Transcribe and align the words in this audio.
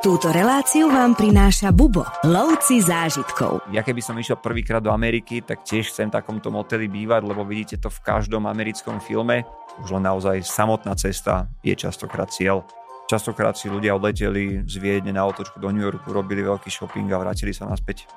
Túto 0.00 0.32
reláciu 0.32 0.88
vám 0.88 1.12
prináša 1.12 1.76
Bubo, 1.76 2.08
lovci 2.24 2.80
zážitkov. 2.80 3.60
Ja 3.68 3.84
keby 3.84 4.00
som 4.00 4.16
išiel 4.16 4.40
prvýkrát 4.40 4.80
do 4.80 4.88
Ameriky, 4.88 5.44
tak 5.44 5.60
tiež 5.60 5.92
chcem 5.92 6.08
v 6.08 6.16
takomto 6.16 6.48
moteli 6.48 6.88
bývať, 6.88 7.20
lebo 7.20 7.44
vidíte 7.44 7.76
to 7.76 7.92
v 7.92 8.00
každom 8.00 8.48
americkom 8.48 8.96
filme. 8.96 9.44
Už 9.84 9.92
len 9.92 10.08
naozaj 10.08 10.40
samotná 10.40 10.96
cesta 10.96 11.52
je 11.60 11.76
častokrát 11.76 12.32
cieľ. 12.32 12.64
Častokrát 13.12 13.60
si 13.60 13.68
ľudia 13.68 13.92
odleteli 13.92 14.64
z 14.64 14.74
Viedne 14.80 15.12
na 15.12 15.20
otočku 15.28 15.60
do 15.60 15.68
New 15.68 15.84
Yorku, 15.84 16.16
robili 16.16 16.48
veľký 16.48 16.72
shopping 16.72 17.12
a 17.12 17.20
vrátili 17.20 17.52
sa 17.52 17.68
naspäť. 17.68 18.08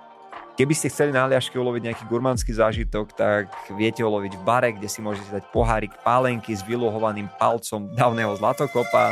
Keby 0.56 0.72
ste 0.72 0.88
chceli 0.88 1.12
na 1.12 1.28
Aliaške 1.28 1.60
uloviť 1.60 1.84
nejaký 1.84 2.04
gurmánsky 2.08 2.56
zážitok, 2.56 3.12
tak 3.12 3.52
viete 3.76 4.08
uloviť 4.08 4.40
v 4.40 4.46
bare, 4.48 4.72
kde 4.72 4.88
si 4.88 5.04
môžete 5.04 5.36
dať 5.36 5.52
pohárik 5.52 5.92
pálenky 6.00 6.56
s 6.56 6.64
vylohovaným 6.64 7.28
palcom 7.36 7.92
dávneho 7.92 8.32
zlatokopa. 8.40 9.12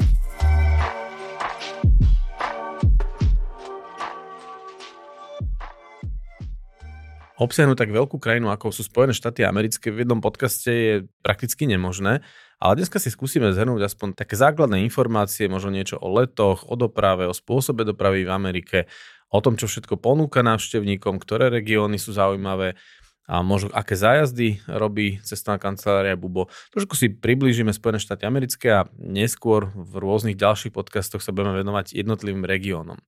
Obsiahnuť 7.42 7.74
tak 7.74 7.90
veľkú 7.90 8.22
krajinu, 8.22 8.54
ako 8.54 8.70
sú 8.70 8.86
Spojené 8.86 9.18
štáty 9.18 9.42
americké 9.42 9.90
v 9.90 10.06
jednom 10.06 10.22
podcaste 10.22 10.70
je 10.70 10.94
prakticky 11.26 11.66
nemožné. 11.66 12.22
Ale 12.62 12.78
dneska 12.78 13.02
si 13.02 13.10
skúsime 13.10 13.50
zhrnúť 13.50 13.90
aspoň 13.90 14.14
také 14.14 14.38
základné 14.38 14.86
informácie, 14.86 15.50
možno 15.50 15.74
niečo 15.74 15.98
o 15.98 16.14
letoch, 16.14 16.70
o 16.70 16.78
doprave, 16.78 17.26
o 17.26 17.34
spôsobe 17.34 17.82
dopravy 17.82 18.22
v 18.22 18.30
Amerike, 18.30 18.78
o 19.34 19.42
tom, 19.42 19.58
čo 19.58 19.66
všetko 19.66 19.98
ponúka 19.98 20.46
návštevníkom, 20.46 21.18
ktoré 21.18 21.50
regióny 21.50 21.98
sú 21.98 22.14
zaujímavé 22.14 22.78
a 23.32 23.40
možno 23.42 23.72
aké 23.72 23.96
zájazdy 23.96 24.62
robí 24.68 25.24
cestná 25.24 25.56
kancelária 25.56 26.20
Bubo. 26.20 26.52
Trošku 26.76 27.00
si 27.00 27.10
priblížime 27.10 27.72
Spojené 27.72 27.98
štáty 27.98 28.28
americké 28.28 28.68
a 28.76 28.88
neskôr 29.00 29.72
v 29.72 29.94
rôznych 29.98 30.36
ďalších 30.36 30.76
podcastoch 30.76 31.24
sa 31.24 31.32
budeme 31.32 31.58
venovať 31.64 31.96
jednotlivým 31.96 32.44
regiónom. 32.44 33.00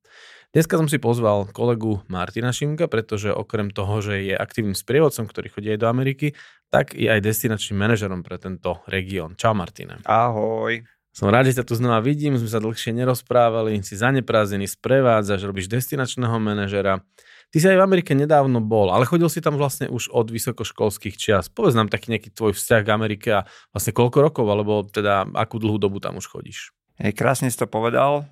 Dneska 0.54 0.78
som 0.78 0.86
si 0.86 1.02
pozval 1.02 1.50
kolegu 1.50 2.06
Martina 2.06 2.54
Šimka, 2.54 2.86
pretože 2.86 3.34
okrem 3.34 3.74
toho, 3.74 4.06
že 4.06 4.22
je 4.22 4.38
aktívnym 4.38 4.78
sprievodcom, 4.78 5.26
ktorý 5.26 5.50
chodí 5.50 5.74
aj 5.74 5.82
do 5.82 5.90
Ameriky, 5.90 6.38
tak 6.70 6.94
je 6.94 7.10
aj 7.10 7.26
destinačným 7.26 7.82
manažerom 7.82 8.22
pre 8.22 8.38
tento 8.38 8.78
región. 8.86 9.34
Čau 9.34 9.58
Martina. 9.58 9.98
Ahoj. 10.06 10.86
Som 11.10 11.34
rád, 11.34 11.50
že 11.50 11.58
ťa 11.58 11.66
tu 11.66 11.74
znova 11.74 12.06
vidím, 12.06 12.38
sme 12.38 12.46
sa 12.46 12.62
dlhšie 12.62 12.94
nerozprávali, 12.94 13.82
si 13.82 13.98
zaneprázdnený, 13.98 14.70
sprevádzaš, 14.70 15.42
robíš 15.42 15.74
destinačného 15.74 16.38
manažera. 16.38 17.02
Ty 17.50 17.58
si 17.58 17.66
aj 17.74 17.78
v 17.82 17.86
Amerike 17.90 18.14
nedávno 18.14 18.62
bol, 18.62 18.94
ale 18.94 19.10
chodil 19.10 19.34
si 19.34 19.42
tam 19.42 19.58
vlastne 19.58 19.90
už 19.90 20.14
od 20.14 20.30
vysokoškolských 20.30 21.18
čias. 21.18 21.50
Povedz 21.50 21.74
nám 21.74 21.90
taký 21.90 22.14
nejaký 22.14 22.30
tvoj 22.30 22.54
vzťah 22.54 22.82
k 22.86 22.94
Amerike 22.94 23.30
a 23.42 23.50
vlastne 23.74 23.90
koľko 23.90 24.22
rokov, 24.22 24.46
alebo 24.46 24.86
teda 24.86 25.26
akú 25.34 25.58
dlhú 25.58 25.82
dobu 25.82 25.98
tam 25.98 26.22
už 26.22 26.30
chodíš? 26.30 26.78
Krásne 26.98 27.50
si 27.50 27.58
to 27.58 27.66
povedal. 27.66 28.30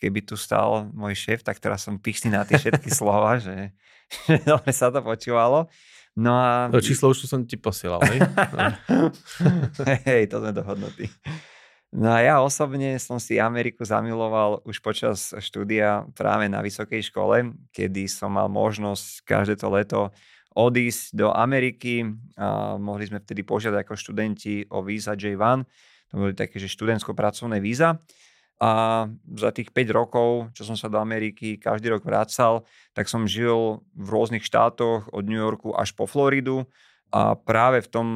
Keby 0.00 0.24
tu 0.24 0.34
stal 0.40 0.88
môj 0.96 1.12
šéf, 1.12 1.44
tak 1.44 1.60
teraz 1.60 1.84
som 1.84 2.00
pyšný 2.00 2.32
na 2.32 2.48
tie 2.48 2.56
všetky 2.56 2.88
slova, 2.88 3.36
že, 3.36 3.76
že 4.28 4.40
dobre 4.48 4.72
sa 4.72 4.88
to 4.88 5.04
počúvalo. 5.04 5.68
No 6.18 6.34
a... 6.34 6.66
To 6.72 6.82
číslo 6.82 7.14
už 7.14 7.30
som 7.30 7.46
ti 7.46 7.54
posielal, 7.54 8.02
hej? 8.10 8.18
hej, 10.08 10.26
to 10.26 10.42
sme 10.42 10.50
dohodnutí. 10.50 11.06
No 11.94 12.10
a 12.10 12.20
ja 12.20 12.34
osobne 12.42 12.98
som 13.00 13.16
si 13.16 13.40
Ameriku 13.40 13.86
zamiloval 13.86 14.60
už 14.66 14.82
počas 14.82 15.32
štúdia 15.38 16.04
práve 16.12 16.50
na 16.50 16.60
vysokej 16.60 17.06
škole, 17.08 17.54
kedy 17.70 18.10
som 18.10 18.34
mal 18.34 18.50
možnosť 18.50 19.24
každé 19.24 19.54
to 19.56 19.68
leto 19.70 20.00
odísť 20.58 21.14
do 21.14 21.30
Ameriky. 21.30 22.02
A 22.34 22.74
mohli 22.76 23.06
sme 23.06 23.22
vtedy 23.22 23.46
požiadať 23.46 23.86
ako 23.86 23.94
študenti 23.94 24.66
o 24.68 24.82
víza 24.82 25.14
J1 25.14 25.64
to 26.08 26.14
boli 26.16 26.32
také, 26.32 26.56
že 26.56 26.72
študentsko-pracovné 26.72 27.60
víza. 27.60 28.00
A 28.58 29.06
za 29.38 29.54
tých 29.54 29.70
5 29.70 29.94
rokov, 29.94 30.50
čo 30.50 30.66
som 30.66 30.74
sa 30.74 30.90
do 30.90 30.98
Ameriky 30.98 31.62
každý 31.62 31.94
rok 31.94 32.02
vracal, 32.02 32.66
tak 32.90 33.06
som 33.06 33.22
žil 33.30 33.86
v 33.94 34.08
rôznych 34.10 34.42
štátoch 34.42 35.06
od 35.14 35.24
New 35.30 35.38
Yorku 35.38 35.70
až 35.78 35.94
po 35.94 36.10
Floridu. 36.10 36.66
A 37.14 37.38
práve 37.38 37.78
v 37.80 37.88
tom 37.88 38.06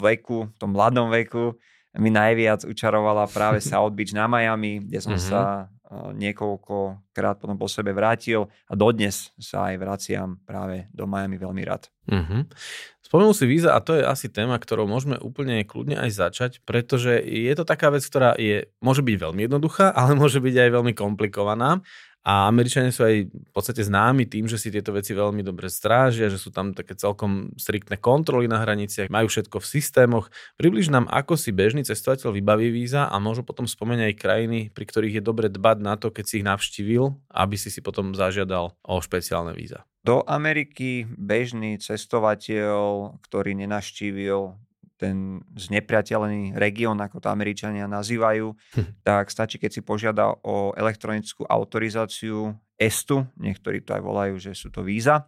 veku, 0.00 0.48
v 0.48 0.56
tom 0.56 0.72
mladom 0.72 1.12
veku, 1.12 1.60
mi 2.00 2.08
najviac 2.08 2.64
učarovala 2.64 3.28
práve 3.28 3.60
South 3.68 3.92
Beach 3.92 4.16
na 4.16 4.24
Miami, 4.24 4.80
kde 4.80 4.98
som 5.04 5.12
mm-hmm. 5.12 5.28
sa 5.28 5.68
niekoľkokrát 6.16 7.36
potom 7.40 7.56
po 7.60 7.68
sebe 7.68 7.92
vrátil 7.92 8.48
a 8.68 8.74
dodnes 8.74 9.30
sa 9.36 9.72
aj 9.72 9.74
vraciam 9.76 10.28
práve 10.42 10.88
do 10.90 11.04
Miami 11.04 11.36
veľmi 11.36 11.62
rád. 11.64 11.92
Mm-hmm. 12.08 12.42
Spomenul 13.12 13.36
si 13.36 13.44
víza 13.44 13.76
a 13.76 13.84
to 13.84 14.00
je 14.00 14.08
asi 14.08 14.32
téma, 14.32 14.56
ktorou 14.56 14.88
môžeme 14.88 15.20
úplne 15.20 15.60
kľudne 15.68 16.00
aj 16.00 16.10
začať, 16.16 16.52
pretože 16.64 17.20
je 17.20 17.52
to 17.52 17.68
taká 17.68 17.92
vec, 17.92 18.00
ktorá 18.00 18.32
je, 18.40 18.72
môže 18.80 19.04
byť 19.04 19.16
veľmi 19.20 19.44
jednoduchá, 19.44 19.92
ale 20.00 20.16
môže 20.16 20.40
byť 20.40 20.54
aj 20.56 20.70
veľmi 20.72 20.92
komplikovaná. 20.96 21.84
A 22.22 22.46
Američania 22.46 22.94
sú 22.94 23.02
aj 23.02 23.26
v 23.34 23.50
podstate 23.50 23.82
známi 23.82 24.30
tým, 24.30 24.46
že 24.46 24.54
si 24.54 24.70
tieto 24.70 24.94
veci 24.94 25.10
veľmi 25.10 25.42
dobre 25.42 25.66
strážia, 25.66 26.30
že 26.30 26.38
sú 26.38 26.54
tam 26.54 26.70
také 26.70 26.94
celkom 26.94 27.50
striktné 27.58 27.98
kontroly 27.98 28.46
na 28.46 28.62
hraniciach, 28.62 29.10
majú 29.10 29.26
všetko 29.26 29.58
v 29.58 29.66
systémoch. 29.66 30.26
Približ 30.54 30.86
nám, 30.94 31.10
ako 31.10 31.34
si 31.34 31.50
bežný 31.50 31.82
cestovateľ 31.82 32.30
vybaví 32.30 32.70
víza 32.70 33.10
a 33.10 33.16
možno 33.18 33.42
potom 33.42 33.66
spomeň 33.66 34.14
aj 34.14 34.20
krajiny, 34.22 34.58
pri 34.70 34.84
ktorých 34.86 35.18
je 35.18 35.22
dobre 35.22 35.50
dbať 35.50 35.78
na 35.82 35.98
to, 35.98 36.14
keď 36.14 36.24
si 36.30 36.34
ich 36.38 36.46
navštívil, 36.46 37.10
aby 37.34 37.58
si 37.58 37.74
si 37.74 37.82
potom 37.82 38.14
zažiadal 38.14 38.70
o 38.86 38.94
špeciálne 39.02 39.50
víza. 39.50 39.82
Do 40.06 40.22
Ameriky 40.26 41.06
bežný 41.06 41.78
cestovateľ, 41.78 43.18
ktorý 43.22 43.54
nenaštívil 43.54 44.54
ten 45.02 45.42
znepriateľný 45.58 46.54
región, 46.54 46.94
ako 47.02 47.18
to 47.18 47.28
Američania 47.34 47.90
nazývajú, 47.90 48.54
hm. 48.54 49.02
tak 49.02 49.34
stačí, 49.34 49.58
keď 49.58 49.70
si 49.74 49.82
požiada 49.82 50.30
o 50.46 50.70
elektronickú 50.78 51.42
autorizáciu 51.42 52.54
ESTu, 52.78 53.26
niektorí 53.34 53.82
to 53.82 53.98
aj 53.98 54.02
volajú, 54.02 54.38
že 54.38 54.54
sú 54.54 54.70
to 54.70 54.86
víza. 54.86 55.26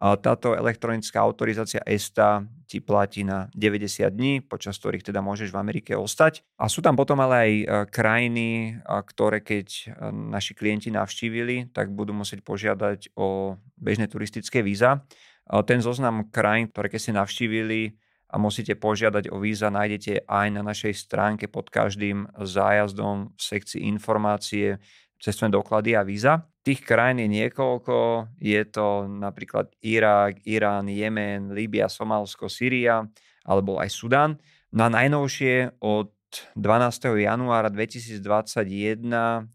A 0.00 0.16
táto 0.16 0.56
elektronická 0.56 1.20
autorizácia 1.20 1.84
ESTA 1.84 2.40
ti 2.64 2.80
platí 2.80 3.20
na 3.20 3.52
90 3.52 4.08
dní, 4.08 4.40
počas 4.40 4.80
ktorých 4.80 5.04
teda 5.04 5.20
môžeš 5.20 5.52
v 5.52 5.60
Amerike 5.60 5.92
ostať. 5.92 6.40
A 6.56 6.72
sú 6.72 6.80
tam 6.80 6.96
potom 6.96 7.20
ale 7.20 7.36
aj 7.36 7.52
e, 7.52 7.64
krajiny, 7.92 8.80
ktoré 8.80 9.44
keď 9.44 9.68
e, 9.68 9.82
naši 10.08 10.56
klienti 10.56 10.88
navštívili, 10.88 11.68
tak 11.76 11.92
budú 11.92 12.16
musieť 12.16 12.40
požiadať 12.40 13.12
o 13.12 13.60
bežné 13.76 14.08
turistické 14.08 14.64
víza. 14.64 15.04
Ten 15.50 15.82
zoznam 15.82 16.30
krajín, 16.30 16.70
ktoré 16.70 16.86
keď 16.88 17.00
ste 17.02 17.12
navštívili, 17.18 17.98
a 18.30 18.38
musíte 18.38 18.78
požiadať 18.78 19.34
o 19.34 19.42
víza, 19.42 19.74
nájdete 19.74 20.30
aj 20.30 20.46
na 20.54 20.62
našej 20.62 20.94
stránke 20.94 21.50
pod 21.50 21.66
každým 21.66 22.30
zájazdom 22.38 23.34
v 23.34 23.40
sekcii 23.42 23.82
informácie, 23.90 24.78
cestovné 25.18 25.58
doklady 25.58 25.98
a 25.98 26.06
víza. 26.06 26.46
Tých 26.62 26.86
krajín 26.86 27.20
je 27.24 27.28
niekoľko, 27.28 28.30
je 28.38 28.62
to 28.70 29.10
napríklad 29.10 29.74
Irak, 29.82 30.40
Irán, 30.46 30.88
Jemen, 30.88 31.52
Líbia, 31.52 31.90
Somálsko, 31.90 32.46
Syria 32.46 33.04
alebo 33.44 33.80
aj 33.82 33.90
Sudan. 33.90 34.30
No 34.70 34.86
a 34.86 34.88
najnovšie 34.92 35.82
od 35.82 36.14
12. 36.54 37.26
januára 37.26 37.68
2021 37.74 38.22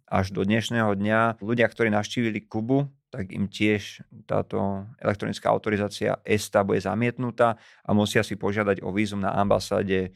až 0.03 0.25
do 0.35 0.43
dnešného 0.43 0.91
dňa 0.91 1.39
ľudia, 1.39 1.67
ktorí 1.71 1.87
navštívili 1.87 2.43
Kubu, 2.51 2.91
tak 3.15 3.31
im 3.31 3.47
tiež 3.47 4.03
táto 4.27 4.83
elektronická 4.99 5.47
autorizácia 5.47 6.19
ESTA 6.27 6.67
bude 6.67 6.83
zamietnutá 6.83 7.55
a 7.87 7.95
musia 7.95 8.27
si 8.27 8.35
požiadať 8.35 8.83
o 8.83 8.91
vízum 8.91 9.23
na 9.23 9.31
ambasáde 9.31 10.11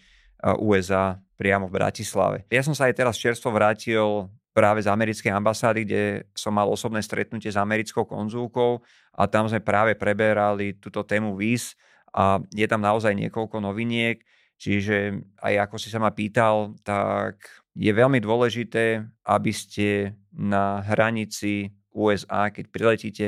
USA 0.60 1.16
priamo 1.40 1.72
v 1.72 1.80
Bratislave. 1.80 2.38
Ja 2.52 2.60
som 2.60 2.76
sa 2.76 2.92
aj 2.92 3.00
teraz 3.00 3.16
čerstvo 3.16 3.56
vrátil 3.56 4.28
práve 4.52 4.84
z 4.84 4.92
americkej 4.92 5.32
ambasády, 5.32 5.88
kde 5.88 6.04
som 6.36 6.52
mal 6.52 6.68
osobné 6.68 7.00
stretnutie 7.00 7.48
s 7.48 7.56
americkou 7.56 8.04
konzulkou 8.04 8.84
a 9.16 9.24
tam 9.32 9.48
sme 9.48 9.64
práve 9.64 9.96
preberali 9.96 10.76
túto 10.76 11.08
tému 11.08 11.40
víz 11.40 11.80
a 12.12 12.44
je 12.52 12.68
tam 12.68 12.84
naozaj 12.84 13.16
niekoľko 13.16 13.64
noviniek, 13.64 14.20
čiže 14.60 15.24
aj 15.40 15.72
ako 15.72 15.76
si 15.80 15.88
sa 15.88 16.04
ma 16.04 16.12
pýtal, 16.12 16.76
tak 16.84 17.48
je 17.72 17.92
veľmi 17.96 18.20
dôležité, 18.20 19.08
aby 19.24 19.52
ste 19.56 20.20
na 20.36 20.84
hranici 20.84 21.72
USA, 21.94 22.50
keď 22.54 22.66
priletíte, 22.70 23.28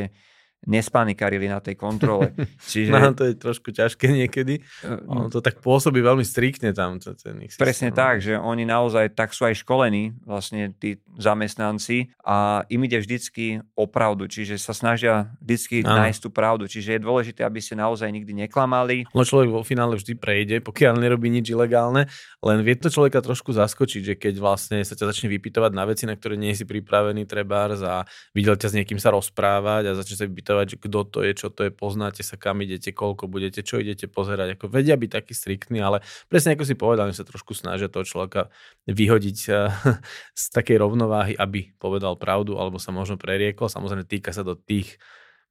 nespanikarili 0.69 1.50
na 1.50 1.58
tej 1.58 1.74
kontrole. 1.74 2.38
Čiže... 2.72 2.94
No, 2.94 3.18
to 3.18 3.25
je 3.25 3.34
trošku 3.34 3.74
ťažké 3.74 4.13
niekedy. 4.13 4.62
Uh, 4.86 5.02
ono 5.10 5.28
to 5.34 5.42
tak 5.42 5.58
pôsobí 5.58 6.06
veľmi 6.06 6.22
striktne 6.22 6.69
tam. 6.69 7.02
Ten 7.02 7.42
ich 7.42 7.58
presne 7.58 7.90
systém. 7.90 7.98
tak, 7.98 8.22
že 8.22 8.38
oni 8.38 8.69
naozaj 8.69 9.18
tak 9.18 9.34
sú 9.34 9.50
aj 9.50 9.58
školení, 9.58 10.13
vlastne 10.22 10.69
tí 10.78 11.02
zamestnanci 11.18 12.13
a 12.22 12.62
im 12.69 12.81
ide 12.86 13.02
vždycky 13.02 13.66
o 13.74 13.90
pravdu, 13.90 14.30
čiže 14.30 14.62
sa 14.62 14.78
snažia 14.78 15.34
vždycky 15.42 15.81
ano. 15.81 16.06
nájsť 16.06 16.19
tú 16.22 16.30
pravdu. 16.30 16.69
Čiže 16.69 16.98
je 16.98 17.02
dôležité, 17.02 17.42
aby 17.42 17.57
ste 17.57 17.74
naozaj 17.74 18.14
nikdy 18.14 18.46
neklamali. 18.46 19.10
No 19.18 19.25
človek 19.25 19.50
vo 19.50 19.66
finále 19.66 19.98
vždy 19.98 20.14
prejde, 20.14 20.56
pokiaľ 20.62 21.02
nerobí 21.02 21.34
nič 21.34 21.50
ilegálne, 21.50 22.06
len 22.46 22.57
vie 22.62 22.78
to 22.78 22.94
človeka 22.94 23.25
trošku 23.25 23.50
zaskočiť, 23.50 24.02
že 24.02 24.14
keď 24.14 24.38
vlastne 24.38 24.78
sa 24.86 24.94
ťa 24.94 25.10
začne 25.10 25.28
vypytovať 25.34 25.72
na 25.74 25.90
veci, 25.90 26.06
na 26.06 26.14
ktoré 26.14 26.38
nie 26.38 26.54
si 26.54 26.69
pripravený 26.69 27.25
trebárs 27.25 27.81
a 27.81 28.06
videl 28.38 28.54
ťa 28.54 28.69
s 28.69 28.78
niekým 28.78 29.02
sa 29.02 29.10
rozprávať 29.10 29.90
a 29.90 29.98
začne 29.98 30.16
sa 30.22 30.25
vypytovať 30.30 30.50
vypýtavať, 30.51 30.65
že 30.68 30.77
kto 30.83 31.00
to 31.07 31.19
je, 31.24 31.31
čo 31.33 31.48
to 31.50 31.59
je, 31.68 31.71
poznáte 31.71 32.21
sa, 32.21 32.36
kam 32.36 32.59
idete, 32.62 32.92
koľko 32.92 33.31
budete, 33.31 33.63
čo 33.63 33.80
idete 33.80 34.12
pozerať. 34.12 34.59
Ako 34.59 34.68
vedia 34.68 35.00
byť 35.00 35.09
taký 35.09 35.33
striktní, 35.33 35.80
ale 35.80 36.03
presne 36.27 36.53
ako 36.53 36.68
si 36.68 36.75
povedal, 36.75 37.07
sa 37.15 37.24
trošku 37.24 37.56
snažia 37.56 37.88
toho 37.88 38.03
človeka 38.03 38.51
vyhodiť 38.88 39.38
eh, 39.51 39.71
z 40.42 40.44
takej 40.51 40.77
rovnováhy, 40.83 41.33
aby 41.39 41.71
povedal 41.80 42.19
pravdu 42.19 42.59
alebo 42.59 42.77
sa 42.77 42.92
možno 42.92 43.15
preriekol. 43.15 43.71
Samozrejme 43.71 44.03
týka 44.07 44.36
sa 44.36 44.44
do 44.44 44.56
tých 44.56 45.00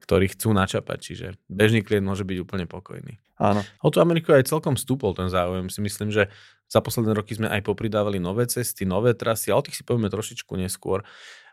ktorí 0.00 0.32
chcú 0.32 0.56
načapať, 0.56 0.98
čiže 0.98 1.26
bežný 1.44 1.84
klient 1.84 2.08
môže 2.08 2.24
byť 2.24 2.38
úplne 2.40 2.64
pokojný. 2.64 3.20
Áno. 3.36 3.60
O 3.84 3.92
tú 3.92 4.00
Ameriku 4.00 4.32
aj 4.32 4.48
celkom 4.48 4.80
stúpol 4.80 5.12
ten 5.12 5.28
záujem. 5.28 5.68
Si 5.68 5.84
myslím, 5.84 6.08
že 6.08 6.32
za 6.72 6.80
posledné 6.80 7.12
roky 7.12 7.36
sme 7.36 7.52
aj 7.52 7.60
popridávali 7.68 8.16
nové 8.16 8.48
cesty, 8.48 8.88
nové 8.88 9.12
trasy 9.12 9.52
a 9.52 9.60
o 9.60 9.64
tých 9.64 9.76
si 9.76 9.84
povieme 9.84 10.08
trošičku 10.08 10.56
neskôr. 10.56 11.04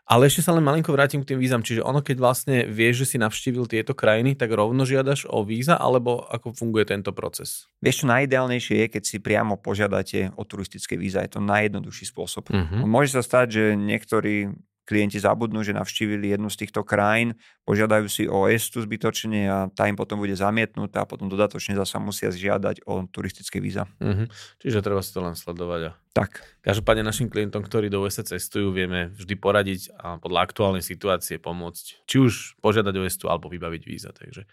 Ale 0.08 0.24
ešte 0.24 0.40
sa 0.40 0.56
len 0.56 0.64
malinko 0.64 0.88
vrátim 0.88 1.20
k 1.20 1.36
tým 1.36 1.38
vízam. 1.38 1.60
Čiže 1.60 1.84
ono, 1.84 2.00
keď 2.00 2.16
vlastne 2.16 2.56
vieš, 2.64 3.04
že 3.04 3.06
si 3.12 3.16
navštívil 3.20 3.68
tieto 3.68 3.92
krajiny, 3.92 4.32
tak 4.32 4.48
rovno 4.56 4.88
žiadaš 4.88 5.28
o 5.28 5.44
víza, 5.44 5.76
alebo 5.76 6.24
ako 6.32 6.56
funguje 6.56 6.88
tento 6.88 7.12
proces? 7.12 7.68
Vieš, 7.84 8.02
čo 8.02 8.06
najideálnejšie 8.08 8.74
je, 8.80 8.86
keď 8.88 9.02
si 9.04 9.20
priamo 9.20 9.60
požiadate 9.60 10.32
o 10.40 10.48
turistické 10.48 10.96
víza. 10.96 11.20
Je 11.20 11.36
to 11.36 11.44
najjednoduchší 11.44 12.08
spôsob. 12.08 12.48
Uh-huh. 12.48 12.88
Môže 12.88 13.20
sa 13.20 13.22
stať, 13.22 13.46
že 13.52 13.64
niektorí 13.76 14.48
klienti 14.88 15.20
zabudnú, 15.20 15.60
že 15.60 15.76
navštívili 15.76 16.32
jednu 16.32 16.48
z 16.48 16.64
týchto 16.64 16.80
krajín, 16.80 17.36
požiadajú 17.68 18.08
si 18.08 18.24
o 18.24 18.48
estu 18.48 18.80
zbytočne 18.80 19.40
a 19.44 19.58
tá 19.68 19.84
im 19.84 19.92
potom 19.92 20.16
bude 20.16 20.32
zamietnutá 20.32 21.04
a 21.04 21.08
potom 21.10 21.28
dodatočne 21.28 21.76
zasa 21.76 22.00
musia 22.00 22.32
žiadať 22.32 22.88
o 22.88 23.04
turistické 23.04 23.60
víza. 23.60 23.84
Uh-huh. 24.00 24.24
Čiže 24.64 24.80
treba 24.80 25.04
si 25.04 25.12
to 25.12 25.20
len 25.20 25.36
sledovať. 25.36 25.80
A... 25.84 25.90
Tak. 26.16 26.40
Každopádne 26.64 27.04
našim 27.04 27.28
klientom, 27.28 27.60
ktorí 27.60 27.92
do 27.92 28.00
USA 28.00 28.24
cestujú, 28.24 28.72
vieme 28.72 29.12
vždy 29.12 29.36
poradiť 29.36 29.92
a 30.00 30.16
podľa 30.16 30.48
aktuálnej 30.48 30.80
situácie 30.80 31.36
pomôcť. 31.36 32.08
Či 32.08 32.16
už 32.16 32.32
požiadať 32.64 32.94
o 32.96 33.04
estu 33.04 33.28
alebo 33.28 33.52
vybaviť 33.52 33.82
víza. 33.84 34.08
Takže 34.16 34.48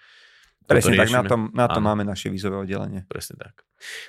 Presne 0.65 0.97
tak, 0.97 1.13
na 1.13 1.21
tom, 1.21 1.41
na 1.53 1.69
tom 1.69 1.85
máme 1.85 2.01
naše 2.01 2.33
vízové 2.33 2.57
oddelenie. 2.57 3.05
Presne 3.05 3.37
tak. 3.37 3.65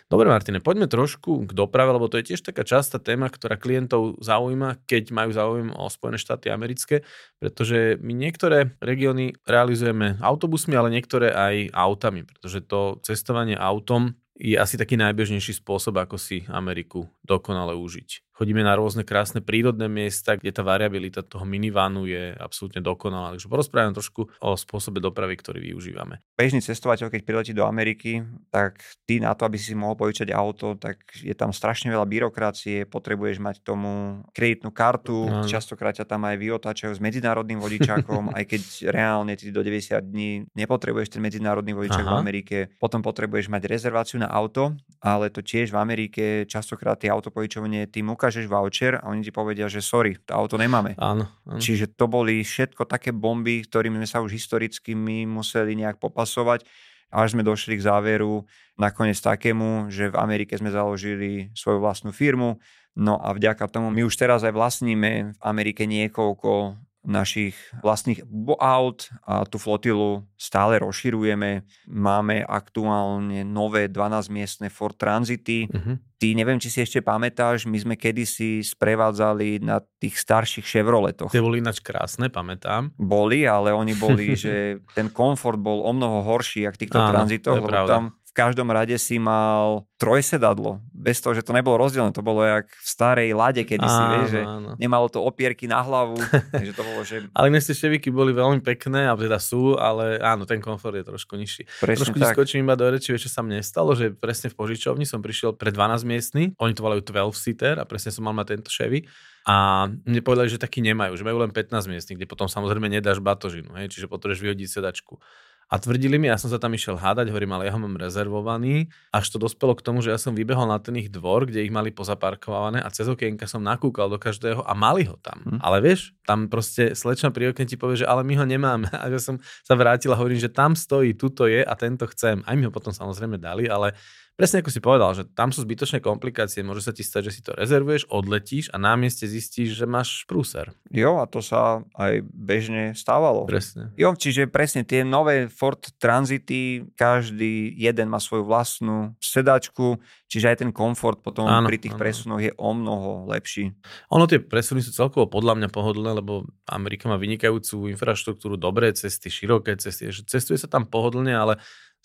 Dobre, 0.08 0.32
Martine, 0.32 0.64
poďme 0.64 0.88
trošku 0.88 1.44
k 1.44 1.50
doprave, 1.52 1.92
lebo 1.92 2.08
to 2.08 2.16
je 2.16 2.32
tiež 2.32 2.40
taká 2.40 2.64
častá 2.64 2.96
téma, 2.96 3.28
ktorá 3.28 3.60
klientov 3.60 4.16
zaujíma, 4.24 4.80
keď 4.88 5.12
majú 5.12 5.30
záujem 5.36 5.68
o 5.76 5.84
Spojené 5.92 6.16
štáty 6.16 6.48
americké, 6.48 7.04
pretože 7.36 8.00
my 8.00 8.16
niektoré 8.16 8.72
regióny 8.80 9.36
realizujeme 9.44 10.16
autobusmi, 10.24 10.72
ale 10.72 10.88
niektoré 10.96 11.28
aj 11.30 11.76
autami, 11.76 12.24
pretože 12.24 12.64
to 12.64 12.98
cestovanie 13.04 13.54
autom 13.54 14.16
je 14.36 14.56
asi 14.56 14.80
taký 14.80 14.96
najbežnejší 14.96 15.60
spôsob, 15.60 15.96
ako 16.00 16.16
si 16.16 16.44
Ameriku 16.48 17.08
dokonale 17.24 17.76
užiť 17.76 18.25
chodíme 18.36 18.60
na 18.60 18.76
rôzne 18.76 19.00
krásne 19.00 19.40
prírodné 19.40 19.88
miesta, 19.88 20.36
kde 20.36 20.52
tá 20.52 20.60
variabilita 20.60 21.24
toho 21.24 21.48
minivanu 21.48 22.04
je 22.04 22.36
absolútne 22.36 22.84
dokonalá. 22.84 23.32
Takže 23.32 23.48
porozprávam 23.48 23.96
trošku 23.96 24.28
o 24.28 24.50
spôsobe 24.52 25.00
dopravy, 25.00 25.40
ktorý 25.40 25.64
využívame. 25.72 26.20
Bežný 26.36 26.60
cestovateľ, 26.60 27.08
keď 27.08 27.22
priletí 27.24 27.52
do 27.56 27.64
Ameriky, 27.64 28.20
tak 28.52 28.84
ty 29.08 29.24
na 29.24 29.32
to, 29.32 29.48
aby 29.48 29.56
si 29.56 29.72
mohol 29.72 29.96
požičať 29.96 30.36
auto, 30.36 30.76
tak 30.76 31.00
je 31.16 31.32
tam 31.32 31.56
strašne 31.56 31.88
veľa 31.88 32.04
byrokracie, 32.04 32.84
potrebuješ 32.84 33.40
mať 33.40 33.64
tomu 33.64 34.20
kreditnú 34.36 34.68
kartu, 34.68 35.24
no. 35.24 35.48
častokrát 35.48 35.96
ťa 35.96 36.04
tam 36.04 36.28
aj 36.28 36.36
vyotáčajú 36.36 36.92
s 36.92 37.00
medzinárodným 37.00 37.56
vodičákom, 37.56 38.30
aj 38.36 38.44
keď 38.44 38.62
reálne 38.92 39.32
ty 39.32 39.48
do 39.48 39.64
90 39.64 39.96
dní 40.04 40.44
nepotrebuješ 40.52 41.16
ten 41.16 41.24
medzinárodný 41.24 41.72
vodičák 41.72 42.04
Aha. 42.04 42.14
v 42.14 42.20
Amerike, 42.20 42.56
potom 42.76 43.00
potrebuješ 43.00 43.48
mať 43.48 43.64
rezerváciu 43.64 44.20
na 44.20 44.28
auto, 44.28 44.76
ale 45.00 45.32
to 45.32 45.40
tiež 45.40 45.72
v 45.72 45.80
Amerike 45.80 46.24
častokrát 46.44 47.00
tie 47.00 47.08
autopožičovanie 47.08 47.88
tým 47.88 48.12
ukážeš 48.26 48.50
voucher 48.50 48.98
a 48.98 49.06
oni 49.06 49.22
ti 49.22 49.30
povedia, 49.30 49.70
že 49.70 49.78
sorry, 49.78 50.18
to 50.18 50.34
auto 50.34 50.58
nemáme. 50.58 50.98
Áno, 50.98 51.30
áno. 51.46 51.62
Čiže 51.62 51.94
to 51.94 52.10
boli 52.10 52.42
všetko 52.42 52.82
také 52.90 53.14
bomby, 53.14 53.62
ktorými 53.62 54.02
sme 54.02 54.08
sa 54.10 54.18
už 54.18 54.34
historicky 54.34 54.98
my 54.98 55.30
museli 55.30 55.78
nejak 55.78 56.02
popasovať 56.02 56.66
až 57.06 57.38
sme 57.38 57.46
došli 57.46 57.78
k 57.78 57.86
záveru 57.86 58.42
nakoniec 58.76 59.16
takému, 59.16 59.88
že 59.94 60.10
v 60.10 60.18
Amerike 60.18 60.58
sme 60.58 60.74
založili 60.74 61.54
svoju 61.54 61.78
vlastnú 61.78 62.10
firmu, 62.10 62.58
no 62.98 63.14
a 63.22 63.30
vďaka 63.30 63.70
tomu 63.70 63.94
my 63.94 64.02
už 64.02 64.18
teraz 64.18 64.42
aj 64.42 64.52
vlastníme 64.52 65.38
v 65.38 65.40
Amerike 65.40 65.86
niekoľko 65.86 66.76
našich 67.06 67.54
vlastných 67.80 68.26
aut 68.58 69.08
a 69.22 69.46
tú 69.46 69.62
flotilu 69.62 70.26
stále 70.34 70.82
rozširujeme. 70.82 71.62
Máme 71.86 72.42
aktuálne 72.42 73.46
nové 73.46 73.86
12-miestne 73.86 74.68
Ford 74.68 74.98
Transity. 74.98 75.70
Uh-huh. 75.70 75.96
Ty 76.18 76.28
neviem, 76.34 76.58
či 76.58 76.68
si 76.68 76.82
ešte 76.82 77.00
pamätáš, 77.00 77.70
my 77.70 77.78
sme 77.78 77.94
kedysi 77.94 78.66
sprevádzali 78.66 79.62
na 79.62 79.78
tých 80.02 80.18
starších 80.18 80.66
Chevroletoch. 80.66 81.30
Tie 81.30 81.44
boli 81.44 81.62
ináč 81.62 81.78
krásne, 81.78 82.26
pamätám. 82.26 82.90
Boli, 82.98 83.46
ale 83.46 83.70
oni 83.70 83.94
boli, 83.94 84.34
že 84.44 84.82
ten 84.92 85.08
komfort 85.14 85.62
bol 85.62 85.86
o 85.86 85.92
mnoho 85.94 86.26
horší, 86.26 86.66
jak 86.66 86.76
týchto 86.76 86.98
Áno, 86.98 87.14
tranzitoch, 87.14 87.62
lebo 87.62 87.86
tam 87.86 88.18
každom 88.36 88.68
rade 88.68 88.92
si 89.00 89.16
mal 89.16 89.88
trojsedadlo, 89.96 90.84
bez 90.92 91.24
toho, 91.24 91.32
že 91.32 91.40
to 91.40 91.56
nebolo 91.56 91.80
rozdelené. 91.80 92.12
To 92.12 92.20
bolo 92.20 92.44
jak 92.44 92.68
v 92.68 92.88
starej 92.88 93.32
lade, 93.32 93.64
kedy 93.64 93.86
si, 93.88 94.02
vieš, 94.12 94.28
že 94.28 94.40
áno. 94.44 94.76
nemalo 94.76 95.08
to 95.08 95.24
opierky 95.24 95.64
na 95.64 95.80
hlavu. 95.80 96.20
takže 96.52 96.76
to 96.76 96.82
bolo, 96.84 97.00
že... 97.00 97.24
Ale 97.32 97.48
tie 97.48 97.72
števiky 97.72 98.12
boli 98.12 98.36
veľmi 98.36 98.60
pekné, 98.60 99.08
a 99.08 99.16
teda 99.16 99.40
sú, 99.40 99.80
ale 99.80 100.20
áno, 100.20 100.44
ten 100.44 100.60
komfort 100.60 101.00
je 101.00 101.08
trošku 101.08 101.40
nižší. 101.40 101.64
Presne 101.80 102.04
trošku 102.04 102.20
tak. 102.20 102.36
skočím 102.36 102.68
iba 102.68 102.76
do 102.76 102.84
reči, 102.92 103.16
čo 103.16 103.32
sa 103.32 103.40
mne 103.40 103.64
stalo, 103.64 103.96
že 103.96 104.12
presne 104.12 104.52
v 104.52 104.60
požičovni 104.60 105.08
som 105.08 105.24
prišiel 105.24 105.56
pre 105.56 105.72
12 105.72 106.04
miestny, 106.04 106.52
oni 106.60 106.76
to 106.76 106.84
volajú 106.84 107.00
12 107.00 107.32
seater 107.32 107.80
a 107.80 107.88
presne 107.88 108.12
som 108.12 108.28
mal 108.28 108.36
mať 108.36 108.60
tento 108.60 108.68
Chevy 108.68 109.08
a 109.46 109.86
mne 109.86 110.20
povedali, 110.26 110.50
že 110.50 110.58
taký 110.58 110.82
nemajú, 110.82 111.14
že 111.14 111.22
majú 111.22 111.38
len 111.38 111.54
15 111.54 111.86
miestnych, 111.86 112.18
kde 112.18 112.26
potom 112.26 112.50
samozrejme 112.50 112.90
nedáš 112.90 113.22
batožinu, 113.22 113.78
hej, 113.78 113.94
čiže 113.94 114.10
potrebuješ 114.10 114.42
vyhodiť 114.42 114.68
sedačku. 114.68 115.22
A 115.66 115.82
tvrdili 115.82 116.14
mi, 116.14 116.30
ja 116.30 116.38
som 116.38 116.46
sa 116.46 116.62
tam 116.62 116.78
išiel 116.78 116.94
hádať, 116.94 117.34
hovorím, 117.34 117.58
ale 117.58 117.66
ja 117.66 117.74
ho 117.74 117.80
mám 117.82 117.98
rezervovaný. 117.98 118.86
Až 119.10 119.34
to 119.34 119.42
dospelo 119.42 119.74
k 119.74 119.82
tomu, 119.82 119.98
že 119.98 120.14
ja 120.14 120.18
som 120.18 120.30
vybehol 120.30 120.70
na 120.70 120.78
ten 120.78 120.94
ich 120.94 121.10
dvor, 121.10 121.42
kde 121.42 121.66
ich 121.66 121.74
mali 121.74 121.90
pozaparkované 121.90 122.78
a 122.78 122.88
cez 122.94 123.10
okienka 123.10 123.50
som 123.50 123.58
nakúkal 123.58 124.06
do 124.06 124.14
každého 124.14 124.62
a 124.62 124.72
mali 124.78 125.10
ho 125.10 125.18
tam. 125.18 125.42
Hm. 125.42 125.58
Ale 125.58 125.82
vieš, 125.82 126.14
tam 126.22 126.46
proste 126.46 126.94
slečna 126.94 127.34
pri 127.34 127.50
okne 127.50 127.66
ti 127.66 127.74
povie, 127.74 127.98
že 127.98 128.06
ale 128.06 128.22
my 128.22 128.34
ho 128.38 128.46
nemáme. 128.46 128.86
A 129.02 129.10
ja 129.10 129.18
som 129.18 129.42
sa 129.66 129.74
vrátil 129.74 130.10
a 130.10 130.18
hovorím, 130.18 130.40
že 130.40 130.50
tam 130.50 130.74
stojí, 130.74 131.14
tuto 131.14 131.46
je 131.46 131.62
a 131.62 131.74
tento 131.74 132.06
chcem. 132.10 132.42
Aj 132.46 132.54
mi 132.54 132.66
ho 132.66 132.72
potom 132.72 132.90
samozrejme 132.90 133.38
dali, 133.38 133.66
ale 133.70 133.94
presne 134.36 134.60
ako 134.60 134.70
si 134.70 134.84
povedal, 134.84 135.10
že 135.16 135.24
tam 135.32 135.48
sú 135.50 135.64
zbytočné 135.64 136.04
komplikácie. 136.04 136.60
Môže 136.60 136.84
sa 136.84 136.92
ti 136.92 137.00
stať, 137.00 137.32
že 137.32 137.34
si 137.34 137.40
to 137.40 137.56
rezervuješ, 137.56 138.06
odletíš 138.12 138.68
a 138.70 138.76
na 138.76 138.92
mieste 138.94 139.24
zistíš, 139.24 139.72
že 139.72 139.88
máš 139.88 140.28
prúser. 140.28 140.76
Jo, 140.92 141.18
a 141.18 141.26
to 141.26 141.40
sa 141.40 141.82
aj 141.96 142.20
bežne 142.30 142.92
stávalo. 142.92 143.48
Presne. 143.48 143.90
Jo, 143.96 144.12
čiže 144.12 144.46
presne 144.46 144.84
tie 144.84 145.02
nové 145.02 145.48
Ford 145.48 145.80
Transity, 145.96 146.84
každý 146.94 147.72
jeden 147.74 148.12
má 148.12 148.20
svoju 148.20 148.44
vlastnú 148.44 149.16
sedačku, 149.18 149.96
čiže 150.28 150.46
aj 150.52 150.56
ten 150.62 150.70
komfort 150.70 151.24
potom 151.24 151.48
áno, 151.48 151.66
pri 151.66 151.80
tých 151.80 151.96
áno. 151.96 152.00
presunoch 152.04 152.42
je 152.44 152.52
o 152.54 152.70
mnoho 152.76 153.24
lepší. 153.32 153.72
Ono 154.12 154.28
tie 154.28 154.38
presuny 154.38 154.84
sú 154.84 154.92
celkovo 154.92 155.26
podľa 155.26 155.56
mňa 155.64 155.68
pohodlné, 155.72 156.12
lebo 156.12 156.44
Amerika 156.68 157.08
má 157.08 157.16
vynikajúcu 157.16 157.88
infraštruktúru, 157.96 158.60
dobré 158.60 158.92
cesty, 158.92 159.32
široké 159.32 159.80
cesty, 159.80 160.12
že 160.12 160.28
cestuje 160.28 160.60
sa 160.60 160.68
tam 160.68 160.84
pohodlne, 160.84 161.32
ale 161.32 161.56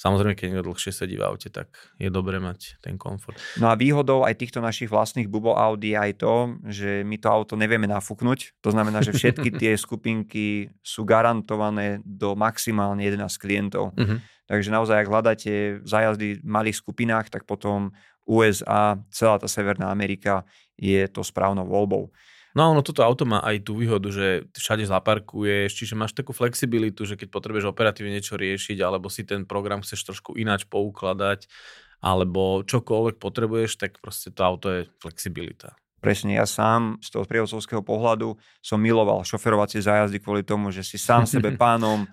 Samozrejme, 0.02 0.34
keď 0.34 0.46
niekto 0.50 0.66
dlhšie 0.66 0.90
sedí 0.90 1.14
v 1.14 1.30
aute, 1.30 1.54
tak 1.54 1.70
je 2.02 2.10
dobré 2.10 2.42
mať 2.42 2.82
ten 2.82 2.98
komfort. 2.98 3.38
No 3.62 3.70
a 3.70 3.78
výhodou 3.78 4.26
aj 4.26 4.34
týchto 4.34 4.58
našich 4.58 4.90
vlastných 4.90 5.30
Bubo 5.30 5.54
Audi 5.54 5.94
je 5.94 5.98
aj 6.02 6.12
to, 6.18 6.34
že 6.66 7.06
my 7.06 7.22
to 7.22 7.30
auto 7.30 7.54
nevieme 7.54 7.86
nafúknuť. 7.86 8.66
To 8.66 8.74
znamená, 8.74 9.06
že 9.06 9.14
všetky 9.14 9.54
tie 9.62 9.78
skupinky 9.78 10.74
sú 10.82 11.06
garantované 11.06 12.02
do 12.02 12.34
maximálne 12.34 13.06
11 13.06 13.30
klientov. 13.38 13.94
Uh-huh. 13.94 14.18
Takže 14.50 14.74
naozaj, 14.74 15.06
ak 15.06 15.12
hľadáte 15.14 15.54
zájazdy 15.86 16.42
v 16.42 16.50
malých 16.50 16.82
skupinách, 16.82 17.30
tak 17.30 17.46
potom 17.46 17.94
USA, 18.26 18.98
celá 19.14 19.38
tá 19.38 19.46
Severná 19.46 19.94
Amerika 19.94 20.50
je 20.82 21.06
to 21.14 21.22
správnou 21.22 21.70
voľbou. 21.70 22.10
No 22.52 22.76
ono 22.76 22.84
toto 22.84 23.00
auto 23.02 23.24
má 23.24 23.40
aj 23.40 23.64
tú 23.64 23.80
výhodu, 23.80 24.12
že 24.12 24.44
všade 24.52 24.84
zaparkuješ, 24.84 25.72
čiže 25.72 25.96
máš 25.96 26.12
takú 26.12 26.36
flexibilitu, 26.36 27.08
že 27.08 27.16
keď 27.16 27.32
potrebuješ 27.32 27.72
operatívne 27.72 28.12
niečo 28.12 28.36
riešiť, 28.36 28.78
alebo 28.84 29.08
si 29.08 29.24
ten 29.24 29.48
program 29.48 29.80
chceš 29.80 30.12
trošku 30.12 30.36
ináč 30.36 30.68
poukladať, 30.68 31.48
alebo 32.04 32.68
čokoľvek 32.68 33.24
potrebuješ, 33.24 33.80
tak 33.80 34.04
proste 34.04 34.36
to 34.36 34.42
auto 34.44 34.68
je 34.68 34.82
flexibilita. 35.00 35.81
Presne, 36.02 36.34
ja 36.34 36.50
sám 36.50 36.98
z 36.98 37.14
toho 37.14 37.30
sprievodcovského 37.30 37.86
pohľadu 37.86 38.34
som 38.58 38.82
miloval 38.82 39.22
šoferovacie 39.22 39.86
zájazdy 39.86 40.18
kvôli 40.18 40.42
tomu, 40.42 40.74
že 40.74 40.82
si 40.82 40.98
sám 40.98 41.30
sebe 41.30 41.54
pánom, 41.62 42.10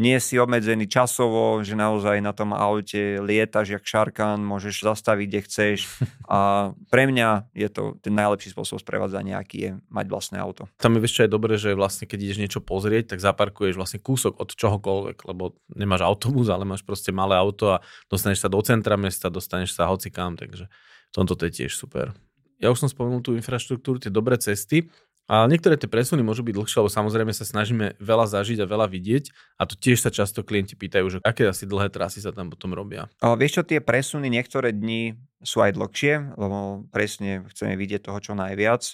nie 0.00 0.16
si 0.16 0.40
obmedzený 0.40 0.88
časovo, 0.88 1.60
že 1.60 1.76
naozaj 1.76 2.24
na 2.24 2.32
tom 2.32 2.56
aute 2.56 3.20
lietaš 3.20 3.76
jak 3.76 3.84
šarkán, 3.84 4.40
môžeš 4.40 4.88
zastaviť, 4.88 5.26
kde 5.28 5.40
chceš. 5.44 5.78
A 6.32 6.72
pre 6.88 7.04
mňa 7.04 7.52
je 7.52 7.68
to 7.68 8.00
ten 8.00 8.16
najlepší 8.16 8.56
spôsob 8.56 8.80
sprevádzania, 8.80 9.36
aký 9.36 9.58
je 9.60 9.70
mať 9.92 10.06
vlastné 10.08 10.36
auto. 10.40 10.64
Tam 10.80 10.96
je 10.96 11.04
čo 11.04 11.28
je 11.28 11.30
dobré, 11.30 11.60
že 11.60 11.76
vlastne 11.76 12.08
keď 12.08 12.18
ideš 12.24 12.40
niečo 12.40 12.60
pozrieť, 12.64 13.14
tak 13.14 13.20
zaparkuješ 13.20 13.76
vlastne 13.76 14.00
kúsok 14.00 14.40
od 14.40 14.48
čohokoľvek, 14.56 15.28
lebo 15.28 15.54
nemáš 15.76 16.02
autobus, 16.08 16.48
ale 16.48 16.64
máš 16.64 16.80
proste 16.82 17.12
malé 17.12 17.36
auto 17.36 17.76
a 17.76 17.84
dostaneš 18.08 18.42
sa 18.42 18.48
do 18.48 18.58
centra 18.64 18.96
mesta, 18.96 19.28
dostaneš 19.28 19.76
sa 19.76 19.92
hocikám, 19.92 20.40
takže 20.40 20.72
tomto 21.16 21.32
to 21.32 21.48
je 21.48 21.64
tiež 21.64 21.72
super 21.72 22.12
ja 22.60 22.72
už 22.72 22.86
som 22.86 22.88
spomenul 22.88 23.20
tú 23.20 23.36
infraštruktúru, 23.36 24.00
tie 24.00 24.12
dobré 24.12 24.40
cesty. 24.40 24.88
A 25.26 25.42
niektoré 25.50 25.74
tie 25.74 25.90
presuny 25.90 26.22
môžu 26.22 26.46
byť 26.46 26.54
dlhšie, 26.54 26.78
lebo 26.78 26.86
samozrejme 26.86 27.34
sa 27.34 27.42
snažíme 27.42 27.98
veľa 27.98 28.30
zažiť 28.30 28.62
a 28.62 28.70
veľa 28.70 28.86
vidieť 28.86 29.58
a 29.58 29.66
to 29.66 29.74
tiež 29.74 29.98
sa 29.98 30.14
často 30.14 30.46
klienti 30.46 30.78
pýtajú, 30.78 31.06
že 31.10 31.18
aké 31.26 31.50
asi 31.50 31.66
dlhé 31.66 31.90
trasy 31.90 32.22
sa 32.22 32.30
tam 32.30 32.46
potom 32.46 32.70
robia. 32.70 33.10
A 33.18 33.34
vieš 33.34 33.58
čo, 33.58 33.62
tie 33.66 33.82
presuny 33.82 34.30
niektoré 34.30 34.70
dni 34.70 35.18
sú 35.42 35.66
aj 35.66 35.74
dlhšie, 35.74 36.38
lebo 36.38 36.86
presne 36.94 37.42
chceme 37.50 37.74
vidieť 37.74 38.06
toho 38.06 38.22
čo 38.22 38.38
najviac 38.38 38.86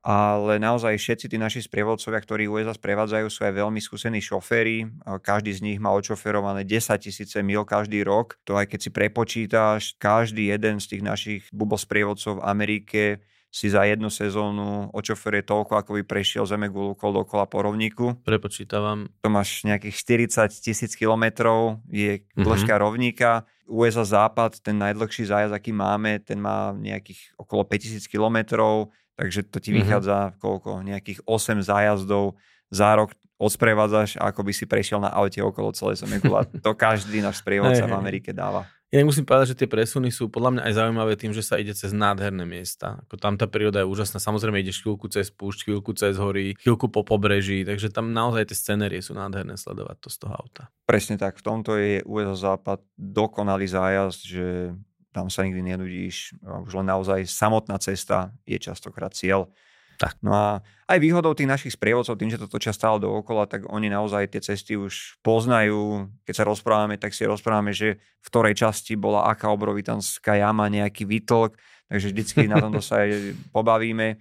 ale 0.00 0.56
naozaj 0.56 0.96
všetci 0.96 1.26
tí 1.28 1.36
naši 1.36 1.60
sprievodcovia, 1.60 2.24
ktorí 2.24 2.48
USA 2.48 2.72
sprevádzajú, 2.72 3.26
sú 3.28 3.44
aj 3.44 3.52
veľmi 3.52 3.80
skúsení 3.84 4.24
šoféry. 4.24 4.88
Každý 5.04 5.52
z 5.52 5.60
nich 5.60 5.78
má 5.78 5.92
odšoferované 5.92 6.64
10 6.64 6.96
tisíce 6.96 7.36
mil 7.44 7.68
každý 7.68 8.00
rok. 8.00 8.40
To 8.48 8.56
aj 8.56 8.72
keď 8.72 8.80
si 8.80 8.90
prepočítaš, 8.90 9.80
každý 10.00 10.48
jeden 10.48 10.80
z 10.80 10.96
tých 10.96 11.02
našich 11.04 11.40
bubosprievodcov 11.52 12.40
v 12.40 12.44
Amerike 12.48 13.02
si 13.50 13.66
za 13.66 13.82
jednu 13.82 14.08
sezónu 14.14 14.94
očoferuje 14.94 15.42
toľko, 15.42 15.74
ako 15.74 15.90
by 15.98 16.02
prešiel 16.06 16.46
zeme 16.46 16.70
okolo 16.70 17.26
dokola 17.26 17.50
po 17.50 17.66
rovníku. 17.66 18.22
Prepočítavam. 18.22 19.10
To 19.26 19.28
máš 19.28 19.66
nejakých 19.66 20.24
40 20.46 20.62
tisíc 20.62 20.94
kilometrov, 20.94 21.82
je 21.90 22.22
mhm. 22.22 22.46
dĺžka 22.46 22.72
mm-hmm. 22.72 22.84
rovníka. 22.86 23.30
USA 23.70 24.02
západ, 24.02 24.62
ten 24.66 24.78
najdlhší 24.82 25.30
zájazd, 25.30 25.54
aký 25.54 25.70
máme, 25.70 26.18
ten 26.22 26.42
má 26.42 26.74
nejakých 26.74 27.38
okolo 27.38 27.62
5000 27.62 28.02
kilometrov 28.10 28.90
takže 29.20 29.44
to 29.52 29.60
ti 29.60 29.76
mhm. 29.76 29.84
vychádza 29.84 30.16
mm-hmm. 30.16 30.40
koľko, 30.40 30.70
nejakých 30.80 31.20
8 31.28 31.60
zájazdov 31.60 32.40
za 32.72 32.88
rok 32.96 33.12
odsprevádzaš, 33.40 34.16
ako 34.20 34.40
by 34.44 34.52
si 34.52 34.64
prešiel 34.64 35.00
na 35.00 35.12
aute 35.12 35.40
okolo 35.40 35.72
celej 35.76 36.04
Zemegula. 36.04 36.48
to 36.64 36.72
každý 36.72 37.20
náš 37.20 37.40
sprievodca 37.44 37.84
v 37.84 37.96
Amerike 37.96 38.32
dáva. 38.32 38.68
Ja 38.90 39.06
musím 39.06 39.22
povedať, 39.22 39.54
že 39.54 39.58
tie 39.62 39.70
presuny 39.70 40.10
sú 40.10 40.26
podľa 40.26 40.50
mňa 40.58 40.62
aj 40.66 40.72
zaujímavé 40.74 41.14
tým, 41.14 41.30
že 41.30 41.46
sa 41.46 41.62
ide 41.62 41.70
cez 41.70 41.94
nádherné 41.94 42.42
miesta. 42.42 42.98
Ako 43.06 43.22
tam 43.22 43.38
tá 43.38 43.46
príroda 43.46 43.86
je 43.86 43.86
úžasná. 43.86 44.18
Samozrejme 44.18 44.58
ideš 44.58 44.82
chvíľku 44.82 45.06
cez 45.06 45.30
púšť, 45.30 45.70
chvíľku 45.70 45.94
cez 45.94 46.18
hory, 46.18 46.58
chvíľku 46.58 46.90
po 46.90 47.06
pobreží, 47.06 47.62
takže 47.62 47.94
tam 47.94 48.10
naozaj 48.10 48.50
tie 48.50 48.58
scenérie 48.58 48.98
sú 48.98 49.14
nádherné 49.14 49.54
sledovať 49.54 49.94
to 50.02 50.08
z 50.10 50.16
toho 50.26 50.34
auta. 50.34 50.74
Presne 50.90 51.22
tak. 51.22 51.38
V 51.38 51.46
tomto 51.46 51.78
je 51.78 52.02
USA 52.02 52.58
západ 52.58 52.82
dokonalý 52.98 53.70
zájazd, 53.70 54.20
že 54.26 54.74
tam 55.10 55.26
sa 55.28 55.42
nikdy 55.42 55.74
nenudíš, 55.74 56.38
už 56.42 56.72
len 56.78 56.86
naozaj 56.86 57.26
samotná 57.26 57.78
cesta 57.82 58.30
je 58.46 58.58
častokrát 58.58 59.10
cieľ. 59.14 59.50
Tak. 60.00 60.16
No 60.24 60.32
a 60.32 60.64
aj 60.88 60.96
výhodou 60.96 61.36
tých 61.36 61.44
našich 61.44 61.76
sprievodcov, 61.76 62.16
tým, 62.16 62.32
že 62.32 62.40
to 62.40 62.48
točia 62.48 62.72
stále 62.72 62.96
dookola, 62.96 63.44
tak 63.44 63.68
oni 63.68 63.92
naozaj 63.92 64.32
tie 64.32 64.40
cesty 64.40 64.72
už 64.72 65.20
poznajú. 65.20 66.08
Keď 66.24 66.34
sa 66.40 66.48
rozprávame, 66.48 66.96
tak 66.96 67.12
si 67.12 67.28
rozprávame, 67.28 67.76
že 67.76 68.00
v 68.00 68.26
ktorej 68.32 68.56
časti 68.56 68.96
bola 68.96 69.28
aká 69.28 69.52
obrovitanská 69.52 70.40
jama, 70.40 70.72
nejaký 70.72 71.04
výtlk, 71.04 71.60
takže 71.92 72.16
vždycky 72.16 72.48
na 72.48 72.64
tomto 72.64 72.80
sa 72.80 73.04
aj 73.04 73.36
pobavíme. 73.52 74.16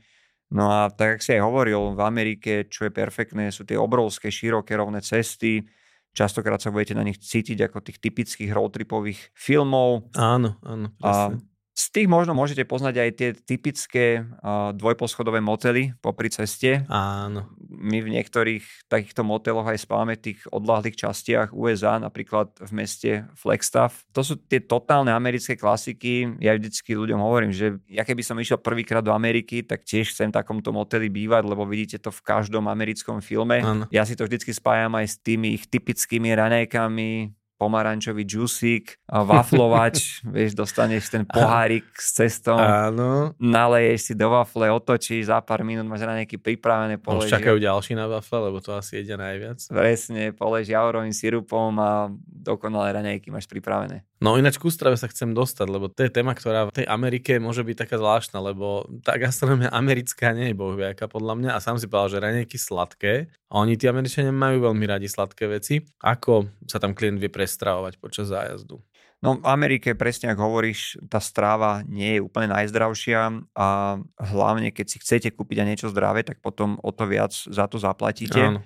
No 0.51 0.67
a 0.67 0.91
tak, 0.91 1.15
ak 1.15 1.23
si 1.23 1.39
aj 1.39 1.47
hovoril, 1.47 1.95
v 1.95 2.01
Amerike, 2.03 2.67
čo 2.67 2.83
je 2.83 2.91
perfektné, 2.91 3.47
sú 3.47 3.63
tie 3.63 3.79
obrovské, 3.79 4.27
široké, 4.27 4.75
rovné 4.75 4.99
cesty, 4.99 5.63
Častokrát 6.13 6.59
sa 6.59 6.73
budete 6.73 6.97
na 6.97 7.05
nich 7.05 7.21
cítiť 7.21 7.69
ako 7.69 7.85
tých 7.85 8.01
typických 8.01 8.51
roadtripových 8.51 9.31
filmov. 9.37 10.11
Áno, 10.17 10.57
áno. 10.65 10.91
Presne. 10.99 11.37
A 11.37 11.48
z 11.79 11.85
tých 11.95 12.11
možno 12.11 12.35
môžete 12.35 12.67
poznať 12.67 12.95
aj 12.99 13.09
tie 13.15 13.29
typické 13.31 14.05
uh, 14.19 14.75
dvojposchodové 14.75 15.39
motely 15.39 15.95
popri 16.03 16.27
ceste. 16.27 16.83
Áno. 16.91 17.47
My 17.71 18.03
v 18.03 18.19
niektorých 18.19 18.91
takýchto 18.91 19.23
moteloch 19.23 19.63
aj 19.63 19.87
spávame 19.87 20.19
v 20.19 20.31
tých 20.31 20.43
odlahlých 20.51 21.07
častiach 21.07 21.55
USA, 21.55 21.95
napríklad 21.95 22.51
v 22.59 22.71
meste 22.75 23.11
Flagstaff. 23.39 24.03
To 24.11 24.19
sú 24.19 24.35
tie 24.51 24.59
totálne 24.59 25.15
americké 25.15 25.55
klasiky. 25.55 26.35
Ja 26.43 26.51
vždycky 26.59 26.99
ľuďom 26.99 27.23
hovorím, 27.23 27.55
že 27.55 27.79
ja 27.87 28.03
keby 28.03 28.27
som 28.27 28.35
išiel 28.35 28.59
prvýkrát 28.59 28.99
do 28.99 29.15
Ameriky, 29.15 29.63
tak 29.63 29.87
tiež 29.87 30.11
chcem 30.11 30.35
v 30.35 30.35
takomto 30.35 30.75
moteli 30.75 31.07
bývať, 31.07 31.47
lebo 31.47 31.63
vidíte 31.63 32.03
to 32.03 32.11
v 32.11 32.19
každom 32.27 32.67
americkom 32.67 33.23
filme. 33.23 33.63
Áno. 33.63 33.87
Ja 33.87 34.03
si 34.03 34.19
to 34.19 34.27
vždycky 34.27 34.51
spájam 34.51 34.99
aj 34.99 35.15
s 35.15 35.15
tými 35.23 35.55
ich 35.55 35.71
typickými 35.71 36.35
ranejkami, 36.35 37.38
pomarančový 37.59 38.23
džusík, 38.23 39.03
waflovač, 39.11 40.19
vieš, 40.35 40.55
dostaneš 40.55 41.11
ten 41.11 41.23
pohárik 41.27 41.83
s 41.99 42.15
cestou, 42.15 42.55
Áno. 42.55 43.35
naleješ 43.35 43.99
si 44.09 44.13
do 44.15 44.31
wafle, 44.31 44.71
otočíš, 44.71 45.27
za 45.27 45.43
pár 45.43 45.67
minút 45.67 45.83
máš 45.83 46.07
nejaké 46.07 46.39
pripravené 46.39 46.95
poleží. 46.95 47.29
Už 47.29 47.35
čakajú 47.35 47.59
ďalší 47.59 47.99
na 47.99 48.07
wafle, 48.07 48.47
lebo 48.47 48.63
to 48.63 48.71
asi 48.71 49.03
jedia 49.03 49.19
najviac. 49.19 49.59
Presne, 49.67 50.31
polež 50.31 50.71
javorovým 50.71 51.11
sirupom 51.11 51.75
a 51.77 52.07
dokonalé 52.25 52.95
raňajky 52.95 53.27
máš 53.27 53.45
pripravené. 53.51 54.07
No 54.19 54.35
ináč 54.35 54.59
k 54.59 54.67
ústrave 54.67 54.99
sa 54.99 55.07
chcem 55.07 55.31
dostať, 55.31 55.67
lebo 55.71 55.87
to 55.87 56.03
je 56.03 56.11
téma, 56.11 56.35
ktorá 56.35 56.67
v 56.67 56.83
tej 56.83 56.85
Amerike 56.91 57.39
môže 57.39 57.63
byť 57.63 57.87
taká 57.87 57.95
zvláštna, 57.95 58.43
lebo 58.43 58.83
tá 58.99 59.15
gastronomia 59.15 59.71
americká 59.81 60.35
nie 60.35 60.51
je 60.51 60.59
bohviaká 60.59 61.07
podľa 61.07 61.39
mňa 61.39 61.49
a 61.55 61.63
sám 61.63 61.79
si 61.79 61.87
povedal, 61.87 62.19
že 62.19 62.23
raňajky 62.27 62.57
sladké 62.59 63.31
a 63.47 63.53
oni 63.63 63.79
tí 63.79 63.87
Američania 63.87 64.35
majú 64.35 64.67
veľmi 64.67 64.85
radi 64.91 65.07
sladké 65.07 65.47
veci. 65.47 65.79
Ako 66.03 66.51
sa 66.67 66.83
tam 66.83 66.91
klient 66.91 67.23
vie 67.23 67.31
prestravovať 67.31 67.95
počas 67.95 68.27
zájazdu? 68.27 68.83
No 69.19 69.39
v 69.39 69.47
Amerike, 69.47 69.95
presne 69.99 70.31
ako 70.31 70.51
hovoríš, 70.51 70.99
tá 71.11 71.19
stráva 71.19 71.83
nie 71.87 72.19
je 72.19 72.23
úplne 72.23 72.55
najzdravšia 72.55 73.51
a 73.51 73.67
hlavne 74.15 74.71
keď 74.71 74.85
si 74.87 74.97
chcete 75.03 75.35
kúpiť 75.35 75.63
aj 75.63 75.67
niečo 75.67 75.87
zdravé, 75.91 76.23
tak 76.23 76.39
potom 76.39 76.79
o 76.79 76.91
to 76.95 77.03
viac 77.03 77.35
za 77.35 77.67
to 77.67 77.75
zaplatíte. 77.79 78.39
Áno. 78.39 78.63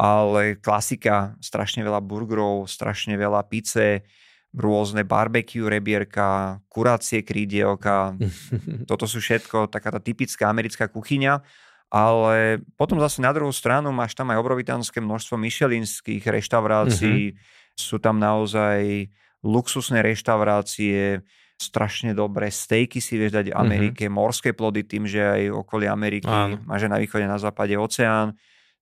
Ale 0.00 0.56
klasika, 0.56 1.36
strašne 1.44 1.84
veľa 1.84 2.00
burgerov, 2.00 2.64
strašne 2.64 3.20
veľa 3.20 3.44
pice, 3.52 4.08
rôzne 4.50 5.06
barbecue 5.06 5.66
rebierka, 5.66 6.58
kuracie 6.66 7.22
krídielka. 7.22 8.18
Toto 8.90 9.06
sú 9.06 9.22
všetko 9.22 9.70
taká 9.70 9.94
tá 9.94 10.00
typická 10.02 10.50
americká 10.50 10.90
kuchyňa. 10.90 11.42
Ale 11.90 12.62
potom 12.78 13.02
zase 13.02 13.18
na 13.18 13.34
druhú 13.34 13.50
stranu 13.50 13.90
máš 13.90 14.14
tam 14.14 14.30
aj 14.30 14.38
obrovitánske 14.38 15.02
množstvo 15.02 15.34
myšelinských 15.34 16.22
reštaurácií. 16.22 17.34
Mm-hmm. 17.34 17.74
Sú 17.74 17.98
tam 17.98 18.22
naozaj 18.22 19.10
luxusné 19.42 19.98
reštaurácie, 19.98 21.26
strašne 21.60 22.14
dobré 22.14 22.48
stejky 22.48 23.02
si 23.02 23.18
vieš 23.18 23.36
dať 23.36 23.52
v 23.52 23.58
Amerike, 23.58 24.06
mm-hmm. 24.06 24.16
morské 24.16 24.50
plody 24.54 24.86
tým, 24.86 25.04
že 25.04 25.20
aj 25.20 25.42
okolí 25.66 25.90
Ameriky 25.90 26.30
Áno. 26.30 26.62
máš 26.64 26.86
na 26.86 26.96
východe, 26.96 27.26
na 27.26 27.36
západe 27.36 27.74
oceán. 27.74 28.38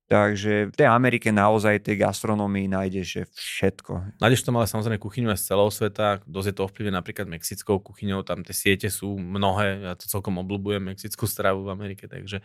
Takže 0.08 0.72
v 0.72 0.74
tej 0.74 0.88
Amerike 0.88 1.28
naozaj 1.28 1.84
tej 1.84 2.00
gastronomii 2.00 2.64
nájdeš 2.64 3.28
všetko. 3.28 4.16
Nájdeš 4.24 4.40
tam 4.40 4.56
ale 4.56 4.64
samozrejme 4.64 4.96
kuchyňu 4.96 5.36
z 5.36 5.52
celého 5.52 5.68
sveta, 5.68 6.24
dosť 6.24 6.48
je 6.48 6.54
to 6.56 6.64
ovplyvnené 6.64 6.96
napríklad 6.96 7.28
mexickou 7.28 7.76
kuchyňou, 7.76 8.24
tam 8.24 8.40
tie 8.40 8.56
siete 8.56 8.88
sú 8.88 9.20
mnohé, 9.20 9.84
ja 9.84 9.92
to 10.00 10.08
celkom 10.08 10.40
obľúbujem, 10.40 10.80
mexickú 10.80 11.28
stravu 11.28 11.68
v 11.68 11.76
Amerike, 11.76 12.08
takže 12.08 12.40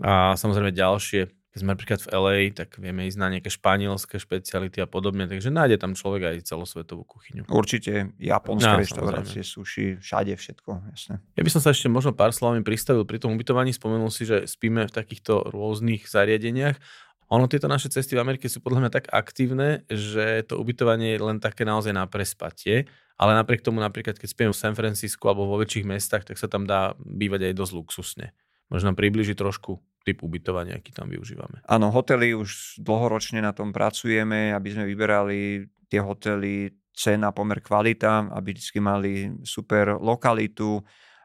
a 0.00 0.32
samozrejme 0.32 0.72
ďalšie 0.72 1.28
keď 1.50 1.58
sme 1.66 1.74
napríklad 1.74 1.98
v 1.98 2.08
LA, 2.14 2.36
tak 2.54 2.78
vieme 2.78 3.10
ísť 3.10 3.18
na 3.18 3.26
nejaké 3.26 3.50
španielské 3.50 4.22
špeciality 4.22 4.78
a 4.78 4.86
podobne, 4.86 5.26
takže 5.26 5.50
nájde 5.50 5.82
tam 5.82 5.98
človek 5.98 6.30
aj 6.30 6.46
celosvetovú 6.46 7.02
kuchyňu. 7.02 7.50
Určite, 7.50 8.14
japonské 8.22 8.70
no, 8.70 8.78
reštaurácie, 8.78 9.42
sushi, 9.42 9.98
všade 9.98 10.38
všetko, 10.38 10.94
jasné. 10.94 11.18
Ja 11.34 11.42
by 11.42 11.50
som 11.50 11.58
sa 11.58 11.74
ešte 11.74 11.90
možno 11.90 12.14
pár 12.14 12.30
slovami 12.30 12.62
pristavil 12.62 13.02
pri 13.02 13.18
tom 13.18 13.34
ubytovaní, 13.34 13.74
spomenul 13.74 14.14
si, 14.14 14.30
že 14.30 14.46
spíme 14.46 14.86
v 14.86 14.94
takýchto 14.94 15.50
rôznych 15.50 16.06
zariadeniach. 16.06 16.78
Ono, 17.34 17.50
tieto 17.50 17.66
naše 17.66 17.90
cesty 17.90 18.14
v 18.14 18.22
Amerike 18.22 18.46
sú 18.46 18.62
podľa 18.62 18.86
mňa 18.86 18.90
tak 18.94 19.10
aktívne, 19.10 19.82
že 19.90 20.46
to 20.46 20.54
ubytovanie 20.54 21.18
je 21.18 21.22
len 21.22 21.42
také 21.42 21.66
naozaj 21.66 21.90
na 21.90 22.06
prespatie, 22.06 22.86
ale 23.18 23.34
napriek 23.34 23.66
tomu 23.66 23.82
napríklad, 23.82 24.22
keď 24.22 24.28
spíme 24.30 24.50
v 24.54 24.58
San 24.58 24.78
Francisco 24.78 25.26
alebo 25.26 25.50
vo 25.50 25.58
väčších 25.58 25.82
mestách, 25.82 26.30
tak 26.30 26.38
sa 26.38 26.46
tam 26.46 26.62
dá 26.62 26.94
bývať 27.02 27.50
aj 27.50 27.54
dosť 27.58 27.72
luxusne. 27.74 28.26
Možno 28.70 28.94
približiť 28.94 29.34
trošku 29.34 29.82
typ 30.00 30.24
ubytovania, 30.24 30.80
aký 30.80 30.96
tam 30.96 31.12
využívame. 31.12 31.60
Áno, 31.68 31.92
hotely 31.92 32.32
už 32.32 32.80
dlhoročne 32.80 33.44
na 33.44 33.52
tom 33.52 33.70
pracujeme, 33.70 34.52
aby 34.56 34.68
sme 34.72 34.84
vyberali 34.88 35.68
tie 35.92 36.00
hotely 36.00 36.72
cena, 36.94 37.32
pomer, 37.32 37.60
kvalita, 37.64 38.28
aby 38.32 38.52
vždy 38.52 38.80
mali 38.80 39.12
super 39.44 39.96
lokalitu. 39.96 40.80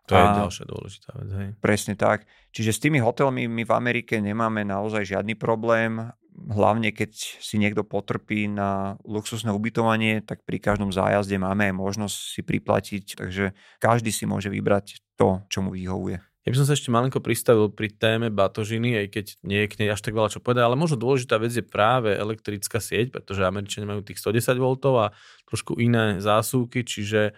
To 0.05 0.13
a 0.13 0.19
je 0.21 0.27
ďalšia 0.45 0.65
dôležitá 0.69 1.09
vec. 1.17 1.29
Hej. 1.33 1.49
Presne 1.59 1.93
tak. 1.97 2.29
Čiže 2.53 2.71
s 2.71 2.83
tými 2.83 3.01
hotelmi 3.01 3.49
my 3.49 3.63
v 3.65 3.73
Amerike 3.73 4.21
nemáme 4.21 4.61
naozaj 4.61 5.17
žiadny 5.17 5.33
problém. 5.33 6.13
Hlavne 6.35 6.91
keď 6.91 7.15
si 7.15 7.55
niekto 7.57 7.87
potrpí 7.87 8.45
na 8.51 8.99
luxusné 9.07 9.55
ubytovanie, 9.55 10.19
tak 10.19 10.43
pri 10.43 10.59
každom 10.59 10.91
zájazde 10.91 11.39
máme 11.39 11.71
aj 11.71 11.75
možnosť 11.79 12.17
si 12.37 12.41
priplatiť, 12.43 13.03
takže 13.17 13.55
každý 13.79 14.11
si 14.11 14.27
môže 14.27 14.51
vybrať 14.51 14.99
to, 15.15 15.41
čo 15.47 15.63
mu 15.63 15.71
vyhovuje. 15.71 16.19
Ja 16.45 16.53
by 16.53 16.61
som 16.61 16.69
sa 16.69 16.77
ešte 16.77 16.93
malinko 16.93 17.25
pristavil 17.25 17.73
pri 17.73 17.89
téme 17.89 18.29
batožiny, 18.29 19.01
aj 19.01 19.07
keď 19.09 19.25
nie 19.49 19.65
je 19.65 19.69
k 19.73 19.77
nej 19.81 19.89
až 19.89 20.05
tak 20.05 20.13
veľa 20.13 20.29
čo 20.29 20.45
povedať, 20.45 20.61
ale 20.61 20.77
možno 20.77 21.01
dôležitá 21.01 21.41
vec 21.41 21.49
je 21.49 21.65
práve 21.65 22.13
elektrická 22.13 22.77
sieť, 22.77 23.09
pretože 23.09 23.41
Američania 23.41 23.89
majú 23.89 24.05
tých 24.05 24.21
110 24.21 24.61
V 24.61 24.65
a 25.01 25.09
trošku 25.49 25.81
iné 25.81 26.21
zásuvky, 26.21 26.85
čiže 26.85 27.33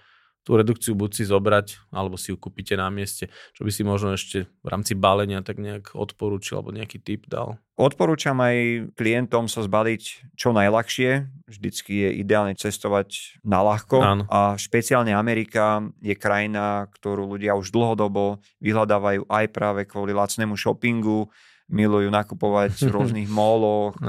tú 0.48 0.56
redukciu 0.56 0.96
buď 0.96 1.12
si 1.12 1.24
zobrať, 1.28 1.92
alebo 1.92 2.16
si 2.16 2.32
ju 2.32 2.40
kúpite 2.40 2.80
na 2.80 2.88
mieste, 2.88 3.28
čo 3.52 3.68
by 3.68 3.72
si 3.76 3.84
možno 3.84 4.16
ešte 4.16 4.48
v 4.64 4.68
rámci 4.72 4.96
balenia 4.96 5.44
tak 5.44 5.60
nejak 5.60 5.92
odporúčil, 5.92 6.64
alebo 6.64 6.72
nejaký 6.72 7.04
tip 7.04 7.28
dal. 7.28 7.60
Odporúčam 7.76 8.40
aj 8.40 8.90
klientom 8.96 9.52
sa 9.52 9.62
zbaliť 9.62 10.34
čo 10.40 10.56
najľahšie. 10.56 11.28
Vždycky 11.52 11.92
je 12.08 12.10
ideálne 12.24 12.56
cestovať 12.56 13.44
na 13.44 13.60
ľahko. 13.60 13.98
Áno. 14.00 14.24
A 14.32 14.56
špeciálne 14.56 15.12
Amerika 15.12 15.84
je 16.00 16.16
krajina, 16.16 16.88
ktorú 16.96 17.36
ľudia 17.36 17.54
už 17.60 17.76
dlhodobo 17.76 18.40
vyhľadávajú 18.64 19.28
aj 19.28 19.46
práve 19.52 19.84
kvôli 19.84 20.16
lacnému 20.16 20.56
shoppingu. 20.56 21.28
Milujú 21.68 22.08
nakupovať 22.08 22.80
v 22.80 22.92
rôznych 22.96 23.28
móloch. 23.28 24.00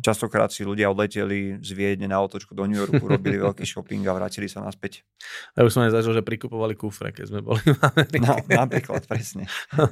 Častokrát 0.00 0.48
si 0.48 0.64
ľudia 0.64 0.88
odleteli 0.88 1.60
z 1.60 1.70
Viedne 1.76 2.08
na 2.08 2.20
otočku 2.20 2.56
do 2.56 2.64
New 2.64 2.80
Yorku, 2.80 3.04
robili 3.04 3.36
veľký 3.36 3.64
shopping 3.64 4.04
a 4.08 4.16
vrátili 4.16 4.48
sa 4.48 4.64
naspäť. 4.64 5.04
Ja 5.56 5.64
už 5.64 5.72
som 5.72 5.84
aj 5.84 6.00
zažil, 6.00 6.16
že 6.16 6.24
prikupovali 6.24 6.74
kufre, 6.76 7.12
keď 7.12 7.24
sme 7.28 7.40
boli 7.44 7.60
v 7.60 7.80
Amerike. 7.80 8.24
No, 8.24 8.36
napríklad, 8.40 9.04
presne. 9.04 9.44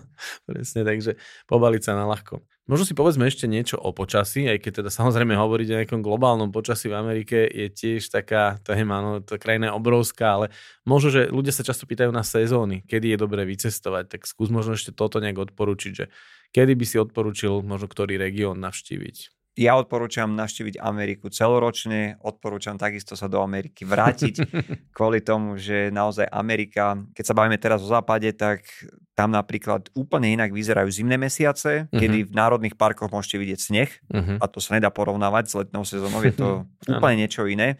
Presne, 0.49 0.81
takže 0.83 1.21
pobaliť 1.47 1.83
sa 1.85 1.93
na 1.95 2.09
ľahko. 2.09 2.41
Možno 2.71 2.87
si 2.87 2.95
povedzme 2.95 3.27
ešte 3.27 3.51
niečo 3.51 3.75
o 3.75 3.91
počasí, 3.91 4.47
aj 4.47 4.63
keď 4.63 4.73
teda 4.83 4.91
samozrejme 4.95 5.35
hovoriť 5.35 5.67
o 5.67 5.77
nejakom 5.83 5.99
globálnom 5.99 6.55
počasí 6.55 6.87
v 6.87 6.95
Amerike 6.95 7.43
je 7.51 7.67
tiež 7.67 8.07
taká 8.07 8.63
téma, 8.63 9.03
no 9.03 9.19
tá 9.19 9.35
krajina 9.35 9.75
je 9.75 9.79
obrovská, 9.83 10.39
ale 10.39 10.47
možno, 10.87 11.11
že 11.11 11.27
ľudia 11.27 11.51
sa 11.51 11.67
často 11.67 11.91
pýtajú 11.91 12.15
na 12.15 12.23
sezóny, 12.23 12.87
kedy 12.87 13.13
je 13.13 13.19
dobré 13.19 13.43
vycestovať, 13.51 14.15
tak 14.15 14.31
skús 14.31 14.47
možno 14.47 14.79
ešte 14.79 14.95
toto 14.95 15.19
nejak 15.19 15.51
odporučiť, 15.51 15.93
že 15.93 16.07
kedy 16.55 16.79
by 16.79 16.85
si 16.87 17.03
odporúčil 17.03 17.67
možno 17.67 17.91
ktorý 17.91 18.15
región 18.15 18.63
navštíviť. 18.63 19.42
Ja 19.53 19.77
odporúčam 19.77 20.33
navštíviť 20.33 20.81
Ameriku 20.81 21.29
celoročne, 21.29 22.17
odporúčam 22.25 22.81
takisto 22.81 23.13
sa 23.21 23.29
do 23.29 23.45
Ameriky 23.45 23.85
vrátiť 23.85 24.35
kvôli 24.97 25.21
tomu, 25.21 25.61
že 25.61 25.93
naozaj 25.93 26.25
Amerika, 26.33 26.97
keď 27.13 27.25
sa 27.29 27.37
bavíme 27.37 27.61
teraz 27.61 27.85
o 27.85 27.89
západe, 27.93 28.33
tak 28.33 28.65
tam 29.13 29.29
napríklad 29.29 29.93
úplne 29.93 30.33
inak 30.33 30.57
vyzerajú 30.57 30.89
zimné 30.89 31.21
mesiace, 31.21 31.85
uh-huh. 31.85 32.01
kedy 32.01 32.25
v 32.29 32.33
národných 32.33 32.81
parkoch 32.81 33.13
môžete 33.13 33.37
vidieť 33.37 33.61
sneh 33.61 33.91
uh-huh. 34.09 34.41
a 34.41 34.45
to 34.49 34.57
sa 34.57 34.81
nedá 34.81 34.89
porovnávať 34.89 35.45
s 35.45 35.55
letnou 35.61 35.85
sezónou, 35.85 36.25
je 36.25 36.33
to 36.33 36.49
úplne 36.97 37.21
niečo 37.21 37.45
iné. 37.45 37.77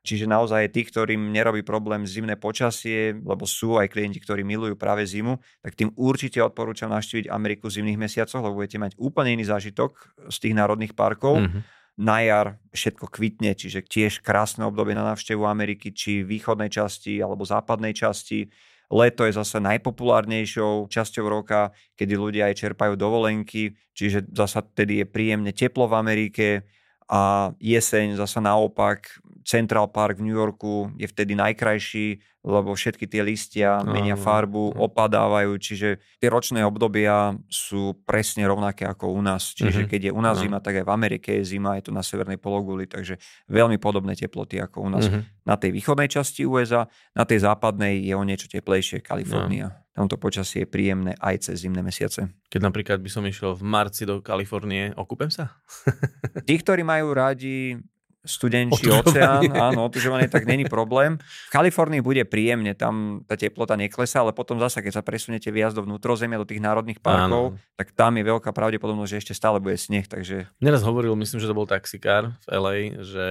Čiže 0.00 0.24
naozaj 0.24 0.72
tí, 0.72 0.88
ktorým 0.88 1.28
nerobí 1.28 1.60
problém 1.60 2.08
zimné 2.08 2.40
počasie, 2.40 3.12
lebo 3.20 3.44
sú 3.44 3.76
aj 3.76 3.92
klienti, 3.92 4.16
ktorí 4.16 4.40
milujú 4.40 4.72
práve 4.72 5.04
zimu, 5.04 5.36
tak 5.60 5.76
tým 5.76 5.92
určite 5.92 6.40
odporúčam 6.40 6.88
navštíviť 6.88 7.28
Ameriku 7.28 7.68
v 7.68 7.76
zimných 7.80 8.00
mesiacoch, 8.00 8.40
lebo 8.40 8.56
budete 8.56 8.80
mať 8.80 8.92
úplne 8.96 9.36
iný 9.36 9.44
zážitok 9.44 9.92
z 10.32 10.36
tých 10.40 10.56
národných 10.56 10.96
parkov. 10.96 11.44
Mm-hmm. 11.44 11.62
Na 12.00 12.24
jar 12.24 12.56
všetko 12.72 13.12
kvitne, 13.12 13.52
čiže 13.52 13.84
tiež 13.84 14.24
krásne 14.24 14.64
obdobie 14.64 14.96
na 14.96 15.04
návštevu 15.04 15.44
Ameriky, 15.44 15.92
či 15.92 16.24
východnej 16.24 16.72
časti 16.72 17.20
alebo 17.20 17.44
západnej 17.44 17.92
časti. 17.92 18.48
Leto 18.88 19.28
je 19.28 19.36
zase 19.36 19.60
najpopulárnejšou 19.60 20.88
časťou 20.88 21.28
roka, 21.28 21.76
kedy 22.00 22.16
ľudia 22.16 22.48
aj 22.48 22.56
čerpajú 22.56 22.96
dovolenky, 22.96 23.76
čiže 23.92 24.32
zase 24.32 24.64
tedy 24.72 25.04
je 25.04 25.06
príjemne 25.12 25.52
teplo 25.52 25.92
v 25.92 25.94
Amerike 26.00 26.48
a 27.10 27.52
jeseň 27.60 28.16
zasa 28.16 28.40
naopak 28.40 29.20
Central 29.44 29.88
Park 29.88 30.20
v 30.20 30.26
New 30.28 30.36
Yorku 30.36 30.92
je 30.96 31.08
vtedy 31.08 31.32
najkrajší, 31.36 32.20
lebo 32.40 32.72
všetky 32.72 33.04
tie 33.04 33.20
listia 33.20 33.84
menia 33.84 34.16
farbu, 34.16 34.76
opadávajú, 34.76 35.60
čiže 35.60 36.00
tie 36.20 36.28
ročné 36.32 36.64
obdobia 36.64 37.36
sú 37.48 38.00
presne 38.08 38.48
rovnaké 38.48 38.88
ako 38.88 39.12
u 39.12 39.20
nás. 39.20 39.52
Čiže 39.52 39.84
mhm. 39.84 39.88
keď 39.88 40.00
je 40.08 40.12
u 40.12 40.22
nás 40.24 40.40
zima, 40.40 40.58
tak 40.60 40.80
aj 40.80 40.84
v 40.88 40.94
Amerike 40.94 41.28
je 41.40 41.44
zima, 41.56 41.76
je 41.76 41.88
to 41.88 41.92
na 41.92 42.00
severnej 42.00 42.40
pologuli, 42.40 42.88
takže 42.88 43.20
veľmi 43.52 43.76
podobné 43.76 44.16
teploty 44.16 44.56
ako 44.60 44.88
u 44.88 44.90
nás. 44.92 45.04
Na 45.44 45.60
tej 45.60 45.76
východnej 45.76 46.08
časti 46.08 46.48
USA, 46.48 46.88
na 47.12 47.28
tej 47.28 47.44
západnej 47.44 48.00
je 48.00 48.14
o 48.16 48.24
niečo 48.24 48.48
teplejšie 48.48 49.04
Kalifornia 49.04 49.80
tamto 50.00 50.16
počasie 50.16 50.64
je 50.64 50.72
príjemné 50.72 51.12
aj 51.20 51.44
cez 51.50 51.60
zimné 51.60 51.84
mesiace. 51.84 52.32
Keď 52.48 52.60
napríklad 52.64 53.04
by 53.04 53.10
som 53.12 53.20
išiel 53.28 53.52
v 53.52 53.64
marci 53.68 54.08
do 54.08 54.24
Kalifornie, 54.24 54.96
okúpem 54.96 55.28
sa? 55.28 55.60
Tí, 56.48 56.56
ktorí 56.56 56.80
majú 56.80 57.12
radi 57.12 57.76
studenčí 58.20 58.84
oceán, 58.92 59.48
áno, 59.56 59.88
otužovanie, 59.88 60.28
tak 60.28 60.44
není 60.44 60.68
problém. 60.68 61.16
V 61.48 61.50
Kalifornii 61.56 62.04
bude 62.04 62.28
príjemne, 62.28 62.76
tam 62.76 63.24
tá 63.24 63.32
teplota 63.32 63.80
neklesá, 63.80 64.20
ale 64.20 64.36
potom 64.36 64.60
zasa, 64.60 64.84
keď 64.84 65.00
sa 65.00 65.02
presunete 65.04 65.48
viac 65.48 65.72
do 65.72 65.80
vnútrozemia, 65.80 66.36
do 66.36 66.44
tých 66.44 66.60
národných 66.60 67.00
parkov, 67.00 67.56
áno. 67.56 67.76
tak 67.80 67.96
tam 67.96 68.20
je 68.20 68.24
veľká 68.28 68.52
pravdepodobnosť, 68.52 69.10
že 69.10 69.20
ešte 69.24 69.34
stále 69.36 69.56
bude 69.56 69.80
sneh, 69.80 70.04
takže... 70.04 70.52
Neraz 70.60 70.84
hovoril, 70.84 71.16
myslím, 71.16 71.40
že 71.40 71.48
to 71.48 71.56
bol 71.56 71.64
taxikár 71.64 72.36
v 72.44 72.46
LA, 72.52 72.76
že 73.00 73.26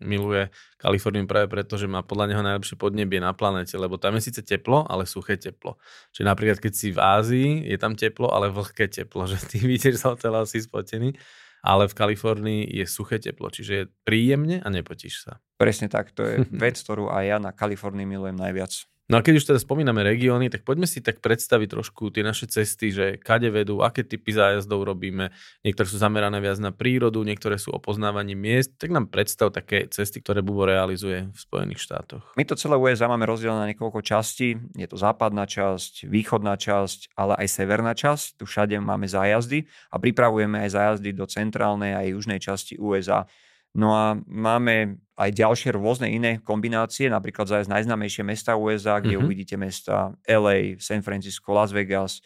miluje 0.00 0.48
Kaliforniu 0.80 1.28
práve 1.28 1.52
preto, 1.52 1.76
že 1.76 1.84
má 1.84 2.00
podľa 2.00 2.32
neho 2.32 2.42
najlepšie 2.42 2.80
podnebie 2.80 3.20
na 3.20 3.36
planete, 3.36 3.76
lebo 3.76 4.00
tam 4.00 4.16
je 4.16 4.32
síce 4.32 4.40
teplo, 4.40 4.88
ale 4.88 5.04
suché 5.04 5.36
teplo. 5.36 5.76
Čiže 6.16 6.24
napríklad, 6.24 6.58
keď 6.64 6.72
si 6.72 6.88
v 6.88 6.98
Ázii, 6.98 7.48
je 7.68 7.76
tam 7.76 7.92
teplo, 7.92 8.32
ale 8.32 8.48
vlhké 8.48 8.88
teplo, 8.88 9.28
že 9.28 9.36
ty 9.44 9.60
vidíš 9.68 10.00
z 10.00 10.04
hotela 10.08 10.48
si 10.48 10.64
spotený 10.64 11.12
ale 11.60 11.88
v 11.88 11.94
Kalifornii 11.96 12.62
je 12.66 12.84
suché 12.88 13.20
teplo, 13.20 13.52
čiže 13.52 13.72
je 13.72 13.88
príjemne 14.04 14.60
a 14.60 14.68
nepotíš 14.68 15.28
sa. 15.28 15.32
Presne 15.60 15.92
tak, 15.92 16.12
to 16.16 16.24
je 16.24 16.44
vec, 16.64 16.76
ktorú 16.80 17.12
aj 17.12 17.24
ja 17.24 17.36
na 17.38 17.52
Kalifornii 17.52 18.08
milujem 18.08 18.36
najviac. 18.36 18.89
No 19.10 19.18
a 19.18 19.26
keď 19.26 19.42
už 19.42 19.44
teda 19.50 19.58
spomíname 19.58 20.06
regióny, 20.06 20.54
tak 20.54 20.62
poďme 20.62 20.86
si 20.86 21.02
tak 21.02 21.18
predstaviť 21.18 21.74
trošku 21.74 22.14
tie 22.14 22.22
naše 22.22 22.46
cesty, 22.46 22.94
že 22.94 23.18
kade 23.18 23.50
vedú, 23.50 23.82
aké 23.82 24.06
typy 24.06 24.30
zájazdov 24.30 24.86
robíme. 24.86 25.34
Niektoré 25.66 25.90
sú 25.90 25.98
zamerané 25.98 26.38
viac 26.38 26.62
na 26.62 26.70
prírodu, 26.70 27.18
niektoré 27.26 27.58
sú 27.58 27.74
o 27.74 27.82
poznávaní 27.82 28.38
miest. 28.38 28.78
Tak 28.78 28.94
nám 28.94 29.10
predstav 29.10 29.50
také 29.50 29.90
cesty, 29.90 30.22
ktoré 30.22 30.46
Bubo 30.46 30.62
realizuje 30.62 31.26
v 31.26 31.38
Spojených 31.42 31.82
štátoch. 31.82 32.22
My 32.38 32.46
to 32.46 32.54
celé 32.54 32.78
USA 32.78 33.10
máme 33.10 33.26
rozdelené 33.26 33.58
na 33.58 33.70
niekoľko 33.74 33.98
častí. 33.98 34.54
Je 34.78 34.86
to 34.86 34.94
západná 34.94 35.42
časť, 35.42 36.06
východná 36.06 36.54
časť, 36.54 37.10
ale 37.18 37.34
aj 37.34 37.50
severná 37.50 37.98
časť. 37.98 38.38
Tu 38.38 38.46
všade 38.46 38.78
máme 38.78 39.10
zájazdy 39.10 39.66
a 39.90 39.98
pripravujeme 39.98 40.62
aj 40.62 40.70
zájazdy 40.70 41.18
do 41.18 41.26
centrálnej 41.26 41.98
a 41.98 42.06
južnej 42.06 42.38
časti 42.38 42.78
USA. 42.78 43.26
No 43.74 43.94
a 43.94 44.18
máme 44.26 44.98
aj 45.14 45.30
ďalšie 45.36 45.70
rôzne 45.76 46.10
iné 46.10 46.42
kombinácie, 46.42 47.06
napríklad 47.06 47.46
zájsť 47.46 47.70
najznámejšie 47.70 48.24
mesta 48.26 48.56
USA, 48.56 48.98
kde 48.98 49.14
mm-hmm. 49.14 49.26
uvidíte 49.28 49.54
mesta 49.60 50.16
LA, 50.26 50.80
San 50.80 51.04
Francisco, 51.04 51.54
Las 51.54 51.70
Vegas, 51.70 52.24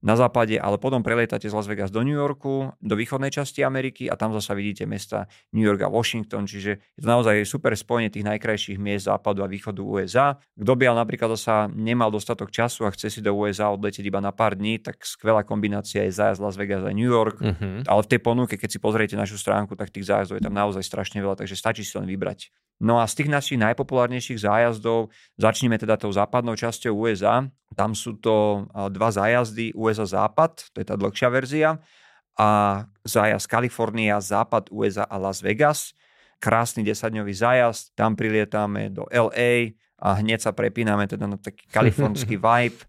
na 0.00 0.16
západe, 0.16 0.56
ale 0.56 0.80
potom 0.80 1.04
prelietate 1.04 1.44
z 1.44 1.52
Las 1.52 1.68
Vegas 1.68 1.92
do 1.92 2.00
New 2.00 2.16
Yorku, 2.16 2.72
do 2.80 2.94
východnej 2.96 3.28
časti 3.28 3.60
Ameriky 3.60 4.08
a 4.08 4.16
tam 4.16 4.32
zasa 4.32 4.56
vidíte 4.56 4.88
mesta 4.88 5.28
New 5.52 5.64
York 5.64 5.84
a 5.84 5.92
Washington, 5.92 6.48
čiže 6.48 6.80
je 6.80 7.00
to 7.00 7.08
naozaj 7.08 7.44
super 7.44 7.76
spojenie 7.76 8.08
tých 8.08 8.24
najkrajších 8.24 8.80
miest 8.80 9.12
západu 9.12 9.44
a 9.44 9.48
východu 9.48 9.84
USA. 9.84 10.40
Kto 10.56 10.72
by 10.72 10.84
ale 10.88 10.98
napríklad 11.04 11.36
zasa 11.36 11.68
nemal 11.68 12.08
dostatok 12.08 12.48
času 12.48 12.88
a 12.88 12.94
chce 12.96 13.12
si 13.12 13.20
do 13.20 13.36
USA 13.36 13.68
odletieť 13.68 14.08
iba 14.08 14.24
na 14.24 14.32
pár 14.32 14.56
dní, 14.56 14.80
tak 14.80 15.04
skvelá 15.04 15.44
kombinácia 15.44 16.08
je 16.08 16.16
zájazd 16.16 16.40
Las 16.40 16.56
Vegas 16.56 16.80
a 16.80 16.92
New 16.96 17.08
York, 17.08 17.36
uh-huh. 17.36 17.84
ale 17.84 18.00
v 18.00 18.10
tej 18.10 18.20
ponuke, 18.24 18.56
keď 18.56 18.70
si 18.72 18.78
pozriete 18.80 19.14
našu 19.20 19.36
stránku, 19.36 19.76
tak 19.76 19.92
tých 19.92 20.08
zájazdov 20.08 20.40
je 20.40 20.44
tam 20.48 20.56
naozaj 20.56 20.80
strašne 20.80 21.20
veľa, 21.20 21.36
takže 21.44 21.56
stačí 21.56 21.84
si 21.84 21.92
len 22.00 22.08
vybrať. 22.08 22.48
No 22.80 22.96
a 22.96 23.04
z 23.04 23.20
tých 23.20 23.30
našich 23.30 23.58
najpopulárnejších 23.60 24.40
zájazdov 24.40 25.12
začneme 25.36 25.76
teda 25.76 26.00
tou 26.00 26.08
západnou 26.08 26.56
časťou 26.56 26.96
USA. 26.96 27.44
Tam 27.76 27.92
sú 27.92 28.16
to 28.16 28.66
dva 28.72 29.12
zájazdy 29.12 29.76
USA 29.76 30.08
Západ, 30.08 30.72
to 30.72 30.80
je 30.80 30.86
tá 30.88 30.96
dlhšia 30.96 31.28
verzia, 31.28 31.70
a 32.40 32.82
zájazd 33.04 33.44
Kalifornia, 33.44 34.16
Západ 34.16 34.72
USA 34.72 35.04
a 35.04 35.20
Las 35.20 35.44
Vegas. 35.44 35.92
Krásny 36.40 36.80
10-dňový 36.88 37.36
zájazd, 37.36 37.92
tam 37.92 38.16
prilietáme 38.16 38.88
do 38.88 39.04
LA 39.12 39.76
a 40.00 40.16
hneď 40.24 40.48
sa 40.48 40.56
prepíname 40.56 41.04
teda 41.04 41.28
na 41.28 41.36
taký 41.36 41.68
kalifornský 41.68 42.40
vibe 42.48 42.80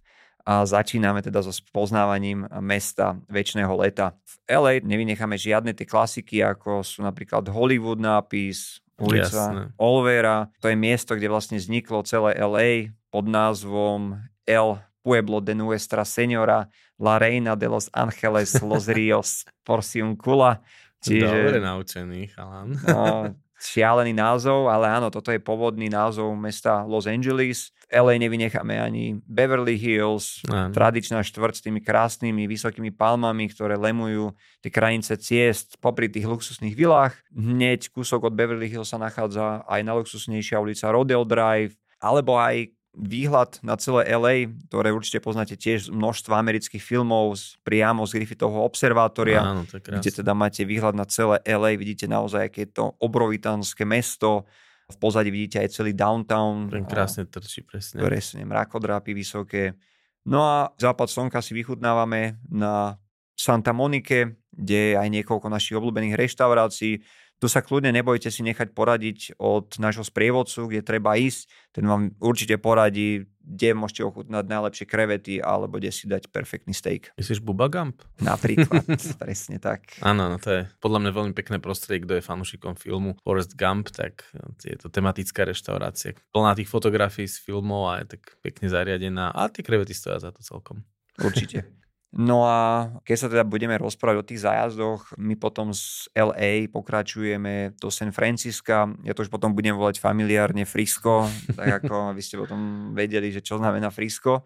a 0.48 0.66
začíname 0.66 1.22
teda 1.22 1.44
so 1.44 1.54
spoznávaním 1.54 2.48
mesta 2.64 3.20
väčšného 3.30 3.76
leta. 3.76 4.16
V 4.24 4.36
LA 4.50 4.82
nevynecháme 4.82 5.38
žiadne 5.38 5.76
tie 5.76 5.86
klasiky, 5.86 6.42
ako 6.42 6.82
sú 6.82 7.06
napríklad 7.06 7.46
Hollywood 7.52 8.02
nápis, 8.02 8.81
ulica 9.00 9.52
Jasne. 9.52 9.64
Olvera. 9.78 10.52
To 10.60 10.68
je 10.68 10.76
miesto, 10.76 11.16
kde 11.16 11.32
vlastne 11.32 11.58
vzniklo 11.62 12.04
celé 12.04 12.36
LA 12.36 12.92
pod 13.12 13.28
názvom 13.28 14.20
El 14.48 14.80
Pueblo 15.02 15.42
de 15.42 15.56
Nuestra 15.58 16.06
Señora 16.06 16.70
La 17.02 17.18
Reina 17.18 17.56
de 17.58 17.68
los 17.68 17.90
Ángeles 17.94 18.62
Los 18.62 18.88
Rios 18.88 19.46
Porciuncula. 19.66 20.62
Čiže, 21.02 21.26
Dobre 21.26 21.60
naučený, 21.60 22.30
chalan. 22.30 22.78
No, 22.86 23.34
šialený 23.62 24.18
názov, 24.18 24.74
ale 24.74 24.90
áno, 24.90 25.14
toto 25.14 25.30
je 25.30 25.38
pôvodný 25.38 25.86
názov 25.86 26.34
mesta 26.34 26.82
Los 26.82 27.06
Angeles. 27.06 27.70
LA 27.92 28.18
nevynecháme 28.24 28.80
ani 28.80 29.20
Beverly 29.28 29.76
Hills, 29.76 30.42
Áno. 30.48 30.72
tradičná 30.72 31.22
štvrť 31.22 31.54
s 31.60 31.64
tými 31.68 31.84
krásnymi 31.84 32.48
vysokými 32.48 32.90
palmami, 32.96 33.52
ktoré 33.52 33.76
lemujú 33.76 34.32
tie 34.64 34.72
krajnice 34.72 35.20
ciest 35.20 35.76
popri 35.84 36.08
tých 36.08 36.24
luxusných 36.26 36.74
vilách. 36.74 37.14
Hneď 37.36 37.92
kúsok 37.92 38.32
od 38.32 38.34
Beverly 38.34 38.72
Hills 38.72 38.90
sa 38.90 38.98
nachádza 38.98 39.68
aj 39.68 39.82
na 39.84 39.94
luxusnejšia 40.00 40.58
ulica 40.64 40.88
Rodeo 40.88 41.28
Drive, 41.28 41.76
alebo 42.00 42.40
aj 42.40 42.72
výhľad 42.92 43.64
na 43.64 43.80
celé 43.80 44.12
LA, 44.12 44.52
ktoré 44.68 44.92
určite 44.92 45.24
poznáte 45.24 45.56
tiež 45.56 45.88
z 45.88 45.92
množstva 45.96 46.36
amerických 46.44 46.84
filmov 46.84 47.40
priamo 47.64 48.04
z 48.04 48.20
Griffithovho 48.20 48.68
observátoria, 48.68 49.42
Áno, 49.42 49.64
kde 49.64 50.12
teda 50.12 50.36
máte 50.36 50.68
výhľad 50.68 50.96
na 50.96 51.08
celé 51.08 51.40
LA, 51.48 51.80
vidíte 51.80 52.12
naozaj, 52.12 52.52
aké 52.52 52.68
je 52.68 52.76
to 52.76 52.92
obrovitánske 53.00 53.88
mesto, 53.88 54.44
v 54.92 54.98
pozadí 55.00 55.32
vidíte 55.32 55.64
aj 55.64 55.70
celý 55.72 55.96
downtown. 55.96 56.68
Ten 56.68 56.84
krásne 56.84 57.24
trčí, 57.24 57.64
presne. 57.64 58.04
Presne, 58.04 58.44
mrakodrápy 58.44 59.16
vysoké. 59.16 59.80
No 60.28 60.44
a 60.44 60.70
západ 60.76 61.08
slnka 61.08 61.40
si 61.40 61.56
vychutnávame 61.56 62.44
na 62.52 63.00
Santa 63.34 63.72
Monike, 63.74 64.38
kde 64.52 64.94
je 64.94 64.94
aj 65.00 65.08
niekoľko 65.10 65.48
našich 65.48 65.80
obľúbených 65.80 66.20
reštaurácií. 66.20 67.00
Tu 67.42 67.50
sa 67.50 67.66
kľudne 67.66 67.90
nebojte 67.90 68.30
si 68.30 68.46
nechať 68.46 68.78
poradiť 68.78 69.42
od 69.42 69.74
nášho 69.82 70.06
sprievodcu, 70.06 70.70
kde 70.70 70.86
treba 70.86 71.18
ísť. 71.18 71.50
Ten 71.74 71.90
vám 71.90 72.14
určite 72.22 72.62
poradí, 72.62 73.26
kde 73.42 73.74
môžete 73.74 74.06
ochutnať 74.06 74.46
najlepšie 74.46 74.86
krevety 74.86 75.42
alebo 75.42 75.82
kde 75.82 75.90
si 75.90 76.06
dať 76.06 76.30
perfektný 76.30 76.78
steak. 76.78 77.10
Myslíš 77.18 77.42
Bubba 77.42 77.66
Gump? 77.66 78.06
Napríklad, 78.22 78.86
presne 79.26 79.58
tak. 79.58 79.98
Áno, 80.06 80.30
no 80.30 80.38
to 80.38 80.54
je 80.54 80.62
podľa 80.78 81.02
mňa 81.02 81.12
veľmi 81.18 81.34
pekné 81.34 81.58
prostredie, 81.58 82.06
kto 82.06 82.22
je 82.22 82.28
fanúšikom 82.30 82.78
filmu 82.78 83.18
Forrest 83.26 83.58
Gump, 83.58 83.90
tak 83.90 84.22
je 84.62 84.78
to 84.78 84.94
tematická 84.94 85.42
reštaurácia. 85.42 86.14
Plná 86.30 86.54
tých 86.54 86.70
fotografií 86.70 87.26
z 87.26 87.42
filmov 87.42 87.90
a 87.90 88.06
je 88.06 88.22
tak 88.22 88.38
pekne 88.46 88.70
zariadená 88.70 89.34
a 89.34 89.50
tie 89.50 89.66
krevety 89.66 89.98
stoja 89.98 90.22
za 90.22 90.30
to 90.30 90.46
celkom. 90.46 90.86
Určite. 91.18 91.66
No 92.12 92.44
a 92.44 92.92
keď 93.08 93.16
sa 93.16 93.28
teda 93.32 93.48
budeme 93.48 93.80
rozprávať 93.80 94.18
o 94.20 94.28
tých 94.28 94.44
zájazdoch, 94.44 95.16
my 95.16 95.40
potom 95.40 95.72
z 95.72 96.12
LA 96.12 96.68
pokračujeme 96.68 97.80
do 97.80 97.88
San 97.88 98.12
Francisca. 98.12 98.92
Ja 99.08 99.16
to 99.16 99.24
už 99.24 99.32
potom 99.32 99.56
budem 99.56 99.80
volať 99.80 100.04
familiárne 100.04 100.68
Frisco, 100.68 101.32
tak 101.56 101.72
ako 101.80 102.12
aby 102.12 102.20
ste 102.20 102.36
potom 102.36 102.92
vedeli, 102.92 103.32
že 103.32 103.40
čo 103.40 103.56
znamená 103.56 103.88
Frisco. 103.96 104.44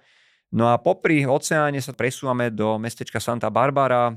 No 0.53 0.69
a 0.69 0.77
popri 0.77 1.25
oceáne 1.25 1.81
sa 1.81 1.89
presúvame 1.97 2.53
do 2.53 2.77
mestečka 2.77 3.17
Santa 3.17 3.49
Barbara. 3.49 4.13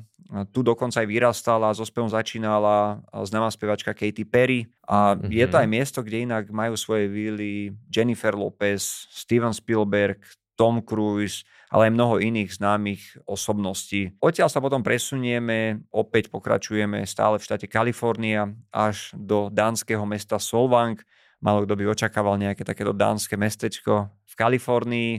Tu 0.52 0.60
dokonca 0.60 1.00
aj 1.00 1.08
vyrastala, 1.08 1.72
so 1.72 1.88
spevom 1.88 2.12
začínala 2.12 3.00
známa 3.24 3.48
spevačka 3.48 3.96
Katy 3.96 4.28
Perry. 4.28 4.68
A 4.84 5.16
mm-hmm. 5.16 5.32
je 5.32 5.46
to 5.48 5.56
mhm. 5.56 5.62
aj 5.64 5.68
miesto, 5.72 5.98
kde 6.04 6.28
inak 6.28 6.52
majú 6.52 6.76
svoje 6.76 7.08
vily 7.08 7.72
Jennifer 7.88 8.36
Lopez, 8.36 9.08
Steven 9.08 9.56
Spielberg, 9.56 10.20
Tom 10.52 10.84
Cruise, 10.84 11.48
ale 11.68 11.88
aj 11.88 11.96
mnoho 11.96 12.14
iných 12.20 12.56
známych 12.56 13.02
osobností. 13.28 14.16
Odtiaľ 14.20 14.48
sa 14.48 14.64
potom 14.64 14.80
presunieme, 14.80 15.84
opäť 15.92 16.32
pokračujeme 16.32 17.04
stále 17.04 17.36
v 17.36 17.46
štáte 17.46 17.68
Kalifornia 17.68 18.48
až 18.72 19.12
do 19.12 19.52
dánskeho 19.52 20.04
mesta 20.08 20.40
Solvang. 20.40 20.96
Malo 21.38 21.62
kto 21.62 21.78
by 21.78 21.84
očakával 21.92 22.40
nejaké 22.40 22.66
takéto 22.66 22.90
dánske 22.96 23.38
mestečko 23.38 24.10
v 24.26 24.34
Kalifornii. 24.34 25.12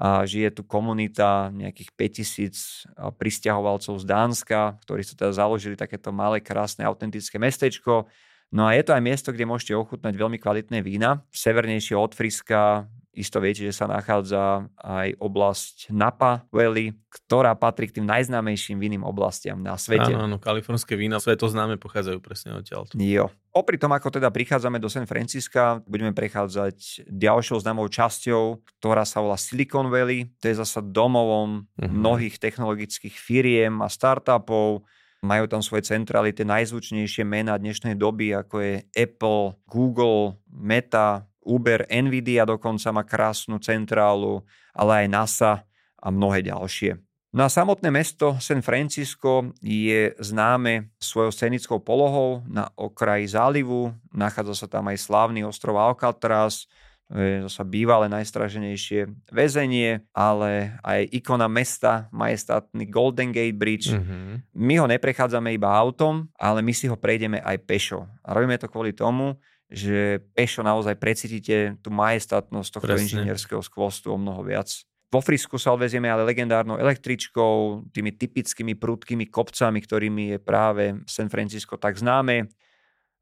A 0.00 0.24
žije 0.24 0.56
tu 0.56 0.62
komunita 0.64 1.52
nejakých 1.52 1.92
5000 1.92 3.20
pristahovalcov 3.20 4.00
z 4.00 4.04
Dánska, 4.08 4.80
ktorí 4.88 5.04
sa 5.04 5.12
teda 5.12 5.36
založili 5.36 5.76
takéto 5.76 6.08
malé, 6.08 6.40
krásne, 6.40 6.88
autentické 6.88 7.36
mestečko. 7.36 8.08
No 8.48 8.64
a 8.64 8.72
je 8.72 8.80
to 8.80 8.96
aj 8.96 9.02
miesto, 9.04 9.28
kde 9.28 9.44
môžete 9.44 9.76
ochutnať 9.76 10.16
veľmi 10.16 10.40
kvalitné 10.40 10.80
vína. 10.80 11.20
Severnejšie 11.36 12.00
od 12.00 12.16
Friska 12.16 12.88
Isto 13.10 13.42
viete, 13.42 13.66
že 13.66 13.74
sa 13.74 13.90
nachádza 13.90 14.70
aj 14.78 15.18
oblasť 15.18 15.90
Napa 15.90 16.46
Valley, 16.54 16.94
ktorá 17.10 17.58
patrí 17.58 17.90
k 17.90 17.98
tým 17.98 18.06
najznámejším 18.06 18.78
vinným 18.78 19.02
oblastiam 19.02 19.58
na 19.58 19.74
svete. 19.74 20.14
Áno, 20.14 20.30
áno, 20.30 20.36
kalifornské 20.38 20.94
vína 20.94 21.18
svetoznáme 21.18 21.74
pochádzajú 21.82 22.18
presne 22.22 22.54
odtiaľ. 22.54 22.86
Jo. 22.94 23.26
Popri 23.50 23.82
tom, 23.82 23.90
ako 23.90 24.14
teda 24.14 24.30
prichádzame 24.30 24.78
do 24.78 24.86
San 24.86 25.10
Francisca, 25.10 25.82
budeme 25.90 26.14
prechádzať 26.14 27.10
ďalšou 27.10 27.58
známou 27.58 27.90
časťou, 27.90 28.62
ktorá 28.78 29.02
sa 29.02 29.18
volá 29.18 29.34
Silicon 29.34 29.90
Valley. 29.90 30.30
To 30.38 30.46
je 30.46 30.62
zasa 30.62 30.78
domovom 30.78 31.66
uh-huh. 31.66 31.90
mnohých 31.90 32.38
technologických 32.38 33.18
firiem 33.18 33.82
a 33.82 33.90
startupov. 33.90 34.86
Majú 35.20 35.44
tam 35.50 35.60
svoje 35.60 35.84
centrály, 35.84 36.32
tie 36.32 36.48
najzvučnejšie 36.48 37.26
mená 37.28 37.58
dnešnej 37.58 37.92
doby, 37.92 38.32
ako 38.38 38.56
je 38.62 38.74
Apple, 38.96 39.58
Google, 39.68 40.40
Meta, 40.48 41.28
Uber, 41.44 41.88
Nvidia 41.88 42.44
dokonca 42.44 42.92
má 42.92 43.02
krásnu 43.02 43.58
centrálu, 43.58 44.44
ale 44.76 45.04
aj 45.04 45.06
NASA 45.08 45.52
a 45.96 46.08
mnohé 46.12 46.44
ďalšie. 46.44 47.00
No 47.30 47.46
a 47.46 47.48
samotné 47.48 47.94
mesto 47.94 48.34
San 48.42 48.58
Francisco 48.58 49.54
je 49.62 50.10
známe 50.18 50.90
svojou 50.98 51.30
scenickou 51.30 51.78
polohou 51.78 52.42
na 52.50 52.66
okraji 52.74 53.30
zálivu. 53.30 53.94
Nachádza 54.10 54.66
sa 54.66 54.66
tam 54.66 54.90
aj 54.90 54.98
slávny 54.98 55.46
ostrov 55.46 55.78
Alcatraz, 55.78 56.66
je 57.10 57.42
zasa 57.50 57.66
bývalé 57.66 58.06
najstraženejšie 58.06 59.30
väzenie, 59.34 60.06
ale 60.14 60.78
aj 60.86 61.10
ikona 61.10 61.50
mesta, 61.50 62.06
majestátny 62.14 62.86
Golden 62.86 63.34
Gate 63.34 63.58
Bridge. 63.58 63.90
Mm-hmm. 63.90 64.54
My 64.54 64.74
ho 64.78 64.86
neprechádzame 64.86 65.50
iba 65.50 65.74
autom, 65.74 66.30
ale 66.38 66.62
my 66.62 66.70
si 66.70 66.86
ho 66.86 66.94
prejdeme 66.94 67.42
aj 67.42 67.66
pešo. 67.66 68.06
A 68.22 68.30
robíme 68.30 68.54
to 68.62 68.70
kvôli 68.70 68.94
tomu, 68.94 69.34
že 69.70 70.18
pešo 70.34 70.66
naozaj 70.66 70.98
precítite 70.98 71.78
tú 71.78 71.94
majestátnosť 71.94 72.70
tohto 72.74 72.90
Presne. 72.90 73.06
inžinierského 73.06 73.62
skvostu 73.62 74.10
o 74.10 74.18
mnoho 74.18 74.42
viac. 74.42 74.66
Vo 75.10 75.18
Frisku 75.18 75.58
sa 75.58 75.74
odvezieme 75.74 76.06
ale 76.06 76.22
legendárnou 76.22 76.78
električkou, 76.78 77.86
tými 77.90 78.14
typickými 78.14 78.78
prudkými 78.78 79.26
kopcami, 79.26 79.78
ktorými 79.82 80.24
je 80.34 80.38
práve 80.38 81.02
San 81.06 81.26
Francisco 81.26 81.74
tak 81.78 81.98
známe. 81.98 82.46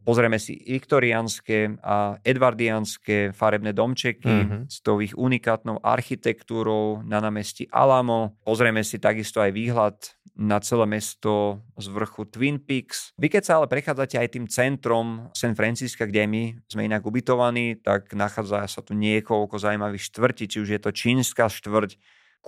Pozrieme 0.06 0.40
si 0.40 0.56
viktoriánske 0.56 1.82
a 1.84 2.16
edvardiánske 2.24 3.36
farebné 3.36 3.76
domčeky 3.76 4.24
mm-hmm. 4.24 4.62
s 4.70 4.80
tou 4.80 5.02
ich 5.04 5.12
unikátnou 5.12 5.82
architektúrou 5.84 7.04
na 7.04 7.20
námestí 7.20 7.68
Alamo. 7.68 8.38
Pozrieme 8.46 8.80
si 8.86 8.96
takisto 8.96 9.42
aj 9.44 9.52
výhľad 9.52 9.96
na 10.38 10.62
celé 10.62 10.86
mesto 10.86 11.60
z 11.74 11.90
vrchu 11.90 12.30
Twin 12.30 12.62
Peaks. 12.62 13.10
Vy 13.18 13.26
keď 13.26 13.42
sa 13.42 13.52
ale 13.58 13.66
prechádzate 13.66 14.22
aj 14.22 14.28
tým 14.38 14.46
centrom 14.46 15.34
San 15.34 15.58
Francisca, 15.58 16.06
kde 16.06 16.30
my 16.30 16.42
sme 16.70 16.86
inak 16.86 17.02
ubytovaní, 17.02 17.82
tak 17.82 18.14
nachádza 18.14 18.70
sa 18.70 18.80
tu 18.80 18.94
niekoľko 18.94 19.58
zaujímavých 19.58 20.06
štvrtí, 20.14 20.44
či 20.46 20.62
už 20.62 20.68
je 20.78 20.80
to 20.80 20.94
čínska 20.94 21.50
štvrť, 21.50 21.98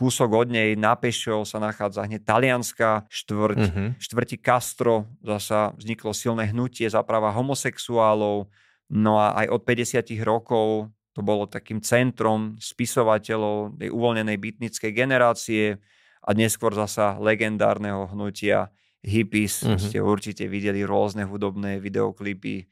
kúsok 0.00 0.32
od 0.32 0.48
nej 0.48 0.72
na 0.80 0.96
pešo 0.96 1.44
sa 1.44 1.60
nachádza 1.60 2.08
hneď 2.08 2.24
talianská 2.24 3.04
štvrť, 3.12 3.60
mm-hmm. 3.60 3.88
štvrti 4.00 4.36
Castro, 4.40 5.04
zasa 5.20 5.76
vzniklo 5.76 6.16
silné 6.16 6.48
hnutie 6.48 6.88
za 6.88 7.04
práva 7.04 7.28
homosexuálov, 7.36 8.48
no 8.96 9.12
a 9.20 9.44
aj 9.44 9.46
od 9.52 9.60
50 9.60 10.00
rokov 10.24 10.88
to 11.12 11.20
bolo 11.20 11.44
takým 11.44 11.84
centrom 11.84 12.56
spisovateľov 12.56 13.76
tej 13.76 13.92
uvoľnenej 13.92 14.40
bytnickej 14.40 14.92
generácie 14.96 15.76
a 16.24 16.30
neskôr 16.32 16.72
zasa 16.72 17.20
legendárneho 17.20 18.08
hnutia 18.08 18.72
hippies. 19.04 19.68
Mm-hmm. 19.68 19.84
Ste 19.84 19.98
určite 20.00 20.44
videli 20.48 20.80
rôzne 20.80 21.28
hudobné 21.28 21.76
videoklipy. 21.76 22.64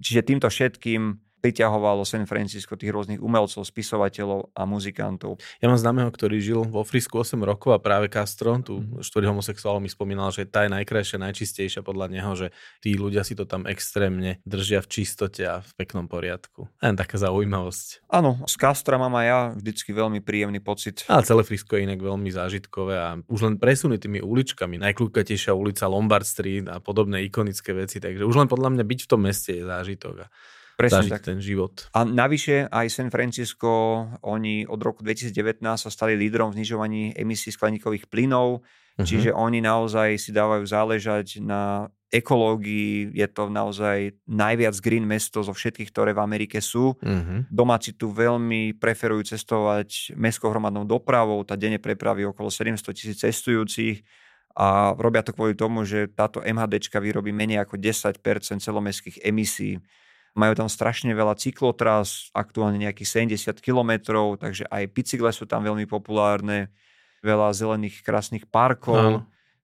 Čiže 0.00 0.24
týmto 0.24 0.48
všetkým 0.48 1.29
priťahovalo 1.40 2.04
San 2.04 2.28
Francisco 2.28 2.76
tých 2.76 2.92
rôznych 2.92 3.18
umelcov, 3.18 3.64
spisovateľov 3.64 4.52
a 4.52 4.62
muzikantov. 4.68 5.40
Ja 5.58 5.72
mám 5.72 5.80
známeho, 5.80 6.12
ktorý 6.12 6.38
žil 6.38 6.60
vo 6.68 6.84
Frisku 6.84 7.18
8 7.18 7.40
rokov 7.40 7.72
a 7.72 7.80
práve 7.80 8.12
Castro, 8.12 8.60
tu 8.60 8.84
mm. 8.84 9.00
štvrť 9.00 9.24
homosexuálov 9.32 9.80
mi 9.80 9.88
spomínal, 9.88 10.28
že 10.30 10.44
tá 10.44 10.68
je 10.68 10.70
najkrajšia, 10.76 11.16
najčistejšia 11.16 11.80
podľa 11.80 12.06
neho, 12.12 12.32
že 12.36 12.52
tí 12.84 12.94
ľudia 12.94 13.24
si 13.24 13.32
to 13.32 13.48
tam 13.48 13.64
extrémne 13.64 14.38
držia 14.44 14.84
v 14.84 14.88
čistote 14.92 15.42
a 15.48 15.64
v 15.64 15.70
peknom 15.80 16.06
poriadku. 16.06 16.68
Len 16.84 16.94
taká 16.94 17.16
zaujímavosť. 17.16 18.04
Áno, 18.12 18.44
z 18.44 18.54
Castra 18.60 19.00
mám 19.00 19.16
aj 19.16 19.26
ja 19.26 19.40
vždycky 19.56 19.90
veľmi 19.96 20.20
príjemný 20.20 20.60
pocit. 20.60 21.08
A 21.08 21.24
celé 21.24 21.40
Frisko 21.42 21.80
je 21.80 21.88
inak 21.88 22.02
veľmi 22.02 22.28
zážitkové 22.28 22.94
a 23.00 23.16
už 23.24 23.40
len 23.48 23.54
presuny 23.56 23.96
tými 23.96 24.20
uličkami, 24.20 24.76
najkľúkatejšia 24.82 25.56
ulica 25.56 25.88
Lombard 25.88 26.28
Street 26.28 26.68
a 26.68 26.82
podobné 26.82 27.24
ikonické 27.24 27.72
veci, 27.72 28.02
takže 28.02 28.26
už 28.26 28.36
len 28.36 28.48
podľa 28.50 28.76
mňa 28.76 28.84
byť 28.84 29.00
v 29.06 29.08
tom 29.08 29.20
meste 29.24 29.56
je 29.56 29.64
zážitok. 29.64 30.26
A 30.26 30.32
Presne 30.80 31.12
tak. 31.12 31.22
ten 31.28 31.38
život. 31.38 31.88
A 31.92 32.08
navyše 32.08 32.64
aj 32.72 32.86
San 32.88 33.10
Francisco, 33.12 34.04
oni 34.24 34.64
od 34.64 34.80
roku 34.80 35.04
2019 35.04 35.60
sa 35.60 35.90
stali 35.92 36.16
lídrom 36.16 36.50
v 36.50 36.62
znižovaní 36.62 37.02
emisí 37.12 37.52
skleníkových 37.52 38.08
plynov, 38.08 38.64
uh-huh. 38.64 39.04
čiže 39.04 39.36
oni 39.36 39.60
naozaj 39.60 40.16
si 40.16 40.32
dávajú 40.32 40.64
záležať 40.64 41.44
na 41.44 41.92
ekológii, 42.10 43.14
je 43.14 43.28
to 43.30 43.46
naozaj 43.46 44.18
najviac 44.26 44.74
green 44.82 45.06
mesto 45.06 45.46
zo 45.46 45.54
všetkých, 45.54 45.94
ktoré 45.94 46.10
v 46.10 46.24
Amerike 46.26 46.58
sú. 46.58 46.98
Uh-huh. 46.98 47.46
Domáci 47.46 47.94
tu 47.94 48.10
veľmi 48.10 48.74
preferujú 48.74 49.30
cestovať 49.36 50.18
mestskou 50.18 50.50
hromadnou 50.50 50.82
dopravou, 50.82 51.46
tá 51.46 51.54
denne 51.54 51.78
prepraví 51.78 52.26
okolo 52.26 52.50
700 52.50 52.82
tisíc 52.90 53.22
cestujúcich 53.22 54.02
a 54.58 54.98
robia 54.98 55.22
to 55.22 55.30
kvôli 55.30 55.54
tomu, 55.54 55.86
že 55.86 56.10
táto 56.10 56.42
MHDčka 56.42 56.98
vyrobí 56.98 57.30
menej 57.30 57.62
ako 57.62 57.78
10% 57.78 58.18
celomestských 58.58 59.22
emisí. 59.22 59.78
Majú 60.38 60.52
tam 60.54 60.68
strašne 60.70 61.10
veľa 61.10 61.34
cyklotras, 61.34 62.30
aktuálne 62.30 62.78
nejakých 62.78 63.26
70 63.34 63.58
kilometrov, 63.58 64.38
takže 64.38 64.66
aj 64.70 64.82
bicykle 64.94 65.30
sú 65.34 65.44
tam 65.46 65.66
veľmi 65.66 65.90
populárne, 65.90 66.70
veľa 67.20 67.52
zelených 67.52 68.00
krásnych 68.06 68.46
parkov. 68.46 68.96
Áno. 68.96 69.18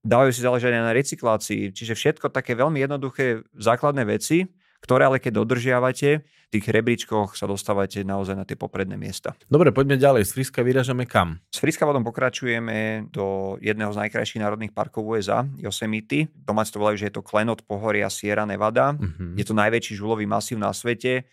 Dávajú 0.06 0.30
si 0.30 0.42
záležať 0.42 0.70
aj 0.78 0.84
na 0.86 0.92
recyklácii, 0.94 1.62
čiže 1.74 1.98
všetko 1.98 2.30
také 2.30 2.54
veľmi 2.54 2.78
jednoduché 2.78 3.42
základné 3.58 4.06
veci, 4.06 4.46
ktoré 4.78 5.10
ale 5.10 5.18
keď 5.18 5.42
dodržiavate, 5.42 6.22
tých 6.46 6.70
rebríčkoch 6.70 7.34
sa 7.34 7.50
dostávate 7.50 8.06
naozaj 8.06 8.34
na 8.38 8.46
tie 8.46 8.54
popredné 8.54 8.94
miesta. 8.94 9.34
Dobre, 9.50 9.74
poďme 9.74 9.98
ďalej. 9.98 10.30
Z 10.30 10.30
Friska 10.38 10.60
vyražame 10.62 11.04
kam? 11.04 11.42
Z 11.50 11.58
Friska 11.58 11.82
potom 11.82 12.06
pokračujeme 12.06 13.10
do 13.10 13.58
jedného 13.58 13.90
z 13.90 14.06
najkrajších 14.06 14.42
národných 14.42 14.70
parkov 14.70 15.04
USA, 15.04 15.42
Yosemite. 15.58 16.30
Domáci 16.32 16.70
to 16.70 16.78
volajú, 16.78 16.96
že 17.02 17.06
je 17.10 17.14
to 17.18 17.26
klenot 17.26 17.66
pohoria 17.66 18.06
Sierra 18.06 18.46
Nevada. 18.46 18.94
Uh-huh. 18.94 19.34
Je 19.34 19.42
to 19.42 19.58
najväčší 19.58 19.98
žulový 19.98 20.24
masív 20.24 20.62
na 20.62 20.70
svete. 20.70 21.26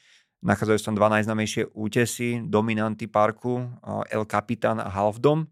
Nachádzajú 0.43 0.77
sa 0.81 0.87
tam 0.91 0.97
dva 0.99 1.07
najznamejšie 1.13 1.71
útesy, 1.71 2.43
dominanty 2.43 3.07
parku, 3.07 3.63
El 4.11 4.27
Capitan 4.27 4.81
a 4.83 4.91
Half 4.91 5.23
Dome. 5.23 5.47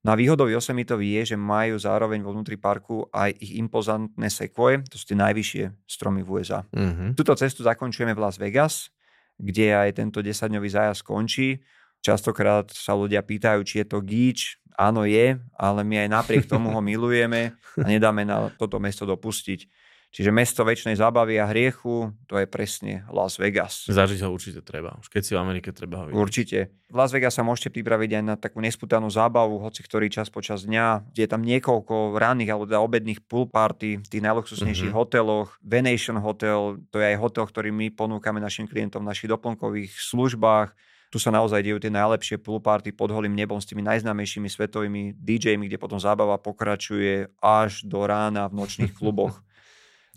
No 0.00 0.16
a 0.16 0.16
výhodou 0.16 0.48
Yosemitovi 0.48 1.20
je, 1.20 1.34
že 1.34 1.36
majú 1.36 1.76
zároveň 1.76 2.24
vo 2.24 2.32
vnútri 2.32 2.56
parku 2.56 3.04
aj 3.12 3.36
ich 3.36 3.60
impozantné 3.60 4.32
sekvoje, 4.32 4.80
to 4.88 4.96
sú 4.96 5.12
tie 5.12 5.18
najvyššie 5.20 5.64
stromy 5.84 6.24
v 6.24 6.40
USA. 6.40 6.64
Uh-huh. 6.72 7.12
Tuto 7.12 7.36
cestu 7.36 7.60
zakončujeme 7.60 8.16
v 8.16 8.22
Las 8.24 8.40
Vegas, 8.40 8.88
kde 9.36 9.76
aj 9.76 10.00
tento 10.00 10.24
10-dňový 10.24 10.68
zájazd 10.72 11.04
končí. 11.04 11.60
Častokrát 12.00 12.72
sa 12.72 12.96
ľudia 12.96 13.20
pýtajú, 13.20 13.60
či 13.60 13.84
je 13.84 13.86
to 13.92 14.00
gíč. 14.00 14.56
Áno 14.80 15.04
je, 15.04 15.36
ale 15.60 15.80
my 15.84 16.08
aj 16.08 16.08
napriek 16.08 16.44
tomu 16.48 16.72
ho 16.72 16.80
milujeme 16.92 17.52
a 17.76 17.84
nedáme 17.84 18.24
na 18.24 18.48
toto 18.56 18.80
mesto 18.80 19.04
dopustiť. 19.04 19.68
Čiže 20.10 20.34
mesto 20.34 20.66
väčšnej 20.66 20.98
zábavy 20.98 21.38
a 21.38 21.46
hriechu, 21.46 22.10
to 22.26 22.34
je 22.34 22.50
presne 22.50 23.06
Las 23.14 23.38
Vegas. 23.38 23.86
Zažiť 23.86 24.26
ho 24.26 24.34
určite 24.34 24.58
treba. 24.58 24.98
Už 24.98 25.06
keď 25.06 25.22
si 25.22 25.32
v 25.34 25.38
Amerike 25.38 25.70
treba 25.70 26.02
ho 26.02 26.04
vidieť. 26.10 26.18
Určite. 26.18 26.58
V 26.90 26.96
Las 26.98 27.14
Vegas 27.14 27.38
sa 27.38 27.46
môžete 27.46 27.70
pripraviť 27.70 28.18
aj 28.18 28.24
na 28.26 28.34
takú 28.34 28.58
nespútanú 28.58 29.06
zábavu, 29.06 29.62
hoci 29.62 29.86
ktorý 29.86 30.10
čas 30.10 30.26
počas 30.26 30.66
dňa, 30.66 31.14
kde 31.14 31.20
je 31.22 31.30
tam 31.30 31.46
niekoľko 31.46 32.18
ranných 32.18 32.50
alebo 32.50 32.66
teda 32.66 32.82
obedných 32.82 33.22
pool 33.22 33.46
party 33.46 34.02
v 34.02 34.08
tých 34.10 34.22
najluxusnejších 34.26 34.90
mm-hmm. 34.90 34.98
hoteloch. 34.98 35.54
Venation 35.62 36.18
Hotel, 36.18 36.82
to 36.90 36.98
je 36.98 37.06
aj 37.14 37.16
hotel, 37.22 37.46
ktorý 37.46 37.70
my 37.70 37.94
ponúkame 37.94 38.42
našim 38.42 38.66
klientom 38.66 39.06
v 39.06 39.14
našich 39.14 39.30
doplnkových 39.30 39.94
službách. 39.94 40.74
Tu 41.14 41.22
sa 41.22 41.30
naozaj 41.30 41.62
dejú 41.62 41.78
tie 41.78 41.90
najlepšie 41.90 42.42
pool 42.42 42.58
party 42.58 42.90
pod 42.90 43.14
holým 43.14 43.34
nebom 43.34 43.62
s 43.62 43.66
tými 43.66 43.82
najznámejšími 43.82 44.50
svetovými 44.50 45.14
DJmi, 45.18 45.70
kde 45.70 45.78
potom 45.78 46.02
zábava 46.02 46.34
pokračuje 46.38 47.30
až 47.38 47.86
do 47.86 48.02
rána 48.06 48.50
v 48.50 48.58
nočných 48.58 48.90
kluboch. 48.90 49.38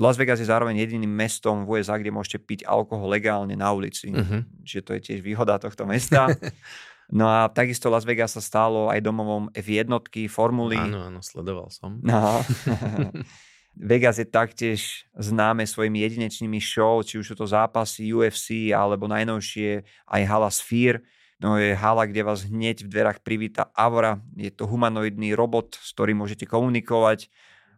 Las 0.02 0.18
Vegas 0.18 0.42
je 0.42 0.50
zároveň 0.50 0.82
jediným 0.82 1.10
mestom 1.10 1.70
v 1.70 1.78
USA, 1.78 2.02
kde 2.02 2.10
môžete 2.10 2.42
piť 2.42 2.60
alkohol 2.66 3.14
legálne 3.14 3.54
na 3.54 3.70
ulici. 3.70 4.10
Uh-huh. 4.10 4.42
Čiže 4.66 4.82
to 4.82 4.92
je 4.98 5.02
tiež 5.06 5.20
výhoda 5.22 5.62
tohto 5.62 5.86
mesta. 5.86 6.30
No 7.14 7.30
a 7.30 7.52
takisto 7.52 7.92
Las 7.92 8.08
Vegas 8.08 8.34
sa 8.34 8.42
stalo 8.42 8.88
aj 8.90 9.04
domovom 9.04 9.52
F1, 9.54 9.86
formuly. 10.32 10.80
Áno, 10.80 11.12
áno, 11.12 11.20
sledoval 11.22 11.70
som. 11.70 12.00
No. 12.02 12.42
Vegas 13.78 14.22
je 14.22 14.26
taktiež 14.26 15.06
známe 15.18 15.66
svojimi 15.66 16.06
jedinečnými 16.06 16.58
show, 16.62 17.02
či 17.02 17.18
už 17.18 17.34
sú 17.34 17.36
to 17.38 17.50
zápasy 17.50 18.14
UFC 18.14 18.70
alebo 18.70 19.10
najnovšie 19.10 19.86
aj 20.10 20.22
hala 20.26 20.50
Sphere. 20.54 21.02
No 21.42 21.58
je 21.60 21.76
hala, 21.76 22.08
kde 22.08 22.24
vás 22.24 22.46
hneď 22.48 22.86
v 22.86 22.92
dverách 22.94 23.20
privíta 23.20 23.68
Avra. 23.76 24.22
Je 24.38 24.54
to 24.54 24.70
humanoidný 24.70 25.36
robot, 25.36 25.76
s 25.76 25.92
ktorým 25.92 26.22
môžete 26.24 26.48
komunikovať 26.48 27.28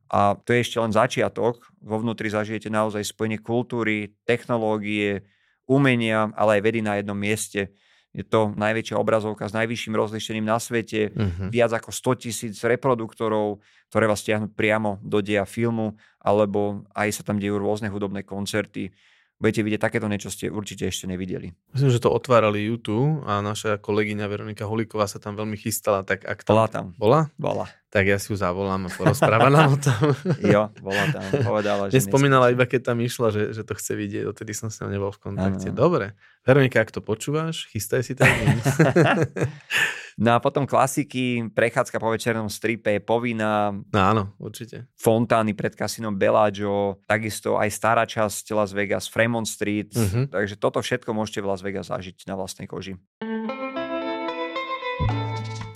a 0.10 0.38
to 0.38 0.54
je 0.54 0.64
ešte 0.64 0.78
len 0.78 0.94
začiatok. 0.94 1.66
Vo 1.82 1.98
vnútri 1.98 2.30
zažijete 2.30 2.70
naozaj 2.70 3.02
spojenie 3.06 3.42
kultúry, 3.42 4.14
technológie, 4.26 5.26
umenia, 5.66 6.30
ale 6.38 6.60
aj 6.60 6.62
vedy 6.62 6.80
na 6.86 7.02
jednom 7.02 7.18
mieste. 7.18 7.74
Je 8.16 8.24
to 8.24 8.56
najväčšia 8.56 8.96
obrazovka 8.96 9.44
s 9.44 9.52
najvyšším 9.52 9.92
rozlišením 9.92 10.48
na 10.48 10.56
svete, 10.56 11.12
uh-huh. 11.12 11.52
viac 11.52 11.76
ako 11.76 11.92
100 11.92 12.24
tisíc 12.24 12.56
reproduktorov, 12.64 13.60
ktoré 13.92 14.08
vás 14.08 14.24
stiahnu 14.24 14.56
priamo 14.56 15.04
do 15.04 15.20
dia 15.20 15.44
filmu, 15.44 16.00
alebo 16.24 16.88
aj 16.96 17.12
sa 17.12 17.22
tam 17.28 17.44
dejú 17.44 17.60
rôzne 17.60 17.92
hudobné 17.92 18.24
koncerty 18.24 18.96
budete 19.40 19.62
vidieť 19.68 19.82
takéto 19.82 20.08
niečo, 20.08 20.32
ste 20.32 20.48
určite 20.48 20.88
ešte 20.88 21.06
nevideli. 21.12 21.52
Myslím, 21.76 21.92
že 21.92 22.00
to 22.00 22.12
otvárali 22.12 22.64
YouTube 22.64 23.24
a 23.28 23.44
naša 23.44 23.78
kolegyňa 23.84 24.26
Veronika 24.32 24.64
Huliková 24.64 25.06
sa 25.12 25.20
tam 25.20 25.36
veľmi 25.36 25.60
chystala. 25.60 26.08
Tak 26.08 26.24
ak 26.24 26.48
tam... 26.48 26.56
Bola 26.56 26.68
tam. 26.72 26.86
Bola? 26.96 27.22
Bola. 27.36 27.66
Tak 27.92 28.04
ja 28.12 28.20
si 28.20 28.32
ju 28.32 28.36
zavolám 28.36 28.88
a 28.88 28.90
porozpráva 28.92 29.48
nám 29.48 29.76
o 29.76 29.80
tom. 29.80 30.12
jo, 30.54 30.68
bola 30.84 31.04
tam. 31.16 31.24
Povedala, 31.48 31.88
že 31.88 32.00
Nespomínala 32.00 32.52
iba, 32.52 32.68
keď 32.68 32.92
tam 32.92 33.00
išla, 33.00 33.32
že, 33.32 33.56
že 33.56 33.64
to 33.64 33.76
chce 33.76 33.96
vidieť. 33.96 34.24
Odtedy 34.28 34.52
som 34.52 34.68
s 34.68 34.84
ňou 34.84 34.92
nebol 34.92 35.12
v 35.16 35.20
kontakte. 35.32 35.72
Ano. 35.72 35.80
Dobre. 35.80 36.16
Veronika, 36.44 36.84
ak 36.84 36.92
to 36.92 37.00
počúvaš, 37.00 37.72
chystaj 37.72 38.04
si 38.04 38.16
termín. 38.16 38.60
No 40.16 40.32
a 40.32 40.40
potom 40.40 40.64
klasiky, 40.64 41.52
prechádzka 41.52 42.00
po 42.00 42.08
večernom 42.08 42.48
stripe 42.48 42.88
je 42.88 43.02
povinná. 43.04 43.76
No 43.76 44.00
áno, 44.00 44.32
určite. 44.40 44.88
Fontány 44.96 45.52
pred 45.52 45.76
kasinom 45.76 46.16
Bellagio, 46.16 47.04
takisto 47.04 47.60
aj 47.60 47.68
stará 47.68 48.08
časť 48.08 48.56
Las 48.56 48.72
Vegas, 48.72 49.12
Fremont 49.12 49.44
Street. 49.44 49.92
Uh-huh. 49.92 50.24
Takže 50.32 50.56
toto 50.56 50.80
všetko 50.80 51.12
môžete 51.12 51.44
v 51.44 51.48
Las 51.52 51.60
Vegas 51.60 51.92
zažiť 51.92 52.32
na 52.32 52.40
vlastnej 52.40 52.64
koži. 52.64 52.96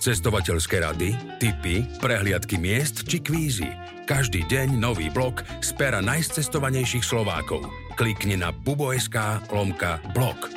Cestovateľské 0.00 0.80
rady, 0.80 1.12
tipy, 1.36 1.84
prehliadky 2.00 2.56
miest 2.56 3.04
či 3.04 3.20
kvízy. 3.20 3.68
Každý 4.08 4.48
deň 4.48 4.80
nový 4.80 5.12
blok 5.12 5.44
z 5.60 5.76
pera 5.76 6.00
najcestovanejších 6.00 7.04
Slovákov. 7.04 7.68
Klikni 8.00 8.40
na 8.40 8.48
bubo.sk 8.48 9.44
lomka 9.52 10.00
blog. 10.16 10.48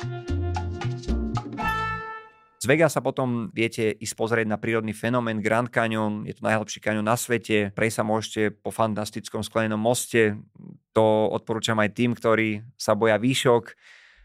Z 2.64 2.72
Vegasa 2.72 3.04
potom 3.04 3.52
viete 3.52 3.92
ísť 3.92 4.16
pozrieť 4.16 4.48
na 4.48 4.56
prírodný 4.56 4.96
fenomén 4.96 5.44
Grand 5.44 5.68
Canyon, 5.68 6.24
je 6.24 6.32
to 6.32 6.48
najlepší 6.48 6.80
kanion 6.80 7.04
na 7.04 7.12
svete, 7.12 7.76
prej 7.76 7.92
sa 7.92 8.00
môžete 8.00 8.56
po 8.56 8.72
fantastickom 8.72 9.44
sklenenom 9.44 9.76
moste, 9.76 10.40
to 10.96 11.28
odporúčam 11.28 11.76
aj 11.84 11.92
tým, 11.92 12.16
ktorí 12.16 12.64
sa 12.80 12.96
boja 12.96 13.20
výšok. 13.20 13.76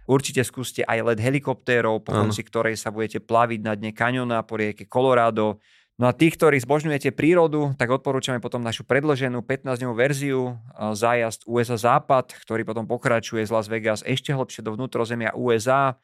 Určite 0.08 0.48
skúste 0.48 0.88
aj 0.88 1.04
let 1.04 1.20
helikoptérov, 1.20 2.00
po 2.00 2.16
konci 2.16 2.48
ktorej 2.48 2.80
sa 2.80 2.96
budete 2.96 3.20
plaviť 3.20 3.60
na 3.60 3.76
dne 3.76 3.92
kaniona 3.92 4.40
po 4.48 4.56
rieke 4.56 4.88
Colorado. 4.88 5.60
No 6.00 6.08
a 6.08 6.16
tí, 6.16 6.32
ktorí 6.32 6.64
zbožňujete 6.64 7.12
prírodu, 7.12 7.76
tak 7.76 7.92
odporúčame 7.92 8.40
potom 8.40 8.64
našu 8.64 8.88
predloženú 8.88 9.44
15-dňovú 9.44 9.96
verziu 10.00 10.56
zájazd 10.80 11.44
USA 11.44 11.76
Západ, 11.76 12.40
ktorý 12.40 12.64
potom 12.64 12.88
pokračuje 12.88 13.44
z 13.44 13.52
Las 13.52 13.68
Vegas 13.68 14.00
ešte 14.08 14.32
hlbšie 14.32 14.64
do 14.64 14.80
vnútrozemia 14.80 15.36
USA 15.36 16.00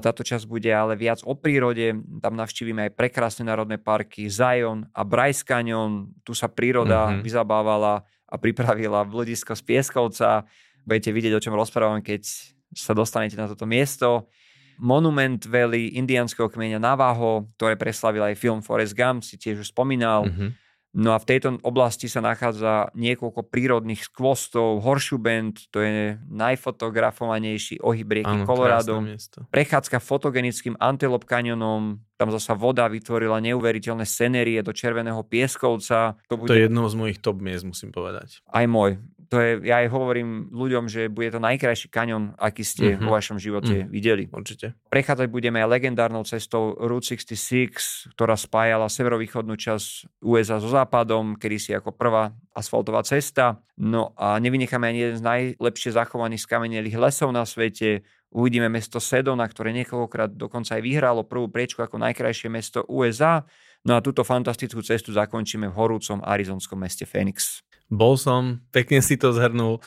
táto 0.00 0.24
časť 0.24 0.48
bude 0.48 0.72
ale 0.72 0.96
viac 0.96 1.20
o 1.28 1.36
prírode. 1.36 1.92
Tam 2.24 2.34
navštívime 2.34 2.88
aj 2.88 2.96
prekrásne 2.96 3.44
národné 3.44 3.76
parky 3.76 4.32
Zion 4.32 4.88
a 4.96 5.04
Bryce 5.04 5.44
Canyon. 5.44 6.08
Tu 6.24 6.32
sa 6.32 6.48
príroda 6.48 7.12
mm-hmm. 7.12 7.20
vyzabávala 7.20 8.00
a 8.24 8.34
pripravila 8.40 9.04
bludisko 9.04 9.52
z 9.52 9.62
Pieskovca. 9.62 10.48
Budete 10.88 11.12
vidieť, 11.12 11.36
o 11.36 11.42
čom 11.44 11.52
rozprávam, 11.52 12.00
keď 12.00 12.24
sa 12.72 12.96
dostanete 12.96 13.36
na 13.36 13.44
toto 13.44 13.68
miesto. 13.68 14.32
Monument 14.80 15.38
Valley 15.46 15.94
indianského 15.94 16.50
kmeňa 16.50 16.82
Navajo, 16.82 17.46
ktoré 17.54 17.78
preslavil 17.78 18.24
aj 18.26 18.40
film 18.40 18.58
Forrest 18.64 18.96
Gump, 18.96 19.22
si 19.22 19.38
tiež 19.38 19.62
už 19.62 19.70
spomínal. 19.70 20.26
Mm-hmm 20.26 20.63
No 20.94 21.10
a 21.10 21.18
v 21.18 21.26
tejto 21.26 21.58
oblasti 21.66 22.06
sa 22.06 22.22
nachádza 22.22 22.94
niekoľko 22.94 23.50
prírodných 23.50 24.06
skvostov. 24.06 24.78
Bend, 25.18 25.66
to 25.74 25.82
je 25.82 26.14
najfotografovanejší 26.30 27.82
ohyb 27.82 28.22
rieky 28.22 28.46
Colorado. 28.46 29.02
Prechádzka 29.50 29.98
fotogenickým 29.98 30.78
Antelope 30.78 31.26
kanionom, 31.26 31.98
tam 32.14 32.30
zasa 32.30 32.54
voda 32.54 32.86
vytvorila 32.86 33.42
neuveriteľné 33.42 34.06
scenérie 34.06 34.62
do 34.62 34.70
Červeného 34.70 35.26
pieskovca. 35.26 36.14
To, 36.30 36.38
bude... 36.38 36.46
to 36.46 36.54
je 36.54 36.70
jedno 36.70 36.86
z 36.86 36.94
mojich 36.94 37.18
top 37.18 37.42
miest, 37.42 37.66
musím 37.66 37.90
povedať. 37.90 38.38
Aj 38.46 38.62
môj 38.70 39.02
to 39.28 39.36
je, 39.40 39.50
ja 39.64 39.84
aj 39.84 39.88
hovorím 39.90 40.52
ľuďom, 40.52 40.88
že 40.90 41.08
bude 41.08 41.32
to 41.32 41.40
najkrajší 41.40 41.88
kaňon, 41.88 42.36
aký 42.36 42.62
ste 42.64 42.94
mm-hmm. 42.94 43.04
vo 43.06 43.10
vašom 43.14 43.38
živote 43.40 43.84
mm-hmm. 43.84 43.92
videli. 43.92 44.24
Určite. 44.28 44.76
Prechádzať 44.88 45.28
budeme 45.32 45.60
aj 45.64 45.70
legendárnou 45.70 46.24
cestou 46.28 46.76
Route 46.76 47.04
66, 47.16 48.12
ktorá 48.16 48.36
spájala 48.36 48.90
severovýchodnú 48.90 49.56
časť 49.56 50.20
USA 50.24 50.60
so 50.60 50.68
západom, 50.68 51.36
kedy 51.38 51.56
si 51.56 51.70
ako 51.72 51.94
prvá 51.94 52.32
asfaltová 52.54 53.02
cesta. 53.02 53.60
No 53.74 54.14
a 54.14 54.38
nevynecháme 54.38 54.86
ani 54.86 55.00
jeden 55.10 55.18
z 55.18 55.24
najlepšie 55.24 55.96
zachovaných 55.96 56.46
skamenelých 56.46 56.96
lesov 56.98 57.34
na 57.34 57.42
svete. 57.42 58.06
Uvidíme 58.34 58.66
mesto 58.66 58.98
Sedona, 58.98 59.46
ktoré 59.46 59.70
niekoľkokrát 59.82 60.34
dokonca 60.34 60.74
aj 60.74 60.82
vyhralo 60.82 61.22
prvú 61.22 61.50
priečku 61.50 61.82
ako 61.82 62.02
najkrajšie 62.02 62.50
mesto 62.50 62.82
USA. 62.90 63.46
No 63.84 63.94
a 63.94 64.02
túto 64.02 64.24
fantastickú 64.24 64.80
cestu 64.80 65.12
zakončíme 65.12 65.68
v 65.68 65.76
horúcom 65.76 66.24
arizonskom 66.24 66.80
meste 66.80 67.04
Phoenix. 67.04 67.60
Bol 67.92 68.16
som, 68.16 68.64
pekne 68.72 69.04
si 69.04 69.20
to 69.20 69.32
zhrnul 69.36 69.80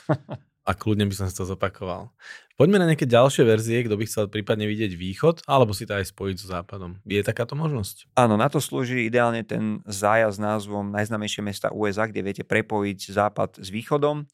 a 0.68 0.70
kľudne 0.76 1.08
by 1.08 1.14
som 1.16 1.26
si 1.26 1.34
to 1.34 1.48
zopakoval. 1.48 2.12
Poďme 2.58 2.82
na 2.82 2.90
nejaké 2.90 3.06
ďalšie 3.06 3.46
verzie, 3.46 3.86
kto 3.86 3.94
by 3.94 4.04
chcel 4.04 4.24
prípadne 4.26 4.66
vidieť 4.66 4.98
východ, 4.98 5.46
alebo 5.46 5.70
si 5.70 5.86
to 5.86 5.94
aj 5.94 6.10
spojiť 6.10 6.36
so 6.42 6.50
západom. 6.50 6.98
Je 7.06 7.22
takáto 7.22 7.54
možnosť? 7.54 8.10
Áno, 8.18 8.34
na 8.34 8.50
to 8.50 8.58
slúži 8.58 9.06
ideálne 9.06 9.46
ten 9.46 9.78
zájazd 9.86 10.36
s 10.36 10.42
názvom 10.42 10.90
najznamejšie 10.90 11.42
mesta 11.46 11.70
USA, 11.70 12.10
kde 12.10 12.26
viete 12.26 12.44
prepojiť 12.44 13.14
západ 13.14 13.62
s 13.62 13.68
východom. 13.70 14.26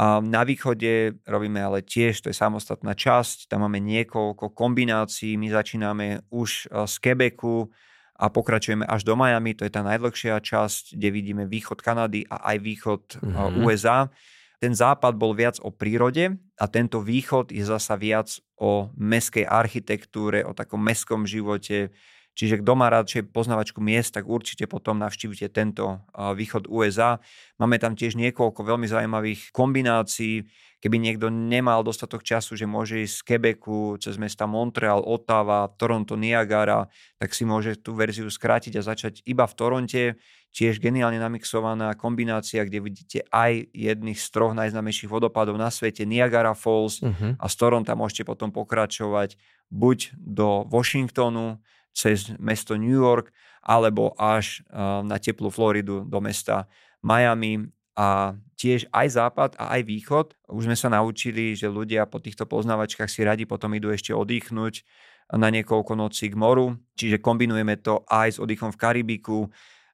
A 0.00 0.24
na 0.24 0.42
východe 0.48 1.20
robíme 1.28 1.60
ale 1.60 1.84
tiež, 1.84 2.24
to 2.24 2.32
je 2.32 2.40
samostatná 2.40 2.96
časť, 2.96 3.52
tam 3.52 3.68
máme 3.68 3.76
niekoľko 3.84 4.56
kombinácií, 4.56 5.36
my 5.36 5.52
začíname 5.52 6.24
už 6.32 6.72
z 6.72 6.94
Quebecu, 7.04 7.68
a 8.20 8.28
pokračujeme 8.28 8.84
až 8.84 9.08
do 9.08 9.16
Miami, 9.16 9.56
to 9.56 9.64
je 9.64 9.72
tá 9.72 9.80
najdlhšia 9.80 10.44
časť, 10.44 10.92
kde 10.92 11.08
vidíme 11.08 11.44
východ 11.48 11.80
Kanady 11.80 12.28
a 12.28 12.52
aj 12.52 12.56
východ 12.60 13.02
mm-hmm. 13.16 13.64
USA. 13.64 14.12
Ten 14.60 14.76
západ 14.76 15.16
bol 15.16 15.32
viac 15.32 15.56
o 15.64 15.72
prírode 15.72 16.36
a 16.60 16.64
tento 16.68 17.00
východ 17.00 17.48
je 17.48 17.64
zasa 17.64 17.96
viac 17.96 18.28
o 18.60 18.92
meskej 19.00 19.48
architektúre, 19.48 20.44
o 20.44 20.52
takom 20.52 20.84
mestskom 20.84 21.24
živote. 21.24 21.96
Čiže 22.34 22.62
kto 22.62 22.72
má 22.78 22.88
radšej 22.88 23.34
poznávačku 23.34 23.82
miest, 23.82 24.16
tak 24.16 24.24
určite 24.24 24.64
potom 24.70 24.96
navštívite 25.02 25.50
tento 25.52 26.00
východ 26.14 26.70
USA. 26.70 27.20
Máme 27.58 27.76
tam 27.76 27.98
tiež 27.98 28.16
niekoľko 28.16 28.64
veľmi 28.64 28.86
zaujímavých 28.88 29.50
kombinácií. 29.52 30.46
Keby 30.80 30.96
niekto 30.96 31.28
nemal 31.28 31.84
dostatok 31.84 32.24
času, 32.24 32.56
že 32.56 32.64
môže 32.64 33.04
ísť 33.04 33.12
z 33.12 33.24
Quebecu 33.28 34.00
cez 34.00 34.16
mesta 34.16 34.48
Montreal, 34.48 35.04
Ottawa, 35.04 35.68
Toronto, 35.76 36.16
Niagara, 36.16 36.88
tak 37.20 37.36
si 37.36 37.44
môže 37.44 37.76
tú 37.76 37.92
verziu 37.92 38.24
skrátiť 38.32 38.80
a 38.80 38.86
začať 38.88 39.20
iba 39.28 39.44
v 39.44 39.56
Toronte. 39.60 40.02
Tiež 40.56 40.80
geniálne 40.80 41.20
namixovaná 41.20 41.92
kombinácia, 42.00 42.64
kde 42.64 42.80
vidíte 42.80 43.18
aj 43.28 43.68
jedných 43.76 44.16
z 44.16 44.26
troch 44.32 44.56
najznámejších 44.56 45.12
vodopadov 45.12 45.60
na 45.60 45.68
svete, 45.68 46.08
Niagara 46.08 46.56
Falls 46.56 47.04
uh-huh. 47.04 47.36
a 47.36 47.46
z 47.46 47.54
Toronto 47.60 47.92
môžete 47.92 48.24
potom 48.24 48.48
pokračovať 48.48 49.36
buď 49.68 50.16
do 50.16 50.64
Washingtonu, 50.66 51.60
cez 51.90 52.32
mesto 52.38 52.78
New 52.78 52.94
York 52.94 53.34
alebo 53.60 54.16
až 54.16 54.64
na 55.04 55.20
teplú 55.20 55.52
Floridu 55.52 56.06
do 56.08 56.18
mesta 56.24 56.64
Miami 57.04 57.68
a 57.98 58.32
tiež 58.56 58.88
aj 58.92 59.06
západ 59.12 59.50
a 59.60 59.76
aj 59.76 59.80
východ. 59.84 60.26
Už 60.48 60.64
sme 60.68 60.76
sa 60.78 60.88
naučili, 60.88 61.52
že 61.52 61.68
ľudia 61.68 62.08
po 62.08 62.22
týchto 62.22 62.48
poznávačkách 62.48 63.10
si 63.12 63.20
radi 63.26 63.44
potom 63.44 63.72
idú 63.76 63.92
ešte 63.92 64.16
oddychnúť 64.16 64.84
na 65.36 65.52
niekoľko 65.52 65.92
nocí 65.94 66.32
k 66.32 66.38
moru, 66.38 66.74
čiže 66.96 67.22
kombinujeme 67.22 67.78
to 67.78 68.02
aj 68.08 68.34
s 68.34 68.38
oddychom 68.42 68.74
v 68.74 68.80
Karibiku. 68.80 69.38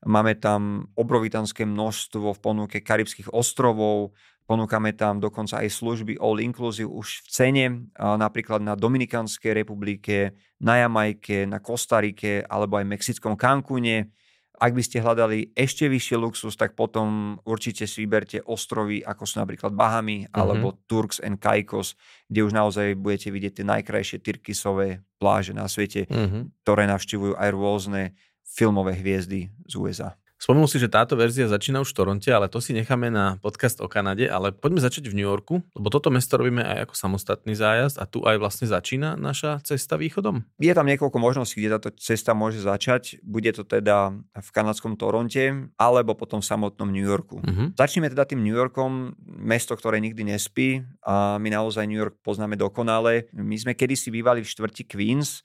Máme 0.06 0.38
tam 0.38 0.86
obrovitanské 0.94 1.66
množstvo 1.66 2.36
v 2.36 2.42
ponuke 2.42 2.78
karibských 2.78 3.34
ostrovov, 3.34 4.14
Ponúkame 4.46 4.94
tam 4.94 5.18
dokonca 5.18 5.58
aj 5.58 5.74
služby 5.74 6.22
all 6.22 6.38
inclusive 6.38 6.86
už 6.86 7.26
v 7.26 7.28
cene, 7.28 7.64
napríklad 7.98 8.62
na 8.62 8.78
Dominikanskej 8.78 9.50
republike, 9.50 10.38
na 10.62 10.86
Jamajke, 10.86 11.50
na 11.50 11.58
Kostarike 11.58 12.46
alebo 12.46 12.78
aj 12.78 12.86
Mexickom 12.86 13.34
Cancúne. 13.34 14.14
Ak 14.56 14.72
by 14.72 14.80
ste 14.80 15.04
hľadali 15.04 15.52
ešte 15.52 15.84
vyšší 15.84 16.16
luxus, 16.16 16.56
tak 16.56 16.72
potom 16.78 17.36
určite 17.44 17.84
si 17.84 18.06
vyberte 18.06 18.40
ostrovy, 18.40 19.04
ako 19.04 19.28
sú 19.28 19.42
napríklad 19.42 19.76
Bahamy 19.76 20.24
mm-hmm. 20.24 20.32
alebo 20.32 20.80
Turks 20.88 21.20
and 21.20 21.42
Caicos, 21.42 21.92
kde 22.30 22.46
už 22.46 22.56
naozaj 22.56 22.96
budete 22.96 23.28
vidieť 23.34 23.60
tie 23.60 23.66
najkrajšie 23.68 24.22
tyrkysové 24.24 25.04
pláže 25.20 25.52
na 25.52 25.68
svete, 25.68 26.08
mm-hmm. 26.08 26.64
ktoré 26.64 26.88
navštívujú 26.88 27.36
aj 27.36 27.50
rôzne 27.52 28.02
filmové 28.46 28.96
hviezdy 28.96 29.52
z 29.68 29.72
USA. 29.76 30.16
Spomenul 30.36 30.68
si, 30.68 30.76
že 30.76 30.92
táto 30.92 31.16
verzia 31.16 31.48
začína 31.48 31.80
už 31.80 31.96
v 31.96 31.96
Toronte, 31.96 32.28
ale 32.28 32.52
to 32.52 32.60
si 32.60 32.76
necháme 32.76 33.08
na 33.08 33.40
podcast 33.40 33.80
o 33.80 33.88
Kanade, 33.88 34.28
ale 34.28 34.52
poďme 34.52 34.84
začať 34.84 35.08
v 35.08 35.16
New 35.16 35.24
Yorku, 35.24 35.64
lebo 35.72 35.88
toto 35.88 36.12
mesto 36.12 36.36
robíme 36.36 36.60
aj 36.60 36.88
ako 36.88 36.94
samostatný 36.94 37.56
zájazd 37.56 37.96
a 37.96 38.04
tu 38.04 38.20
aj 38.20 38.36
vlastne 38.36 38.68
začína 38.68 39.16
naša 39.16 39.64
cesta 39.64 39.96
východom. 39.96 40.44
Je 40.60 40.76
tam 40.76 40.84
niekoľko 40.84 41.16
možností, 41.16 41.64
kde 41.64 41.80
táto 41.80 41.88
cesta 41.96 42.36
môže 42.36 42.60
začať. 42.60 43.16
Bude 43.24 43.48
to 43.56 43.64
teda 43.64 44.12
v 44.36 44.48
kanadskom 44.52 45.00
Toronte 45.00 45.72
alebo 45.80 46.12
potom 46.12 46.44
v 46.44 46.48
samotnom 46.52 46.92
New 46.92 47.04
Yorku. 47.04 47.40
Uh-huh. 47.40 47.72
Začneme 47.72 48.12
teda 48.12 48.28
tým 48.28 48.44
New 48.44 48.52
Yorkom, 48.52 49.16
mesto, 49.24 49.72
ktoré 49.72 50.04
nikdy 50.04 50.36
nespí 50.36 50.84
a 51.00 51.40
my 51.40 51.48
naozaj 51.48 51.88
New 51.88 51.96
York 51.96 52.20
poznáme 52.20 52.60
dokonale. 52.60 53.32
My 53.32 53.56
sme 53.56 53.72
kedysi 53.72 54.12
bývali 54.12 54.44
v 54.44 54.52
štvrti 54.52 54.84
Queens, 54.84 55.40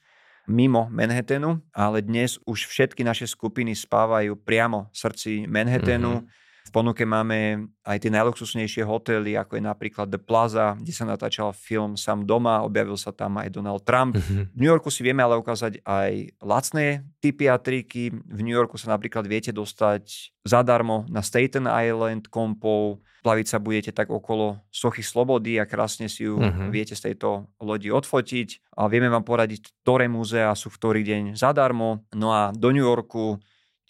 mimo 0.49 0.89
Manhattanu, 0.89 1.61
ale 1.73 2.01
dnes 2.01 2.37
už 2.45 2.65
všetky 2.65 3.05
naše 3.05 3.29
skupiny 3.29 3.75
spávajú 3.77 4.37
priamo 4.41 4.89
v 4.89 4.95
srdci 4.95 5.31
Manhattanu. 5.45 6.21
Mm-hmm. 6.21 6.39
V 6.61 6.69
ponuke 6.69 7.03
máme 7.03 7.67
aj 7.81 7.97
tie 8.05 8.13
najluxusnejšie 8.13 8.85
hotely, 8.85 9.33
ako 9.35 9.57
je 9.57 9.63
napríklad 9.65 10.07
The 10.07 10.21
Plaza, 10.21 10.77
kde 10.77 10.93
sa 10.93 11.09
natáčal 11.09 11.51
film 11.51 11.97
Sam 11.97 12.23
doma, 12.23 12.61
objavil 12.61 12.95
sa 12.95 13.09
tam 13.09 13.41
aj 13.41 13.49
Donald 13.49 13.83
Trump. 13.83 14.15
Mm-hmm. 14.15 14.43
V 14.53 14.57
New 14.61 14.69
Yorku 14.69 14.93
si 14.93 15.01
vieme 15.01 15.25
ale 15.25 15.41
ukázať 15.41 15.81
aj 15.81 16.37
lacné 16.39 17.03
typy 17.19 17.49
a 17.49 17.57
triky. 17.57 18.13
V 18.13 18.39
New 18.45 18.53
Yorku 18.53 18.77
sa 18.77 18.93
napríklad 18.93 19.25
viete 19.25 19.49
dostať 19.49 20.31
zadarmo 20.45 21.09
na 21.09 21.25
Staten 21.25 21.65
Island 21.65 22.29
kompov, 22.29 23.01
plaviť 23.21 23.47
sa 23.49 23.57
budete 23.61 23.91
tak 23.93 24.09
okolo 24.09 24.61
Sochy 24.73 25.05
Slobody 25.05 25.61
a 25.61 25.69
krásne 25.69 26.09
si 26.09 26.25
ju 26.25 26.37
mm-hmm. 26.37 26.69
viete 26.73 26.93
z 26.97 27.11
tejto 27.11 27.49
lodi 27.61 27.89
odfotiť. 27.93 28.77
A 28.77 28.89
vieme 28.89 29.09
vám 29.09 29.25
poradiť, 29.25 29.81
ktoré 29.81 30.09
múzea 30.09 30.53
sú 30.57 30.69
v 30.73 30.77
ktorý 30.77 31.01
deň 31.05 31.23
zadarmo. 31.37 32.05
No 32.13 32.33
a 32.33 32.53
do 32.53 32.69
New 32.73 32.85
Yorku 32.85 33.37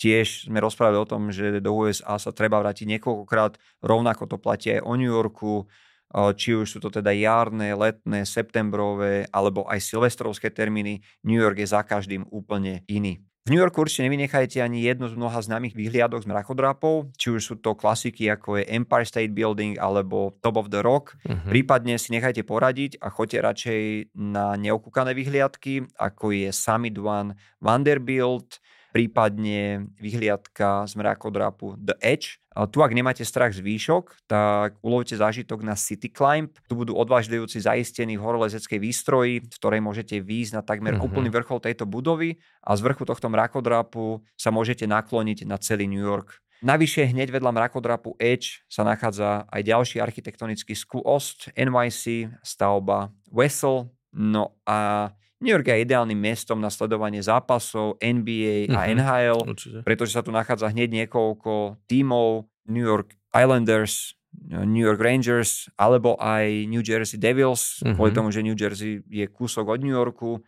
Tiež 0.01 0.49
sme 0.49 0.57
rozprávali 0.57 0.97
o 0.97 1.05
tom, 1.05 1.29
že 1.29 1.61
do 1.61 1.77
USA 1.77 2.17
sa 2.17 2.33
treba 2.33 2.57
vrátiť 2.57 2.97
niekoľkokrát, 2.97 3.61
rovnako 3.85 4.25
to 4.25 4.41
platí 4.41 4.73
aj 4.73 4.81
o 4.81 4.97
New 4.97 5.13
Yorku, 5.13 5.69
či 6.11 6.57
už 6.57 6.65
sú 6.65 6.79
to 6.81 6.89
teda 6.89 7.13
jarné, 7.13 7.77
letné, 7.77 8.25
septembrové 8.25 9.29
alebo 9.29 9.69
aj 9.69 9.77
silvestrovské 9.77 10.49
termíny. 10.49 11.05
New 11.21 11.37
York 11.37 11.61
je 11.61 11.69
za 11.69 11.85
každým 11.85 12.25
úplne 12.33 12.81
iný. 12.89 13.21
V 13.45 13.53
New 13.53 13.61
Yorku 13.61 13.81
určite 13.85 14.05
nevynechajte 14.05 14.61
ani 14.61 14.85
jednu 14.85 15.09
z 15.09 15.17
mnoha 15.17 15.41
známych 15.41 15.73
výhliadok 15.73 16.21
z 16.21 16.29
mrakodrapov, 16.29 17.09
či 17.17 17.33
už 17.33 17.41
sú 17.41 17.55
to 17.57 17.73
klasiky 17.73 18.29
ako 18.29 18.61
je 18.61 18.69
Empire 18.69 19.05
State 19.05 19.33
Building 19.33 19.81
alebo 19.81 20.33
Top 20.45 20.61
of 20.61 20.69
the 20.69 20.81
Rock. 20.81 21.17
Uh-huh. 21.25 21.49
Prípadne 21.49 21.97
si 21.97 22.13
nechajte 22.13 22.45
poradiť 22.45 23.01
a 23.01 23.09
choďte 23.09 23.37
radšej 23.41 23.81
na 24.13 24.57
neokúkané 24.57 25.17
výhliadky, 25.17 25.89
ako 25.97 26.33
je 26.33 26.49
Summit 26.53 26.97
One 27.01 27.33
Vanderbilt, 27.57 28.61
prípadne 28.91 29.87
vyhliadka 29.97 30.85
z 30.85 30.93
mrakodrapu 30.99 31.79
The 31.79 31.95
Edge. 32.03 32.43
Tu, 32.51 32.77
ak 32.83 32.91
nemáte 32.91 33.23
strach 33.23 33.55
z 33.55 33.63
výšok, 33.63 34.27
tak 34.27 34.75
ulovte 34.83 35.15
zážitok 35.15 35.63
na 35.63 35.79
City 35.79 36.11
Climb. 36.11 36.51
Tu 36.67 36.75
budú 36.75 36.99
odvážlivúci 36.99 37.63
zaistení 37.63 38.19
v 38.19 38.23
horolezeckej 38.27 38.79
výstroji, 38.83 39.47
v 39.47 39.55
ktorej 39.55 39.79
môžete 39.79 40.19
výjsť 40.19 40.59
na 40.59 40.63
takmer 40.63 40.99
uh-huh. 40.99 41.07
úplný 41.07 41.31
vrchol 41.31 41.63
tejto 41.63 41.87
budovy 41.87 42.43
a 42.59 42.75
z 42.75 42.83
vrchu 42.83 43.07
tohto 43.07 43.31
mrakodrapu 43.31 44.19
sa 44.35 44.51
môžete 44.51 44.83
nakloniť 44.83 45.47
na 45.47 45.55
celý 45.55 45.87
New 45.87 46.03
York. 46.03 46.43
Navyše 46.61 47.09
hneď 47.09 47.33
vedľa 47.33 47.57
mrakodrapu 47.57 48.13
Edge 48.21 48.61
sa 48.69 48.85
nachádza 48.85 49.49
aj 49.49 49.61
ďalší 49.65 49.97
architektonický 49.97 50.77
skúost 50.77 51.49
NYC, 51.57 52.29
stavba 52.45 53.09
Wessel, 53.33 53.89
no 54.13 54.59
a 54.67 55.09
New 55.41 55.49
York 55.51 55.65
je 55.65 55.81
ideálnym 55.81 56.15
miestom 56.15 56.61
na 56.61 56.69
sledovanie 56.69 57.19
zápasov 57.25 57.97
NBA 57.97 58.69
a 58.69 58.85
mhm. 58.85 58.89
NHL, 59.01 59.39
Určite. 59.49 59.77
pretože 59.81 60.13
sa 60.13 60.21
tu 60.21 60.29
nachádza 60.29 60.69
hneď 60.69 61.05
niekoľko 61.05 61.81
tímov 61.89 62.45
New 62.69 62.85
York 62.85 63.17
Islanders, 63.33 64.13
New 64.47 64.83
York 64.83 65.01
Rangers 65.01 65.67
alebo 65.75 66.15
aj 66.15 66.69
New 66.71 66.79
Jersey 66.79 67.19
Devils, 67.19 67.83
uh-huh. 67.83 67.99
kvôli 67.99 68.11
tomu, 68.15 68.31
že 68.31 68.39
New 68.39 68.55
Jersey 68.55 69.03
je 69.11 69.27
kúsok 69.27 69.75
od 69.75 69.79
New 69.83 69.91
Yorku. 69.91 70.39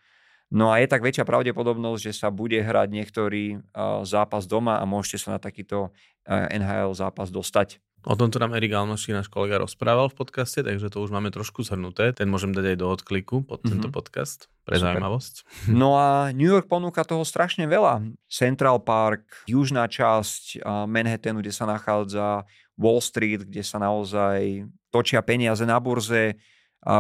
No 0.54 0.70
a 0.70 0.78
je 0.78 0.86
tak 0.86 1.02
väčšia 1.02 1.26
pravdepodobnosť, 1.26 2.14
že 2.14 2.14
sa 2.14 2.30
bude 2.30 2.62
hrať 2.62 2.88
niektorý 2.94 3.58
uh, 3.58 4.06
zápas 4.06 4.46
doma 4.46 4.78
a 4.78 4.86
môžete 4.86 5.26
sa 5.26 5.36
na 5.36 5.40
takýto 5.42 5.90
uh, 5.90 6.54
NHL 6.54 6.94
zápas 6.94 7.34
dostať. 7.34 7.82
O 8.04 8.20
tomto 8.20 8.36
nám 8.36 8.52
Erik 8.52 8.76
Alnoši, 8.76 9.16
náš 9.16 9.32
kolega, 9.32 9.64
rozprával 9.64 10.12
v 10.12 10.20
podcaste, 10.20 10.60
takže 10.60 10.92
to 10.92 11.00
už 11.00 11.10
máme 11.10 11.32
trošku 11.32 11.64
zhrnuté. 11.64 12.12
Ten 12.12 12.28
môžem 12.28 12.52
dať 12.52 12.76
aj 12.76 12.78
do 12.84 12.88
odkliku 12.92 13.48
pod 13.48 13.64
tento 13.64 13.88
mm-hmm. 13.88 13.96
podcast, 13.96 14.52
pre 14.68 14.76
Super. 14.76 15.00
zaujímavosť. 15.00 15.34
No 15.72 15.96
a 15.96 16.36
New 16.36 16.52
York 16.52 16.68
ponúka 16.68 17.08
toho 17.08 17.24
strašne 17.24 17.64
veľa. 17.64 18.04
Central 18.28 18.84
Park, 18.84 19.48
južná 19.48 19.88
časť 19.88 20.68
Manhattanu, 20.68 21.40
kde 21.40 21.56
sa 21.56 21.64
nachádza 21.64 22.44
Wall 22.76 23.00
Street, 23.00 23.48
kde 23.48 23.64
sa 23.64 23.80
naozaj 23.80 24.68
točia 24.92 25.24
peniaze 25.24 25.64
na 25.64 25.80
burze, 25.80 26.36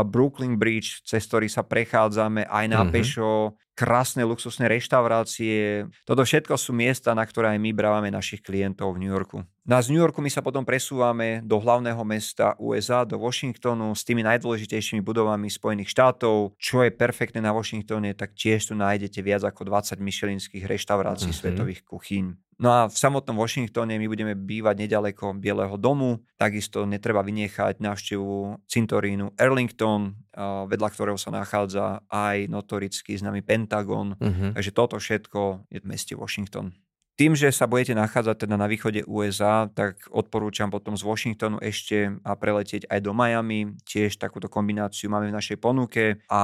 Brooklyn 0.07 0.55
Bridge, 0.55 1.03
cez 1.03 1.27
ktorý 1.27 1.51
sa 1.51 1.67
prechádzame 1.67 2.47
aj 2.47 2.65
na 2.71 2.81
mm-hmm. 2.81 2.93
pešo, 2.93 3.59
krásne 3.73 4.21
luxusné 4.21 4.69
reštaurácie. 4.69 5.89
Toto 6.05 6.21
všetko 6.21 6.57
sú 6.57 6.73
miesta, 6.77 7.17
na 7.17 7.25
ktoré 7.25 7.57
aj 7.57 7.59
my 7.59 7.71
brávame 7.73 8.13
našich 8.13 8.45
klientov 8.45 8.95
v 8.95 9.05
New 9.05 9.11
Yorku. 9.11 9.41
No 9.63 9.79
z 9.79 9.95
New 9.95 10.03
Yorku 10.03 10.19
my 10.19 10.27
sa 10.27 10.43
potom 10.43 10.67
presúvame 10.67 11.39
do 11.41 11.55
hlavného 11.55 12.03
mesta 12.03 12.53
USA, 12.59 13.07
do 13.07 13.15
Washingtonu 13.15 13.95
s 13.95 14.03
tými 14.03 14.19
najdôležitejšími 14.27 14.99
budovami 14.99 15.47
Spojených 15.47 15.89
štátov. 15.89 16.59
Čo 16.59 16.83
je 16.83 16.91
perfektné 16.91 17.39
na 17.39 17.55
Washingtone, 17.55 18.11
tak 18.11 18.35
tiež 18.35 18.69
tu 18.69 18.73
nájdete 18.75 19.23
viac 19.23 19.47
ako 19.47 19.63
20 19.71 20.03
myšelinských 20.03 20.67
reštaurácií 20.67 21.31
mm-hmm. 21.31 21.47
svetových 21.47 21.81
kuchyň. 21.87 22.25
No 22.59 22.69
a 22.69 22.79
v 22.85 22.95
samotnom 22.95 23.39
Washingtone 23.39 23.97
my 23.97 24.07
budeme 24.07 24.37
bývať 24.37 24.83
nedaleko 24.83 25.33
Bieleho 25.35 25.73
domu. 25.79 26.21
Takisto 26.37 26.85
netreba 26.85 27.25
vynechať 27.25 27.81
návštevu 27.81 28.61
cintorínu 28.67 29.35
Arlington, 29.35 30.13
vedľa 30.69 30.89
ktorého 30.93 31.17
sa 31.17 31.33
nachádza 31.33 32.05
aj 32.11 32.47
notorický 32.51 33.17
známy 33.17 33.41
Pentagon. 33.63 34.19
Uh-huh. 34.19 34.51
Takže 34.51 34.71
toto 34.75 34.99
všetko 34.99 35.71
je 35.71 35.79
v 35.79 35.85
meste 35.87 36.13
Washington. 36.19 36.75
Tým, 37.13 37.37
že 37.37 37.53
sa 37.53 37.69
budete 37.69 37.93
nachádzať 37.93 38.41
teda 38.41 38.57
na 38.57 38.65
východe 38.65 39.05
USA, 39.05 39.69
tak 39.69 40.01
odporúčam 40.09 40.73
potom 40.73 40.97
z 40.97 41.05
Washingtonu 41.05 41.61
ešte 41.61 42.09
a 42.25 42.33
preletieť 42.33 42.89
aj 42.89 42.99
do 43.05 43.13
Miami. 43.13 43.77
Tiež 43.85 44.17
takúto 44.17 44.49
kombináciu 44.49 45.13
máme 45.13 45.29
v 45.29 45.37
našej 45.37 45.61
ponuke 45.61 46.25
a 46.25 46.41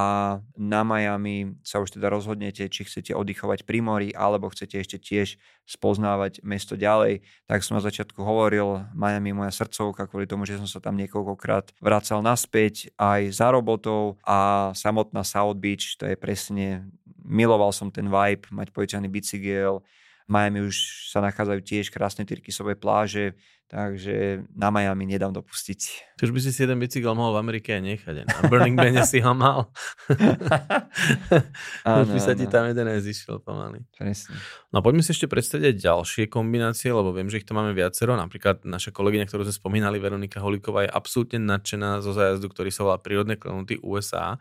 na 0.54 0.82
Miami 0.86 1.58
sa 1.66 1.82
už 1.82 1.98
teda 1.98 2.06
rozhodnete, 2.06 2.70
či 2.70 2.86
chcete 2.86 3.10
oddychovať 3.10 3.66
pri 3.66 3.82
mori, 3.82 4.08
alebo 4.14 4.46
chcete 4.46 4.78
ešte 4.78 5.02
tiež 5.02 5.42
spoznávať 5.66 6.38
mesto 6.46 6.78
ďalej. 6.78 7.26
Tak 7.50 7.66
som 7.66 7.74
na 7.74 7.82
začiatku 7.82 8.22
hovoril, 8.22 8.86
Miami 8.94 9.34
je 9.34 9.38
moja 9.42 9.50
srdcovka 9.50 10.06
kvôli 10.06 10.30
tomu, 10.30 10.46
že 10.46 10.54
som 10.54 10.70
sa 10.70 10.78
tam 10.78 10.94
niekoľkokrát 11.02 11.74
vracal 11.82 12.22
naspäť 12.22 12.94
aj 12.94 13.34
za 13.34 13.50
robotou 13.50 14.22
a 14.22 14.70
samotná 14.78 15.26
South 15.26 15.58
Beach, 15.58 15.98
to 15.98 16.06
je 16.06 16.14
presne 16.14 16.94
miloval 17.24 17.74
som 17.74 17.92
ten 17.92 18.08
vibe, 18.08 18.50
mať 18.50 18.74
policajný 18.74 19.08
bicykel, 19.08 19.84
Miami 20.30 20.62
už 20.62 21.10
sa 21.10 21.18
nachádzajú 21.18 21.60
tiež 21.66 21.90
krásne 21.90 22.22
tyrkisové 22.22 22.78
pláže, 22.78 23.34
takže 23.66 24.46
na 24.54 24.70
Miami 24.70 25.02
nedám 25.02 25.34
dopustiť. 25.34 26.14
Ty 26.14 26.30
už 26.30 26.30
by 26.30 26.38
si 26.38 26.54
si 26.54 26.62
jeden 26.62 26.78
bicykel 26.78 27.18
mohol 27.18 27.34
v 27.34 27.42
Amerike 27.42 27.74
aj 27.74 27.82
nechať. 27.82 28.14
Na 28.30 28.46
Burning 28.46 28.78
Man 28.78 29.02
si 29.02 29.18
ho 29.18 29.34
mal. 29.34 29.74
už 32.06 32.08
by 32.14 32.20
sa 32.22 32.38
ti 32.38 32.46
tam 32.46 32.70
jeden 32.70 32.86
nezišiel 32.86 33.42
pomaly. 33.42 33.82
Presne. 33.90 34.38
No 34.70 34.86
poďme 34.86 35.02
si 35.02 35.10
ešte 35.10 35.26
predstaviť 35.26 35.82
ďalšie 35.82 36.30
kombinácie, 36.30 36.94
lebo 36.94 37.10
viem, 37.10 37.26
že 37.26 37.42
ich 37.42 37.46
to 37.46 37.58
máme 37.58 37.74
viacero. 37.74 38.14
Napríklad 38.14 38.62
naša 38.62 38.94
kolegyňa, 38.94 39.26
ktorú 39.26 39.42
sme 39.50 39.58
spomínali, 39.58 39.98
Veronika 39.98 40.38
Holíková, 40.38 40.86
je 40.86 40.94
absolútne 40.94 41.42
nadšená 41.42 42.06
zo 42.06 42.14
zájazdu, 42.14 42.46
ktorý 42.46 42.70
sa 42.70 42.86
volá 42.86 43.02
Prírodné 43.02 43.34
klenoty 43.34 43.82
USA. 43.82 44.38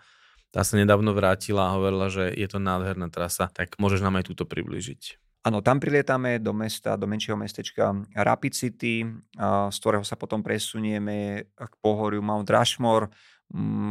Tá 0.49 0.65
sa 0.65 0.81
nedávno 0.81 1.13
vrátila 1.13 1.69
a 1.69 1.75
hovorila, 1.77 2.09
že 2.09 2.33
je 2.33 2.47
to 2.49 2.57
nádherná 2.57 3.13
trasa, 3.13 3.49
tak 3.53 3.77
môžeš 3.77 4.01
nám 4.01 4.17
aj 4.17 4.33
túto 4.33 4.49
priblížiť. 4.49 5.21
Áno, 5.39 5.63
tam 5.63 5.79
prilietáme 5.79 6.35
do 6.43 6.51
mesta, 6.51 6.99
do 6.99 7.07
menšieho 7.07 7.39
mestečka 7.39 7.95
Rapid 8.11 8.53
City, 8.53 9.07
z 9.39 9.77
ktorého 9.79 10.03
sa 10.03 10.19
potom 10.19 10.43
presunieme 10.43 11.47
k 11.55 11.73
pohoriu 11.79 12.19
Mount 12.19 12.49
Rushmore. 12.49 13.07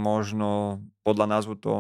Možno 0.05 0.83
podľa 1.01 1.27
názvu 1.39 1.57
to 1.57 1.73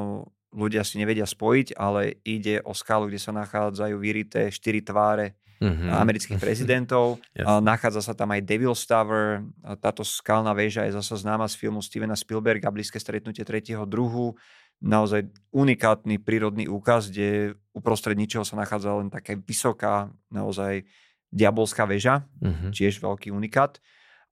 ľudia 0.56 0.80
si 0.80 0.96
nevedia 0.96 1.28
spojiť, 1.28 1.76
ale 1.76 2.16
ide 2.24 2.64
o 2.64 2.72
skalu, 2.72 3.12
kde 3.12 3.20
sa 3.20 3.36
nachádzajú 3.36 3.94
vyrité 4.00 4.48
štyri 4.48 4.80
tváre 4.80 5.36
mm-hmm. 5.60 5.90
amerických 5.92 6.40
prezidentov. 6.40 7.20
yes. 7.38 7.44
Nachádza 7.60 8.00
sa 8.00 8.14
tam 8.16 8.32
aj 8.32 8.40
Devil's 8.48 8.88
Tower. 8.88 9.44
Táto 9.82 10.00
skalná 10.00 10.56
väža 10.56 10.88
je 10.88 10.96
zasa 10.96 11.20
známa 11.20 11.44
z 11.44 11.60
filmu 11.60 11.84
Stevena 11.84 12.16
Spielberga 12.16 12.72
Blízke 12.72 12.96
stretnutie 12.96 13.44
tretieho 13.44 13.84
druhu 13.84 14.32
naozaj 14.78 15.26
unikátny 15.50 16.22
prírodný 16.22 16.70
úkaz, 16.70 17.10
kde 17.10 17.58
uprostred 17.74 18.14
ničoho 18.14 18.46
sa 18.46 18.54
nachádza 18.54 18.94
len 18.94 19.10
taká 19.10 19.34
vysoká, 19.34 20.10
naozaj 20.30 20.86
diabolská 21.28 21.84
väža, 21.84 22.24
uh-huh. 22.40 22.70
tiež 22.72 23.02
veľký 23.02 23.34
unikát. 23.34 23.82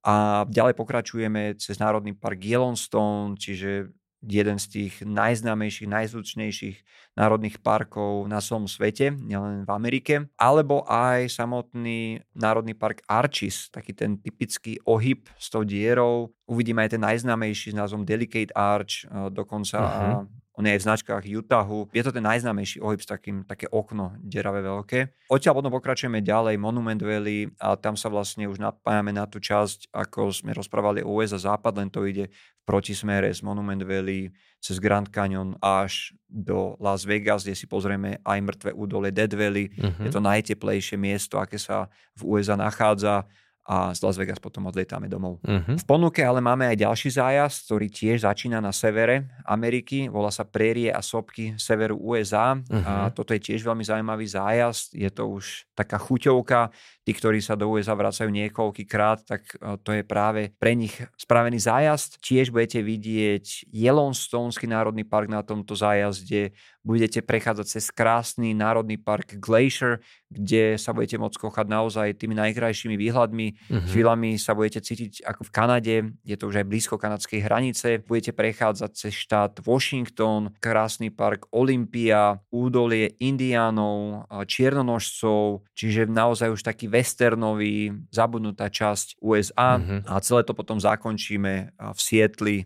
A 0.07 0.47
ďalej 0.47 0.73
pokračujeme 0.79 1.59
cez 1.59 1.77
Národný 1.83 2.15
park 2.15 2.39
Yellowstone, 2.39 3.35
čiže 3.35 3.91
jeden 4.25 4.57
z 4.57 4.65
tých 4.67 4.93
najznámejších, 5.05 5.89
najzvučnejších 5.89 6.77
národných 7.17 7.61
parkov 7.61 8.25
na 8.25 8.41
celom 8.41 8.65
svete, 8.65 9.13
nielen 9.13 9.65
v 9.65 9.71
Amerike, 9.73 10.13
alebo 10.37 10.81
aj 10.89 11.29
samotný 11.29 12.21
národný 12.33 12.73
park 12.73 13.05
Arches, 13.05 13.69
taký 13.69 13.93
ten 13.93 14.17
typický 14.17 14.81
ohyb 14.85 15.25
s 15.37 15.49
tou 15.53 15.61
dierou. 15.61 16.33
Uvidíme 16.49 16.85
aj 16.85 16.97
ten 16.97 17.03
najznámejší 17.03 17.73
s 17.73 17.77
názvom 17.77 18.05
Delicate 18.05 18.53
Arch, 18.53 19.05
dokonca 19.29 19.77
uh-huh. 19.77 20.25
On 20.57 20.65
je 20.65 20.73
aj 20.73 20.81
v 20.81 20.87
značkách 20.89 21.23
Utahu. 21.29 21.93
Je 21.93 22.01
to 22.01 22.09
ten 22.09 22.25
najznámejší 22.25 22.81
ohyb 22.81 22.97
s 22.97 23.05
takým, 23.05 23.45
také 23.45 23.69
okno 23.69 24.17
deravé 24.25 24.65
veľké. 24.65 25.29
Odtiaľ 25.29 25.53
potom 25.61 25.69
pokračujeme 25.69 26.25
ďalej 26.25 26.57
Monument 26.57 26.97
Valley 26.97 27.53
a 27.61 27.77
tam 27.77 27.93
sa 27.93 28.09
vlastne 28.09 28.49
už 28.49 28.57
napájame 28.57 29.13
na 29.13 29.29
tú 29.29 29.37
časť, 29.37 29.93
ako 29.93 30.33
sme 30.33 30.57
rozprávali 30.57 31.05
o 31.05 31.13
US 31.21 31.37
a 31.37 31.39
západ, 31.39 31.77
len 31.77 31.93
to 31.93 32.09
ide 32.09 32.33
v 32.33 32.63
protismere 32.65 33.29
z 33.29 33.45
Monument 33.45 33.85
Valley 33.85 34.33
cez 34.57 34.81
Grand 34.81 35.05
Canyon 35.05 35.53
až 35.61 36.17
do 36.25 36.73
Las 36.81 37.05
Vegas, 37.05 37.45
kde 37.45 37.53
si 37.53 37.69
pozrieme 37.69 38.17
aj 38.25 38.39
mŕtve 38.41 38.69
údolie 38.73 39.13
Dead 39.13 39.29
Valley. 39.29 39.69
Uh-huh. 39.77 40.09
Je 40.09 40.11
to 40.11 40.25
najteplejšie 40.25 40.97
miesto, 40.97 41.37
aké 41.37 41.61
sa 41.61 41.85
v 42.17 42.33
USA 42.33 42.57
nachádza 42.57 43.29
a 43.67 43.91
z 43.91 43.99
Las 43.99 44.15
Vegas 44.15 44.39
potom 44.39 44.71
odlietáme 44.71 45.11
domov. 45.11 45.43
Uh-huh. 45.43 45.75
V 45.75 45.85
ponuke 45.85 46.23
ale 46.23 46.39
máme 46.39 46.71
aj 46.71 46.87
ďalší 46.87 47.19
zájazd, 47.19 47.67
ktorý 47.67 47.87
tiež 47.91 48.23
začína 48.23 48.63
na 48.63 48.71
severe 48.71 49.27
Ameriky, 49.43 50.07
volá 50.07 50.31
sa 50.31 50.47
Prérie 50.47 50.87
a 50.87 51.03
sopky 51.03 51.59
severu 51.59 51.99
USA 51.99 52.55
uh-huh. 52.55 52.87
a 52.87 52.93
mhm. 53.07 53.13
toto 53.13 53.35
je 53.35 53.43
tiež 53.43 53.67
veľmi 53.67 53.83
zaujímavý 53.83 54.23
zájazd, 54.23 54.95
je 54.95 55.11
to 55.11 55.27
už 55.27 55.67
taká 55.75 55.99
chuťovka, 55.99 56.71
tí, 57.03 57.11
ktorí 57.11 57.39
sa 57.39 57.59
do 57.59 57.71
USA 57.71 57.95
vracajú 57.95 58.27
niekoľkýkrát, 58.27 59.23
tak 59.23 59.47
e, 59.55 59.79
to 59.79 59.95
je 59.95 60.03
práve 60.03 60.51
pre 60.59 60.75
nich 60.75 60.91
spravený 61.15 61.55
zájazd. 61.55 62.19
Tiež 62.19 62.51
budete 62.51 62.83
vidieť 62.83 63.71
Yellowstoneský 63.71 64.67
národný 64.67 65.07
park 65.07 65.31
na 65.31 65.39
tomto 65.39 65.71
zájazde, 65.71 66.51
budete 66.87 67.19
prechádzať 67.19 67.67
cez 67.67 67.91
krásny 67.91 68.55
národný 68.55 68.95
park 68.95 69.35
Glacier, 69.43 69.99
kde 70.31 70.79
sa 70.79 70.95
budete 70.95 71.19
môcť 71.19 71.35
kochať 71.35 71.67
naozaj 71.67 72.15
tými 72.15 72.31
najkrajšími 72.39 72.95
výhľadmi. 72.95 73.47
Mm-hmm. 73.51 73.89
Chvíľami 73.91 74.39
sa 74.39 74.55
budete 74.55 74.79
cítiť 74.79 75.27
ako 75.27 75.43
v 75.43 75.51
Kanade, 75.51 75.95
je 76.23 76.35
to 76.39 76.47
už 76.47 76.63
aj 76.63 76.67
blízko 76.71 76.95
kanadskej 76.95 77.43
hranice. 77.43 77.87
Budete 78.07 78.31
prechádzať 78.31 78.91
cez 78.95 79.11
štát 79.11 79.59
Washington, 79.67 80.55
krásny 80.63 81.11
park 81.11 81.51
Olympia, 81.51 82.39
údolie 82.47 83.19
Indiánov, 83.19 84.23
Čiernonožcov, 84.47 85.67
čiže 85.75 86.07
naozaj 86.07 86.55
už 86.55 86.63
taký 86.63 86.87
westernový, 86.87 87.91
zabudnutá 88.15 88.71
časť 88.71 89.19
USA 89.19 89.75
mm-hmm. 89.75 90.07
a 90.07 90.15
celé 90.23 90.47
to 90.47 90.55
potom 90.55 90.79
zakončíme 90.79 91.75
v 91.75 91.99
Sietli 91.99 92.57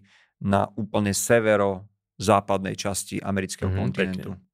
na 0.41 0.69
úplne 0.73 1.13
severo 1.13 1.90
západnej 2.21 2.77
časti 2.77 3.17
amerického 3.17 3.73
mm, 3.73 3.77
kontinentu. 3.77 4.31
Pekne. 4.37 4.49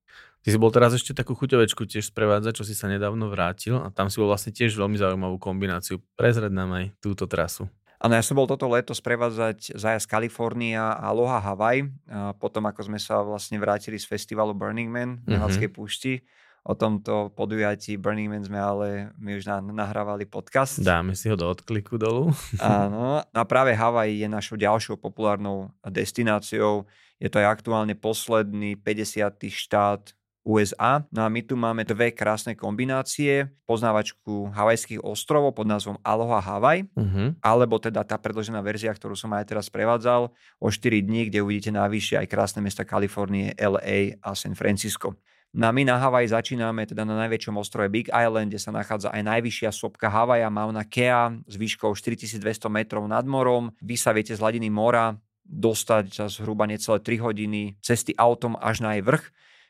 Ty 0.47 0.55
si 0.55 0.57
bol 0.63 0.71
teraz 0.71 0.95
ešte 0.95 1.11
takú 1.11 1.35
chuťovečku 1.35 1.83
tiež 1.83 2.07
sprevádzať, 2.15 2.53
čo 2.55 2.63
si 2.63 2.71
sa 2.71 2.87
nedávno 2.87 3.27
vrátil 3.27 3.83
a 3.83 3.91
tam 3.91 4.07
si 4.07 4.15
bol 4.15 4.31
vlastne 4.31 4.55
tiež 4.55 4.79
veľmi 4.79 4.95
zaujímavú 4.95 5.35
kombináciu. 5.35 5.99
Prezred 6.15 6.55
nám 6.55 6.71
aj 6.71 6.85
túto 7.03 7.27
trasu. 7.27 7.67
Áno, 7.97 8.13
ja 8.13 8.21
som 8.21 8.37
bol 8.37 8.45
toto 8.45 8.69
leto 8.69 8.93
sprevádzať 8.93 9.73
zájazd 9.73 10.07
Kalifornia 10.07 10.95
a 10.95 11.09
Aloha 11.09 11.41
Hawaii. 11.41 11.89
A 12.07 12.31
potom, 12.37 12.63
ako 12.69 12.87
sme 12.87 13.01
sa 13.01 13.25
vlastne 13.25 13.57
vrátili 13.57 13.97
z 13.97 14.05
festivalu 14.05 14.53
Burning 14.53 14.87
Man 14.87 15.19
v 15.25 15.35
mm-hmm. 15.35 15.73
púšti, 15.73 16.21
o 16.67 16.77
tomto 16.77 17.33
podujatí 17.33 17.97
Burning 17.97 18.29
Man 18.29 18.43
sme 18.45 18.59
ale 18.61 18.87
my 19.17 19.39
už 19.41 19.49
nahrávali 19.71 20.29
podcast. 20.29 20.77
Dáme 20.77 21.17
si 21.17 21.25
ho 21.31 21.39
do 21.39 21.49
odkliku 21.49 21.97
dolu. 21.97 22.29
Áno, 22.61 23.23
a 23.23 23.41
práve 23.49 23.73
Hawaii 23.73 24.21
je 24.21 24.29
našou 24.29 24.59
ďalšou 24.61 25.01
populárnou 25.01 25.73
destináciou. 25.81 26.85
Je 27.17 27.29
to 27.33 27.41
aj 27.41 27.61
aktuálne 27.61 27.97
posledný 27.97 28.77
50. 28.77 29.49
štát 29.49 30.17
USA. 30.47 31.03
No 31.11 31.27
a 31.27 31.29
my 31.29 31.43
tu 31.43 31.59
máme 31.59 31.83
dve 31.83 32.15
krásne 32.15 32.55
kombinácie. 32.55 33.51
Poznávačku 33.67 34.55
havajských 34.55 35.03
ostrovov 35.03 35.59
pod 35.59 35.67
názvom 35.67 35.99
Aloha 35.99 36.39
Havaj, 36.39 36.87
uh-huh. 36.95 37.35
alebo 37.43 37.75
teda 37.83 38.07
tá 38.07 38.15
predložená 38.15 38.63
verzia, 38.63 38.95
ktorú 38.95 39.11
som 39.11 39.35
aj 39.35 39.51
teraz 39.51 39.67
prevádzal 39.67 40.31
o 40.63 40.67
4 40.71 41.03
dní, 41.03 41.27
kde 41.27 41.43
uvidíte 41.43 41.75
najvyššie 41.75 42.23
aj 42.23 42.27
krásne 42.31 42.63
mesta 42.63 42.87
Kalifornie, 42.87 43.51
LA 43.59 44.15
a 44.23 44.31
San 44.31 44.55
Francisco. 44.55 45.19
No 45.51 45.67
my 45.71 45.83
na 45.83 45.99
Havaj 45.99 46.31
začíname 46.31 46.87
teda 46.87 47.07
na 47.07 47.17
najväčšom 47.27 47.55
ostrove 47.59 47.91
Big 47.91 48.07
Island, 48.11 48.51
kde 48.51 48.61
sa 48.61 48.71
nachádza 48.71 49.11
aj 49.11 49.23
najvyššia 49.25 49.71
sopka 49.75 50.07
Havaja 50.07 50.47
Mauna 50.47 50.83
Kea 50.87 51.33
s 51.43 51.55
výškou 51.59 51.91
4200 51.91 52.39
metrov 52.71 53.03
nad 53.07 53.23
morom. 53.27 53.71
Vy 53.83 53.95
sa 53.99 54.15
viete 54.15 54.35
z 54.35 54.39
hladiny 54.39 54.71
mora 54.71 55.17
dostať 55.47 56.11
za 56.11 56.25
zhruba 56.27 56.67
necelé 56.67 56.99
3 56.99 57.23
hodiny 57.23 57.79
cesty 57.79 58.13
autom 58.13 58.59
až 58.59 58.83
na 58.83 58.99
jej 58.99 59.03
vrch. 59.03 59.25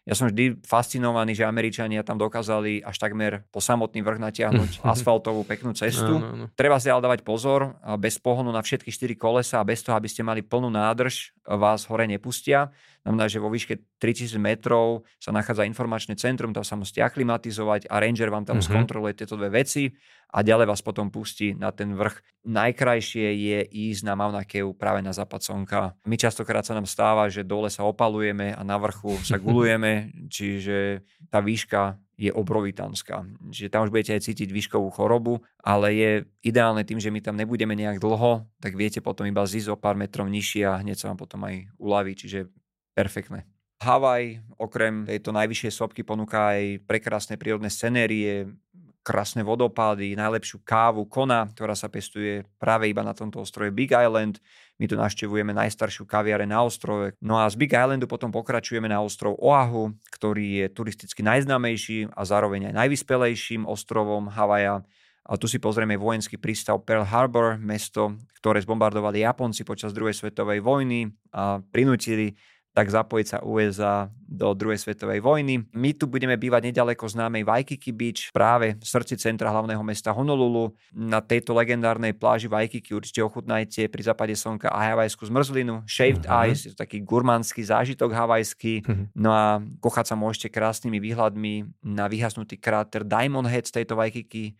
Ja 0.07 0.15
som 0.15 0.31
vždy 0.31 0.63
fascinovaný, 0.63 1.35
že 1.35 1.43
Američania 1.43 1.99
tam 1.99 2.15
dokázali 2.15 2.79
až 2.79 2.95
takmer 2.95 3.43
po 3.51 3.59
samotný 3.59 3.99
vrch 3.99 4.23
natiahnuť 4.23 4.71
asfaltovú 4.95 5.43
peknú 5.43 5.75
cestu. 5.75 6.23
No, 6.23 6.23
no, 6.23 6.35
no. 6.35 6.45
Treba 6.55 6.79
si 6.79 6.87
ale 6.87 7.03
dávať 7.03 7.27
pozor, 7.27 7.75
bez 7.99 8.15
pohonu 8.15 8.55
na 8.55 8.63
všetky 8.63 8.87
štyri 8.87 9.19
kolesa 9.19 9.59
a 9.59 9.67
bez 9.67 9.83
toho, 9.83 9.99
aby 9.99 10.07
ste 10.07 10.23
mali 10.23 10.39
plnú 10.39 10.71
nádrž, 10.71 11.35
vás 11.43 11.83
hore 11.91 12.07
nepustia. 12.07 12.71
Znamená, 13.07 13.31
že 13.31 13.39
vo 13.39 13.47
výške 13.47 13.79
3000 14.03 14.35
metrov 14.35 15.07
sa 15.15 15.31
nachádza 15.31 15.63
informačné 15.63 16.19
centrum, 16.19 16.51
tam 16.51 16.67
sa 16.67 16.75
musíte 16.75 16.99
aklimatizovať 16.99 17.87
a 17.87 18.03
ranger 18.03 18.27
vám 18.27 18.43
tam 18.43 18.59
uh-huh. 18.59 18.67
skontroluje 18.67 19.15
tieto 19.15 19.39
dve 19.39 19.63
veci 19.63 19.95
a 20.35 20.43
ďalej 20.43 20.67
vás 20.67 20.83
potom 20.83 21.07
pustí 21.07 21.55
na 21.55 21.71
ten 21.71 21.95
vrch. 21.95 22.19
Najkrajšie 22.43 23.31
je 23.31 23.59
ísť 23.63 24.03
na 24.03 24.19
Mauna 24.19 24.43
Keu 24.43 24.75
práve 24.75 24.99
na 24.99 25.15
západ 25.15 25.39
slnka. 25.39 25.95
My 26.03 26.19
častokrát 26.19 26.67
sa 26.67 26.75
nám 26.75 26.83
stáva, 26.83 27.31
že 27.31 27.47
dole 27.47 27.71
sa 27.71 27.87
opalujeme 27.87 28.51
a 28.51 28.59
na 28.67 28.75
vrchu 28.75 29.15
sa 29.23 29.39
gulujeme, 29.43 30.11
čiže 30.27 31.07
tá 31.31 31.39
výška 31.39 31.95
je 32.19 32.33
obrovitánska. 32.33 33.23
Čiže 33.55 33.71
tam 33.71 33.87
už 33.87 33.93
budete 33.93 34.19
aj 34.19 34.25
cítiť 34.27 34.51
výškovú 34.51 34.91
chorobu, 34.91 35.47
ale 35.63 35.87
je 35.95 36.11
ideálne 36.43 36.83
tým, 36.83 36.99
že 36.99 37.13
my 37.13 37.23
tam 37.23 37.39
nebudeme 37.39 37.71
nejak 37.71 38.03
dlho, 38.03 38.43
tak 38.59 38.75
viete 38.75 38.99
potom 38.99 39.29
iba 39.29 39.47
zísť 39.47 39.71
o 39.71 39.79
pár 39.79 39.95
metrov 39.95 40.27
nižšie 40.27 40.67
a 40.67 40.81
hneď 40.81 40.97
sa 40.97 41.07
vám 41.13 41.23
potom 41.23 41.45
aj 41.47 41.71
uľaví, 41.77 42.17
čiže 42.17 42.51
perfektné. 42.97 43.45
Havaj 43.77 44.41
okrem 44.57 45.05
tejto 45.05 45.29
najvyššej 45.29 45.73
sopky 45.77 46.01
ponúka 46.01 46.57
aj 46.57 46.81
prekrásne 46.89 47.37
prírodné 47.37 47.69
scenérie, 47.69 48.49
krásne 49.05 49.39
vodopády, 49.45 50.17
najlepšiu 50.19 50.65
kávu 50.67 51.07
Kona, 51.07 51.47
ktorá 51.53 51.77
sa 51.77 51.87
pestuje 51.87 52.43
práve 52.59 52.91
iba 52.91 53.05
na 53.05 53.15
tomto 53.15 53.39
ostrove 53.39 53.71
Big 53.71 53.95
Island. 53.95 54.43
My 54.81 54.89
tu 54.89 54.99
navštevujeme 54.99 55.55
najstaršiu 55.55 56.03
kaviare 56.03 56.43
na 56.43 56.59
ostrove. 56.59 57.15
No 57.23 57.39
a 57.39 57.47
z 57.47 57.55
Big 57.55 57.71
Islandu 57.71 58.03
potom 58.03 58.35
pokračujeme 58.35 58.91
na 58.91 58.99
ostrov 58.99 59.39
Oahu, 59.39 59.95
ktorý 60.11 60.65
je 60.65 60.67
turisticky 60.75 61.23
najznámejší 61.23 62.11
a 62.11 62.21
zároveň 62.27 62.73
aj 62.73 62.83
najvyspelejším 62.83 63.63
ostrovom 63.63 64.27
Havaja. 64.27 64.83
A 65.27 65.35
tu 65.39 65.47
si 65.47 65.59
pozrieme 65.59 65.95
vojenský 65.95 66.35
prístav 66.35 66.83
Pearl 66.83 67.07
Harbor, 67.07 67.55
mesto, 67.59 68.15
ktoré 68.39 68.59
zbombardovali 68.59 69.23
Japonci 69.23 69.63
počas 69.63 69.95
druhej 69.95 70.15
svetovej 70.15 70.59
vojny 70.59 71.11
a 71.31 71.59
prinútili 71.59 72.35
tak 72.77 72.93
zapojiť 72.93 73.25
sa 73.25 73.41
USA 73.41 74.05
do 74.13 74.53
druhej 74.53 74.77
svetovej 74.77 75.17
vojny. 75.25 75.65
My 75.73 75.97
tu 75.97 76.05
budeme 76.05 76.37
bývať 76.37 76.69
nedaleko 76.69 77.09
známej 77.09 77.41
Waikiki 77.41 77.89
Beach, 77.89 78.29
práve 78.29 78.77
v 78.77 78.85
srdci 78.85 79.17
centra 79.17 79.49
hlavného 79.49 79.81
mesta 79.81 80.13
Honolulu. 80.13 80.77
Na 80.93 81.17
tejto 81.17 81.57
legendárnej 81.57 82.13
pláži 82.13 82.45
Waikiki 82.45 82.93
určite 82.93 83.25
ochutnajte 83.25 83.89
pri 83.89 84.01
západe 84.05 84.37
slnka 84.37 84.69
a 84.69 84.93
havajskú 84.93 85.25
zmrzlinu. 85.25 85.89
Shaved 85.89 86.29
uh-huh. 86.29 86.53
ice, 86.53 86.69
je 86.69 86.77
to 86.77 86.85
taký 86.85 87.01
gurmánsky 87.01 87.65
zážitok 87.65 88.13
havajský. 88.13 88.85
Uh-huh. 88.85 89.09
No 89.17 89.33
a 89.33 89.57
kochať 89.81 90.13
sa 90.13 90.15
môžete 90.19 90.53
krásnymi 90.53 91.01
výhľadmi 91.01 91.81
na 91.81 92.05
vyhasnutý 92.05 92.61
kráter 92.61 93.01
Diamond 93.01 93.49
Head 93.49 93.65
z 93.65 93.81
tejto 93.81 93.97
Waikiki 93.97 94.53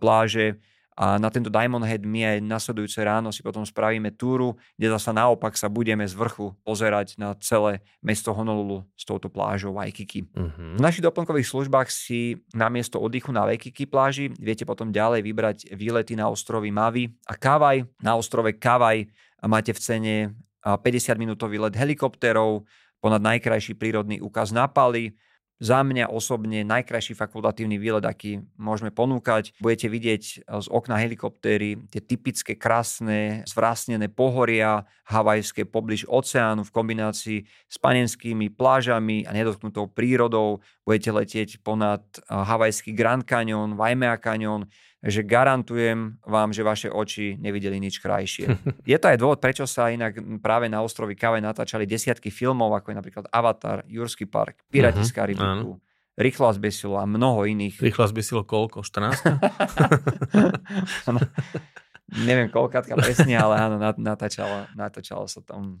pláže 0.00 0.56
a 0.98 1.16
na 1.16 1.30
tento 1.32 1.48
Diamond 1.48 1.86
Head 1.86 2.04
my 2.04 2.36
aj 2.36 2.38
nasledujúce 2.44 3.00
ráno 3.00 3.32
si 3.32 3.40
potom 3.40 3.64
spravíme 3.64 4.12
túru, 4.12 4.58
kde 4.76 4.92
zasa 4.92 5.16
naopak 5.16 5.56
sa 5.56 5.70
budeme 5.70 6.04
z 6.04 6.12
vrchu 6.12 6.52
pozerať 6.60 7.16
na 7.16 7.32
celé 7.40 7.80
mesto 8.04 8.34
Honolulu 8.36 8.84
s 8.98 9.08
touto 9.08 9.32
plážou 9.32 9.78
Waikiki. 9.78 10.28
Uh-huh. 10.28 10.76
V 10.76 10.80
našich 10.82 11.00
doplnkových 11.00 11.48
službách 11.48 11.88
si 11.88 12.44
namiesto 12.52 13.00
oddychu 13.00 13.32
na 13.32 13.48
Waikiki 13.48 13.88
pláži 13.88 14.28
viete 14.36 14.68
potom 14.68 14.92
ďalej 14.92 15.24
vybrať 15.24 15.58
výlety 15.72 16.18
na 16.18 16.28
ostrovy 16.28 16.68
Mavi 16.68 17.08
a 17.24 17.38
Kavaj. 17.38 17.86
Na 18.04 18.20
ostrove 18.20 18.52
Kavaj 18.60 19.08
máte 19.46 19.72
v 19.72 19.80
cene 19.80 20.14
50-minútový 20.60 21.56
let 21.56 21.72
helikopterov, 21.72 22.68
ponad 23.00 23.24
najkrajší 23.24 23.80
prírodný 23.80 24.20
úkaz 24.20 24.52
na 24.52 24.68
Pali, 24.68 25.16
za 25.60 25.84
mňa 25.84 26.08
osobne 26.08 26.64
najkrajší 26.64 27.12
fakultatívny 27.12 27.76
výlet, 27.76 28.00
aký 28.08 28.40
môžeme 28.56 28.88
ponúkať. 28.88 29.52
Budete 29.60 29.92
vidieť 29.92 30.22
z 30.48 30.66
okna 30.72 30.96
helikoptéry 30.96 31.76
tie 31.92 32.00
typické 32.00 32.56
krásne 32.56 33.44
zvrásnené 33.44 34.08
pohoria 34.08 34.88
havajské 35.04 35.68
pobliž 35.68 36.08
oceánu 36.08 36.64
v 36.64 36.74
kombinácii 36.74 37.38
s 37.44 37.76
panenskými 37.76 38.48
plážami 38.48 39.28
a 39.28 39.36
nedotknutou 39.36 39.92
prírodou. 39.92 40.64
Budete 40.88 41.12
letieť 41.12 41.60
ponad 41.60 42.02
havajský 42.26 42.96
Grand 42.96 43.22
Canyon, 43.22 43.76
Waimea 43.76 44.16
Canyon, 44.16 44.64
že 45.00 45.24
garantujem 45.24 46.20
vám, 46.28 46.52
že 46.52 46.60
vaše 46.60 46.88
oči 46.92 47.40
nevideli 47.40 47.80
nič 47.80 48.04
krajšie. 48.04 48.46
Je 48.90 48.96
to 49.00 49.08
aj 49.08 49.16
dôvod, 49.16 49.40
prečo 49.40 49.64
sa 49.64 49.88
inak 49.88 50.20
práve 50.44 50.68
na 50.68 50.84
ostrovi 50.84 51.16
Kave 51.16 51.40
natáčali 51.40 51.88
desiatky 51.88 52.28
filmov, 52.28 52.76
ako 52.76 52.92
je 52.92 52.96
napríklad 53.00 53.24
Avatar, 53.32 53.80
Jurský 53.88 54.28
park, 54.28 54.60
Pirati 54.68 55.00
z 55.00 55.12
Karibiku, 55.16 55.80
Rýchlo 56.20 56.50
a 56.50 56.52
zbesilo 56.52 57.00
a 57.00 57.08
mnoho 57.08 57.48
iných. 57.48 57.80
Rýchlo 57.80 58.04
a 58.04 58.08
zbesilo 58.12 58.44
koľko? 58.44 58.84
14? 58.84 59.40
neviem 62.28 62.52
koľkátka 62.52 62.92
presne, 62.92 63.40
ale 63.40 63.56
áno, 63.56 63.80
natáčalo, 63.80 64.68
natáčalo 64.76 65.24
sa 65.24 65.40
tam 65.40 65.80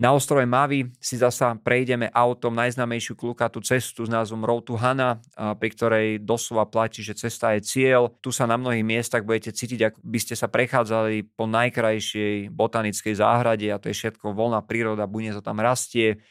na 0.00 0.16
ostrove 0.16 0.48
Mavi 0.48 0.88
si 0.96 1.20
zasa 1.20 1.52
prejdeme 1.60 2.08
autom 2.08 2.56
najznamejšiu 2.56 3.20
klukatú 3.20 3.60
cestu 3.60 4.08
s 4.08 4.10
názvom 4.10 4.40
Road 4.48 4.64
to 4.64 4.80
Hana, 4.80 5.20
pri 5.36 5.68
ktorej 5.76 6.06
doslova 6.24 6.64
platí, 6.64 7.04
že 7.04 7.12
cesta 7.12 7.52
je 7.52 7.60
cieľ. 7.60 8.08
Tu 8.24 8.32
sa 8.32 8.48
na 8.48 8.56
mnohých 8.56 8.80
miestach 8.80 9.28
budete 9.28 9.52
cítiť, 9.52 9.92
ako 9.92 9.98
by 10.00 10.18
ste 10.24 10.34
sa 10.40 10.48
prechádzali 10.48 11.36
po 11.36 11.44
najkrajšej 11.44 12.48
botanickej 12.48 13.12
záhrade 13.12 13.68
a 13.68 13.76
to 13.76 13.92
je 13.92 13.96
všetko 14.00 14.32
voľná 14.32 14.64
príroda, 14.64 15.04
to 15.04 15.44
tam 15.44 15.60
rastie. 15.60 16.24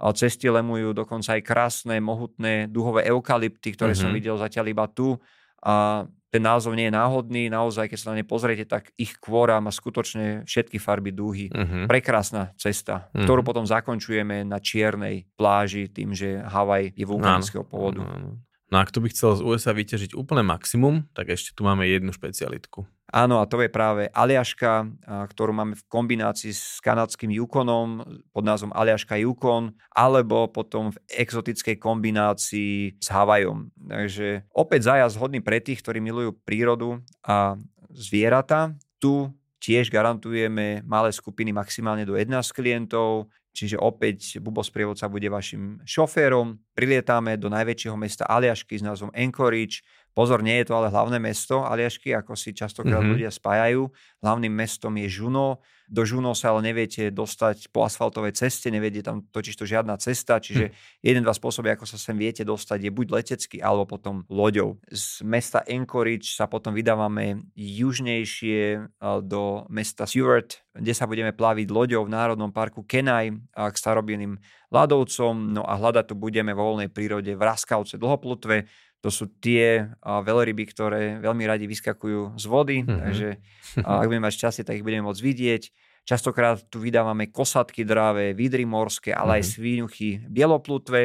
Cesty 0.00 0.48
lemujú 0.48 0.96
dokonca 0.96 1.36
aj 1.36 1.44
krásne, 1.44 2.00
mohutné 2.00 2.72
duhové 2.72 3.04
eukalypty, 3.12 3.76
ktoré 3.76 3.92
mm-hmm. 3.92 4.00
som 4.00 4.08
mhm. 4.08 4.16
videl 4.16 4.36
zatiaľ 4.40 4.66
iba 4.72 4.88
tu. 4.88 5.20
A 5.60 6.06
ten 6.30 6.46
názov 6.46 6.78
nie 6.78 6.86
je 6.86 6.94
náhodný, 6.94 7.50
naozaj, 7.50 7.90
keď 7.90 7.98
sa 7.98 8.08
na 8.14 8.22
ne 8.22 8.24
pozriete, 8.24 8.62
tak 8.62 8.94
ich 8.94 9.18
kvôra 9.18 9.58
má 9.58 9.74
skutočne 9.74 10.46
všetky 10.46 10.78
farby 10.78 11.10
dúhy. 11.10 11.50
Uh-huh. 11.50 11.90
Prekrásna 11.90 12.54
cesta, 12.54 13.10
uh-huh. 13.10 13.26
ktorú 13.26 13.42
potom 13.42 13.66
zakončujeme 13.66 14.46
na 14.46 14.62
čiernej 14.62 15.26
pláži 15.34 15.90
tým, 15.90 16.14
že 16.14 16.38
Havaj 16.38 16.94
je 16.94 17.02
vulkanického 17.02 17.66
pôvodu. 17.66 18.06
Uh-huh. 18.06 18.38
No 18.70 18.78
a 18.78 18.86
kto 18.86 19.02
by 19.02 19.10
chcel 19.10 19.34
z 19.34 19.42
USA 19.42 19.74
vyťažiť 19.74 20.14
úplne 20.14 20.46
maximum, 20.46 21.10
tak 21.10 21.34
ešte 21.34 21.58
tu 21.58 21.66
máme 21.66 21.90
jednu 21.90 22.14
špecialitku. 22.14 22.86
Áno, 23.10 23.42
a 23.42 23.44
to 23.50 23.58
je 23.58 23.66
práve 23.66 24.06
Aliaška, 24.14 24.86
ktorú 25.34 25.50
máme 25.50 25.74
v 25.74 25.82
kombinácii 25.90 26.54
s 26.54 26.78
kanadským 26.78 27.34
Yukonom 27.34 28.06
pod 28.30 28.44
názvom 28.46 28.70
Aliaška 28.70 29.18
Yukon, 29.18 29.74
alebo 29.90 30.46
potom 30.46 30.94
v 30.94 31.02
exotickej 31.10 31.82
kombinácii 31.82 33.02
s 33.02 33.08
Havajom. 33.10 33.74
Takže 33.90 34.46
opäť 34.54 34.94
zajazd 34.94 35.18
hodný 35.18 35.42
pre 35.42 35.58
tých, 35.58 35.82
ktorí 35.82 35.98
milujú 35.98 36.38
prírodu 36.46 37.02
a 37.26 37.58
zvieratá. 37.90 38.78
Tu 39.02 39.26
tiež 39.58 39.90
garantujeme 39.90 40.86
malé 40.86 41.10
skupiny 41.10 41.50
maximálne 41.50 42.06
do 42.06 42.14
11 42.14 42.46
klientov, 42.54 43.26
čiže 43.52 43.76
opäť 43.76 44.38
Bubo 44.38 44.64
sprievodca 44.64 45.10
bude 45.10 45.28
vašim 45.28 45.82
šoférom. 45.84 46.58
Prilietáme 46.74 47.36
do 47.36 47.50
najväčšieho 47.50 47.96
mesta 47.98 48.24
Aliašky 48.26 48.78
s 48.78 48.86
názvom 48.86 49.10
Anchorage, 49.12 49.82
Pozor, 50.10 50.42
nie 50.42 50.58
je 50.60 50.68
to 50.68 50.74
ale 50.74 50.90
hlavné 50.90 51.22
mesto 51.22 51.62
Aliašky, 51.62 52.12
ako 52.12 52.34
si 52.34 52.50
častokrát 52.50 52.98
mm-hmm. 53.00 53.14
ľudia 53.14 53.30
spájajú. 53.30 53.88
Hlavným 54.20 54.52
mestom 54.52 54.92
je 54.98 55.08
Žuno. 55.08 55.62
Do 55.90 56.06
Žuno 56.06 56.38
sa 56.38 56.54
ale 56.54 56.70
neviete 56.70 57.10
dostať 57.10 57.74
po 57.74 57.82
asfaltovej 57.82 58.38
ceste, 58.38 58.70
neviete 58.70 59.02
tam 59.02 59.26
totiž 59.26 59.58
to 59.58 59.66
žiadna 59.66 59.98
cesta, 59.98 60.38
čiže 60.38 60.70
mm. 60.70 60.74
jeden, 61.02 61.22
dva 61.26 61.34
spôsoby, 61.34 61.74
ako 61.74 61.82
sa 61.82 61.98
sem 61.98 62.14
viete 62.14 62.46
dostať, 62.46 62.78
je 62.86 62.94
buď 62.94 63.06
letecky, 63.10 63.58
alebo 63.58 63.98
potom 63.98 64.22
loďou. 64.30 64.78
Z 64.86 65.26
mesta 65.26 65.66
Anchorage 65.66 66.30
sa 66.30 66.46
potom 66.46 66.78
vydávame 66.78 67.42
južnejšie 67.58 68.86
do 69.26 69.66
mesta 69.66 70.06
Seward, 70.06 70.62
kde 70.78 70.94
sa 70.94 71.10
budeme 71.10 71.34
plaviť 71.34 71.66
loďou 71.74 72.06
v 72.06 72.14
Národnom 72.14 72.54
parku 72.54 72.86
Kenai 72.86 73.34
k 73.50 73.74
starobilným 73.74 74.38
ľadovcom, 74.70 75.58
no 75.58 75.66
a 75.66 75.74
hľadať 75.74 76.06
tu 76.06 76.14
budeme 76.14 76.54
vo 76.54 76.70
voľnej 76.70 76.86
prírode 76.94 77.34
v 77.34 77.42
Raskavce, 77.42 77.98
Dlhoplutve, 77.98 78.70
to 79.00 79.08
sú 79.08 79.32
tie 79.40 79.88
uh, 79.88 80.20
veľryby, 80.20 80.64
ktoré 80.68 81.02
veľmi 81.24 81.44
radi 81.48 81.64
vyskakujú 81.64 82.36
z 82.36 82.44
vody, 82.44 82.76
mm-hmm. 82.84 83.00
takže 83.00 83.28
uh, 83.84 84.00
ak 84.04 84.08
budeme 84.08 84.26
mať 84.28 84.34
šťastie, 84.36 84.64
tak 84.68 84.80
ich 84.80 84.86
budeme 84.86 85.08
môcť 85.08 85.22
vidieť. 85.24 85.62
Častokrát 86.04 86.60
tu 86.68 86.80
vydávame 86.80 87.28
kosatky 87.28 87.84
dráve, 87.84 88.32
vidry 88.36 88.64
morské, 88.64 89.12
ale 89.12 89.20
mm-hmm. 89.20 89.36
aj 89.36 89.42
mhm. 89.42 89.50
svíňuchy 89.52 90.08
bieloplutve 90.28 91.00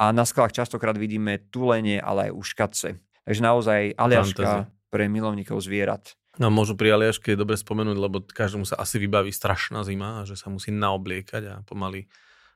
a 0.00 0.04
na 0.16 0.24
skalách 0.24 0.56
častokrát 0.56 0.96
vidíme 0.96 1.44
tulenie, 1.52 2.00
ale 2.00 2.32
aj 2.32 2.36
uškatce. 2.36 2.88
Takže 3.24 3.40
naozaj 3.44 3.80
Aliaška 4.00 4.72
pre 4.88 5.06
milovníkov 5.12 5.60
zvierat. 5.60 6.16
No 6.40 6.48
možno 6.48 6.72
pri 6.78 6.96
Aliaške 6.96 7.36
je 7.36 7.38
dobre 7.38 7.60
spomenúť, 7.60 7.96
lebo 8.00 8.24
každému 8.24 8.64
sa 8.64 8.80
asi 8.80 8.96
vybaví 8.96 9.28
strašná 9.28 9.84
zima 9.84 10.22
a 10.22 10.26
že 10.26 10.40
sa 10.40 10.48
musí 10.48 10.72
naobliekať 10.72 11.42
a 11.46 11.54
pomaly 11.68 12.08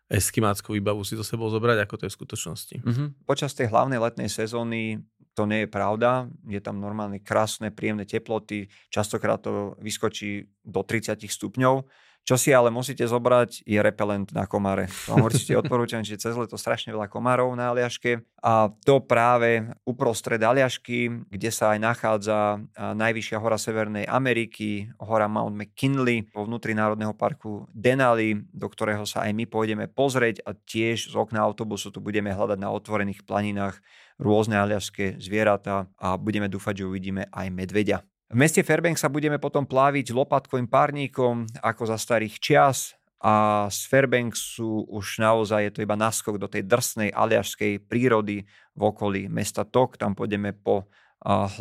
eskimáckú 0.08 0.76
výbavu 0.76 1.00
si 1.02 1.16
to 1.16 1.24
sebou 1.24 1.48
zobrať, 1.48 1.84
ako 1.84 1.94
to 1.96 2.04
je 2.06 2.12
v 2.12 2.18
skutočnosti. 2.20 2.76
Mm-hmm. 2.84 3.08
Počas 3.24 3.56
tej 3.56 3.72
hlavnej 3.72 3.96
letnej 3.96 4.28
sezóny 4.28 5.00
to 5.34 5.50
nie 5.50 5.66
je 5.66 5.68
pravda. 5.68 6.30
Je 6.46 6.62
tam 6.62 6.78
normálne 6.78 7.18
krásne, 7.18 7.74
príjemné 7.74 8.06
teploty. 8.06 8.70
Častokrát 8.88 9.42
to 9.42 9.74
vyskočí 9.82 10.46
do 10.62 10.86
30 10.86 11.18
stupňov. 11.26 11.82
Čo 12.24 12.40
si 12.40 12.56
ale 12.56 12.72
musíte 12.72 13.04
zobrať, 13.04 13.68
je 13.68 13.76
repelent 13.84 14.32
na 14.32 14.48
komare. 14.48 14.88
To 15.04 15.12
vám 15.12 15.28
určite 15.28 15.52
odporúčam, 15.60 16.00
že 16.00 16.16
cez 16.16 16.32
leto 16.32 16.56
strašne 16.56 16.96
veľa 16.96 17.12
komárov 17.12 17.52
na 17.52 17.68
Aliaške. 17.68 18.24
A 18.40 18.72
to 18.80 19.04
práve 19.04 19.68
uprostred 19.84 20.40
Aliašky, 20.40 21.28
kde 21.28 21.50
sa 21.52 21.76
aj 21.76 21.78
nachádza 21.84 22.64
najvyššia 22.76 23.36
hora 23.36 23.60
Severnej 23.60 24.08
Ameriky, 24.08 24.88
hora 25.04 25.28
Mount 25.28 25.52
McKinley, 25.52 26.24
vo 26.32 26.48
vnútri 26.48 26.72
Národného 26.72 27.12
parku 27.12 27.68
Denali, 27.76 28.40
do 28.56 28.72
ktorého 28.72 29.04
sa 29.04 29.28
aj 29.28 29.32
my 29.36 29.44
pôjdeme 29.44 29.84
pozrieť 29.92 30.40
a 30.48 30.56
tiež 30.56 31.12
z 31.12 31.14
okna 31.20 31.44
autobusu 31.44 31.92
tu 31.92 32.00
budeme 32.00 32.32
hľadať 32.32 32.56
na 32.56 32.72
otvorených 32.72 33.28
planinách 33.28 33.84
rôzne 34.16 34.56
aliašské 34.56 35.20
zvieratá 35.20 35.92
a 36.00 36.16
budeme 36.16 36.48
dúfať, 36.48 36.80
že 36.80 36.88
uvidíme 36.88 37.28
aj 37.28 37.52
medveďa. 37.52 38.13
V 38.34 38.42
meste 38.42 38.66
Fairbanks 38.66 38.98
sa 38.98 39.06
budeme 39.06 39.38
potom 39.38 39.62
pláviť 39.62 40.10
lopatkovým 40.10 40.66
párníkom 40.66 41.46
ako 41.62 41.86
za 41.86 41.94
starých 41.94 42.42
čias 42.42 42.98
a 43.22 43.70
z 43.70 43.86
Fairbanksu 43.86 44.90
už 44.90 45.22
naozaj 45.22 45.70
je 45.70 45.72
to 45.78 45.84
iba 45.86 45.94
naskok 45.94 46.42
do 46.42 46.50
tej 46.50 46.66
drsnej 46.66 47.14
aliašskej 47.14 47.86
prírody 47.86 48.42
v 48.74 48.82
okolí 48.82 49.30
mesta 49.30 49.62
Tok. 49.62 50.02
Tam 50.02 50.18
pôjdeme 50.18 50.50
po 50.50 50.90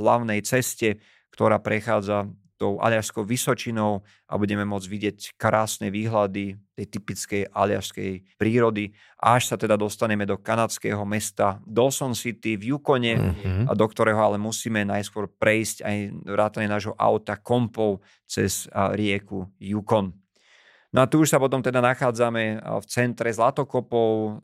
hlavnej 0.01 0.41
ceste, 0.41 0.97
ktorá 1.29 1.61
prechádza 1.61 2.25
tou 2.63 2.79
aliašskou 2.79 3.27
vysočinou 3.27 4.07
a 4.31 4.39
budeme 4.39 4.63
môcť 4.63 4.87
vidieť 4.87 5.17
krásne 5.35 5.91
výhľady 5.91 6.55
tej 6.79 6.85
typickej 6.87 7.51
aliašskej 7.51 8.39
prírody. 8.39 8.95
Až 9.19 9.51
sa 9.51 9.55
teda 9.59 9.75
dostaneme 9.75 10.23
do 10.23 10.39
kanadského 10.39 11.03
mesta 11.03 11.59
Dawson 11.67 12.15
City 12.15 12.55
v 12.55 12.71
Yukone, 12.71 13.19
mm-hmm. 13.19 13.65
a 13.67 13.71
do 13.75 13.83
ktorého 13.83 14.23
ale 14.23 14.39
musíme 14.39 14.87
najskôr 14.87 15.27
prejsť 15.27 15.83
aj 15.83 15.97
vrátane 16.23 16.71
nášho 16.71 16.95
auta 16.95 17.35
kompov 17.35 17.99
cez 18.23 18.71
rieku 18.95 19.51
Yukon. 19.59 20.15
No 20.93 21.01
a 21.01 21.09
tu 21.09 21.25
už 21.25 21.33
sa 21.33 21.41
potom 21.41 21.59
teda 21.59 21.81
nachádzame 21.81 22.61
v 22.61 22.85
centre 22.85 23.33
Zlatokopov, 23.33 24.39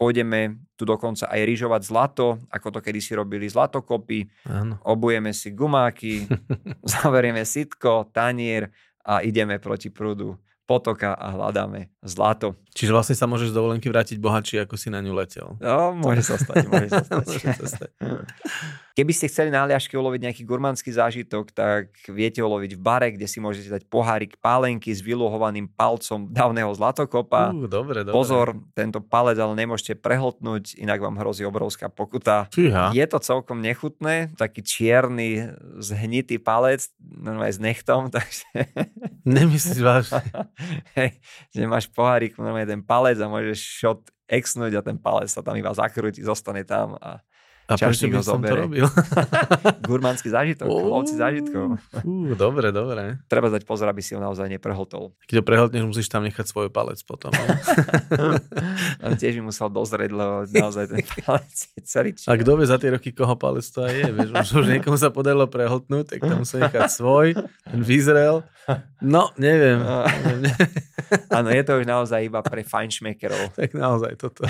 Pôjdeme 0.00 0.64
tu 0.80 0.88
dokonca 0.88 1.28
aj 1.28 1.44
rýžovať 1.44 1.84
zlato, 1.84 2.40
ako 2.48 2.72
to 2.72 2.80
kedysi 2.80 3.12
robili 3.12 3.44
zlatokopy. 3.44 4.32
Áno. 4.48 4.80
Obujeme 4.88 5.36
si 5.36 5.52
gumáky, 5.52 6.24
zaverieme 6.96 7.44
sitko, 7.44 8.08
tanier 8.08 8.72
a 9.04 9.20
ideme 9.20 9.60
proti 9.60 9.92
prúdu 9.92 10.40
potoka 10.70 11.18
a 11.18 11.34
hľadáme 11.34 11.90
zlato. 12.06 12.54
Čiže 12.78 12.94
vlastne 12.94 13.18
sa 13.18 13.26
môžeš 13.26 13.50
z 13.50 13.58
dovolenky 13.58 13.90
vrátiť 13.90 14.22
bohatší, 14.22 14.62
ako 14.62 14.78
si 14.78 14.86
na 14.86 15.02
ňu 15.02 15.18
letel. 15.18 15.58
No, 15.58 15.90
môže 15.98 16.22
sa 16.22 16.38
stať, 16.38 16.70
môže 16.70 16.88
sa 16.94 17.02
stať. 17.10 17.26
Môže 17.26 17.48
sa 17.58 17.66
stať. 17.66 17.90
Keby 19.00 19.16
ste 19.16 19.32
chceli 19.32 19.48
na 19.48 19.64
Aliaške 19.64 19.96
uloviť 19.96 20.28
nejaký 20.28 20.42
gurmánsky 20.44 20.92
zážitok, 20.92 21.56
tak 21.56 21.96
viete 22.12 22.44
uloviť 22.44 22.76
v 22.76 22.80
bare, 22.84 23.08
kde 23.16 23.24
si 23.24 23.40
môžete 23.40 23.72
dať 23.72 23.88
pohárik 23.88 24.36
pálenky 24.44 24.92
s 24.92 25.00
vyluhovaným 25.00 25.72
palcom 25.72 26.28
dávneho 26.28 26.68
zlatokopa. 26.76 27.48
Uh, 27.48 27.64
dobre, 27.64 28.04
dobre. 28.04 28.12
Pozor, 28.12 28.60
tento 28.76 29.00
palec 29.00 29.40
ale 29.40 29.56
nemôžete 29.56 29.96
prehltnúť, 29.96 30.76
inak 30.76 31.00
vám 31.00 31.16
hrozí 31.16 31.48
obrovská 31.48 31.88
pokuta. 31.88 32.52
Fíha. 32.52 32.92
Je 32.92 33.00
to 33.08 33.16
celkom 33.24 33.64
nechutné, 33.64 34.36
taký 34.36 34.60
čierny, 34.60 35.48
zhnitý 35.80 36.36
palec, 36.36 36.92
normálne 37.00 37.56
s 37.56 37.60
nechtom, 37.62 38.10
takže 38.12 38.52
Nemyslíš 39.24 39.80
vážne. 39.80 40.28
hej, 41.00 41.16
že 41.56 41.64
máš 41.64 41.88
pohárik, 41.88 42.36
normálne 42.36 42.68
ten 42.68 42.84
palec 42.84 43.16
a 43.16 43.32
môžeš 43.32 43.80
shot 43.80 44.04
exnúť 44.28 44.76
a 44.76 44.84
ten 44.84 45.00
palec 45.00 45.32
sa 45.32 45.40
tam 45.40 45.56
iba 45.56 45.72
zakrúti, 45.72 46.20
zostane 46.20 46.68
tam 46.68 47.00
a 47.00 47.24
A 47.70 47.78
prečo 47.78 48.10
by 48.10 48.18
som 48.18 48.42
to 48.42 48.54
robil? 48.54 48.86
gurmánsky 49.90 50.26
zážitok, 50.26 50.66
lovci 50.66 51.14
zážitkov. 51.14 51.78
Fú, 52.02 52.34
dobre, 52.34 52.74
dobre. 52.74 53.22
Treba 53.30 53.46
dať 53.46 53.62
pozor, 53.62 53.86
aby 53.86 54.02
si 54.02 54.18
ho 54.18 54.20
naozaj 54.20 54.50
neprehltol. 54.50 55.14
Keď 55.30 55.36
ho 55.38 55.44
prehltneš, 55.46 55.86
musíš 55.86 56.10
tam 56.10 56.26
nechať 56.26 56.50
svoj 56.50 56.66
palec 56.74 56.98
potom. 57.06 57.30
no. 57.30 57.46
On 59.06 59.14
tiež 59.14 59.38
by 59.38 59.42
musel 59.46 59.70
dozrieť, 59.70 60.10
lebo 60.10 60.50
naozaj 60.50 60.90
ten 60.90 61.06
palec 61.22 61.54
je 61.54 61.80
celý 61.86 62.10
A 62.10 62.34
čier. 62.34 62.38
kto 62.42 62.50
vie 62.58 62.66
za 62.66 62.82
tie 62.82 62.90
roky, 62.90 63.14
koho 63.14 63.38
palec 63.38 63.62
to 63.70 63.86
aj 63.86 63.94
je? 63.94 64.10
Vieš, 64.10 64.28
už, 64.34 64.48
už 64.58 64.66
niekomu 64.66 64.98
sa 64.98 65.14
podarilo 65.14 65.46
prehltnúť, 65.46 66.18
tak 66.18 66.26
tam 66.26 66.42
musí 66.42 66.58
nechať 66.58 66.90
svoj, 66.90 67.38
ten 67.38 67.80
vyzrel. 67.86 68.42
No. 68.98 69.20
No. 69.20 69.28
neviem. 69.36 69.84
Áno, 71.28 71.48
je 71.52 71.62
to 71.62 71.72
už 71.76 71.84
naozaj 71.84 72.24
iba 72.24 72.40
pre 72.40 72.64
fajnšmekerov. 72.64 73.52
tak 73.52 73.76
naozaj 73.76 74.16
toto. 74.16 74.48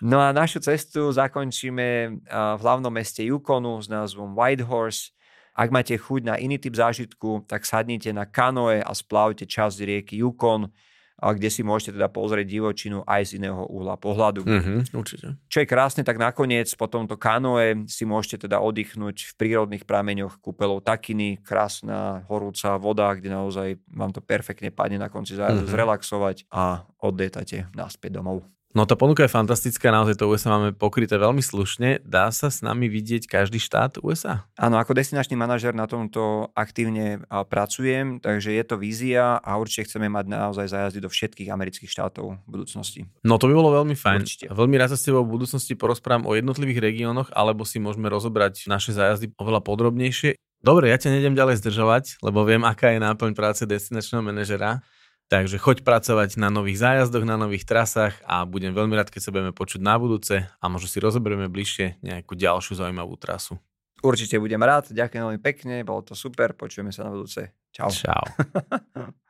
No 0.00 0.20
a 0.20 0.32
našu 0.32 0.60
cestu 0.60 1.08
zakončíme 1.12 1.86
v 2.28 2.60
hlavnom 2.60 2.92
meste 2.92 3.24
Yukonu 3.24 3.80
s 3.80 3.88
názvom 3.88 4.36
Whitehorse. 4.36 5.10
Ak 5.54 5.70
máte 5.70 5.94
chuť 5.94 6.20
na 6.26 6.34
iný 6.34 6.58
typ 6.58 6.74
zážitku, 6.74 7.46
tak 7.46 7.62
sadnite 7.62 8.10
na 8.10 8.26
kanoe 8.26 8.82
a 8.82 8.90
splavte 8.90 9.46
časť 9.46 9.86
rieky 9.86 10.18
Yukon, 10.18 10.66
kde 11.14 11.46
si 11.46 11.62
môžete 11.62 11.94
teda 11.94 12.10
pozrieť 12.10 12.42
divočinu 12.50 13.06
aj 13.06 13.22
z 13.30 13.30
iného 13.38 13.62
uhla 13.70 13.94
pohľadu. 13.94 14.42
Mhm, 14.42 14.90
určite. 14.98 15.38
Čo 15.46 15.62
je 15.62 15.70
krásne, 15.70 16.02
tak 16.02 16.18
nakoniec 16.18 16.66
po 16.74 16.90
tomto 16.90 17.14
kanoe 17.14 17.86
si 17.86 18.02
môžete 18.02 18.50
teda 18.50 18.58
oddychnúť 18.58 19.30
v 19.30 19.32
prírodných 19.38 19.86
prameňoch 19.86 20.42
kúpelov 20.42 20.82
Takiny, 20.82 21.38
krásna 21.46 22.26
horúca 22.26 22.74
voda, 22.76 23.14
kde 23.14 23.30
naozaj 23.30 23.78
vám 23.94 24.10
to 24.10 24.18
perfektne 24.18 24.74
padne 24.74 24.98
na 24.98 25.06
konci 25.06 25.38
zájazdu 25.38 25.64
Mhm. 25.64 25.70
zrelaxovať 25.70 26.36
a 26.50 26.82
oddetate 26.98 27.70
naspäť 27.78 28.18
domov. 28.18 28.42
No 28.74 28.90
tá 28.90 28.98
ponuka 28.98 29.22
je 29.22 29.30
fantastická, 29.30 29.94
naozaj 29.94 30.18
to 30.18 30.26
USA 30.26 30.50
máme 30.50 30.74
pokryté 30.74 31.14
veľmi 31.14 31.38
slušne. 31.38 32.02
Dá 32.02 32.34
sa 32.34 32.50
s 32.50 32.58
nami 32.58 32.90
vidieť 32.90 33.30
každý 33.30 33.62
štát 33.62 34.02
USA? 34.02 34.50
Áno, 34.58 34.82
ako 34.82 34.98
destinačný 34.98 35.38
manažer 35.38 35.78
na 35.78 35.86
tomto 35.86 36.50
aktívne 36.58 37.22
pracujem, 37.30 38.18
takže 38.18 38.50
je 38.50 38.64
to 38.66 38.74
vízia 38.74 39.38
a 39.38 39.62
určite 39.62 39.86
chceme 39.86 40.10
mať 40.10 40.26
naozaj 40.26 40.66
zájazdy 40.74 40.98
do 40.98 41.06
všetkých 41.06 41.54
amerických 41.54 41.86
štátov 41.86 42.34
v 42.34 42.50
budúcnosti. 42.50 43.06
No 43.22 43.38
to 43.38 43.46
by 43.46 43.54
bolo 43.54 43.70
veľmi 43.78 43.94
fajn. 43.94 44.20
Určite. 44.26 44.46
Veľmi 44.50 44.74
rád 44.74 44.90
sa 44.90 44.98
s 44.98 45.06
tebou 45.06 45.22
v 45.22 45.38
budúcnosti 45.38 45.78
porozprávam 45.78 46.26
o 46.26 46.34
jednotlivých 46.34 46.82
regiónoch, 46.82 47.30
alebo 47.30 47.62
si 47.62 47.78
môžeme 47.78 48.10
rozobrať 48.10 48.66
naše 48.66 48.90
zájazdy 48.90 49.38
oveľa 49.38 49.62
podrobnejšie. 49.62 50.34
Dobre, 50.64 50.90
ja 50.90 50.98
ťa 50.98 51.14
nejdem 51.14 51.36
ďalej 51.38 51.62
zdržovať, 51.62 52.18
lebo 52.24 52.42
viem, 52.42 52.64
aká 52.66 52.90
je 52.90 52.98
náplň 52.98 53.36
práce 53.38 53.62
destinačného 53.68 54.24
manažera. 54.24 54.82
Takže 55.32 55.56
choď 55.56 55.82
pracovať 55.82 56.36
na 56.36 56.52
nových 56.52 56.84
zájazdoch, 56.84 57.24
na 57.24 57.40
nových 57.40 57.64
trasách 57.64 58.20
a 58.28 58.44
budem 58.44 58.76
veľmi 58.76 58.92
rád, 58.92 59.08
keď 59.08 59.20
sa 59.24 59.32
budeme 59.32 59.56
počuť 59.56 59.80
na 59.80 59.96
budúce 59.96 60.44
a 60.46 60.64
možno 60.68 60.86
si 60.86 61.00
rozoberieme 61.00 61.48
bližšie 61.48 62.04
nejakú 62.04 62.36
ďalšiu 62.36 62.76
zaujímavú 62.76 63.16
trasu. 63.16 63.56
Určite 64.04 64.36
budem 64.36 64.60
rád, 64.60 64.92
ďakujem 64.92 65.24
veľmi 65.24 65.40
pekne, 65.40 65.80
bolo 65.80 66.04
to 66.04 66.12
super, 66.12 66.52
počujeme 66.52 66.92
sa 66.92 67.08
na 67.08 67.16
budúce. 67.16 67.56
Čau. 67.72 67.88
Čau. 67.88 68.24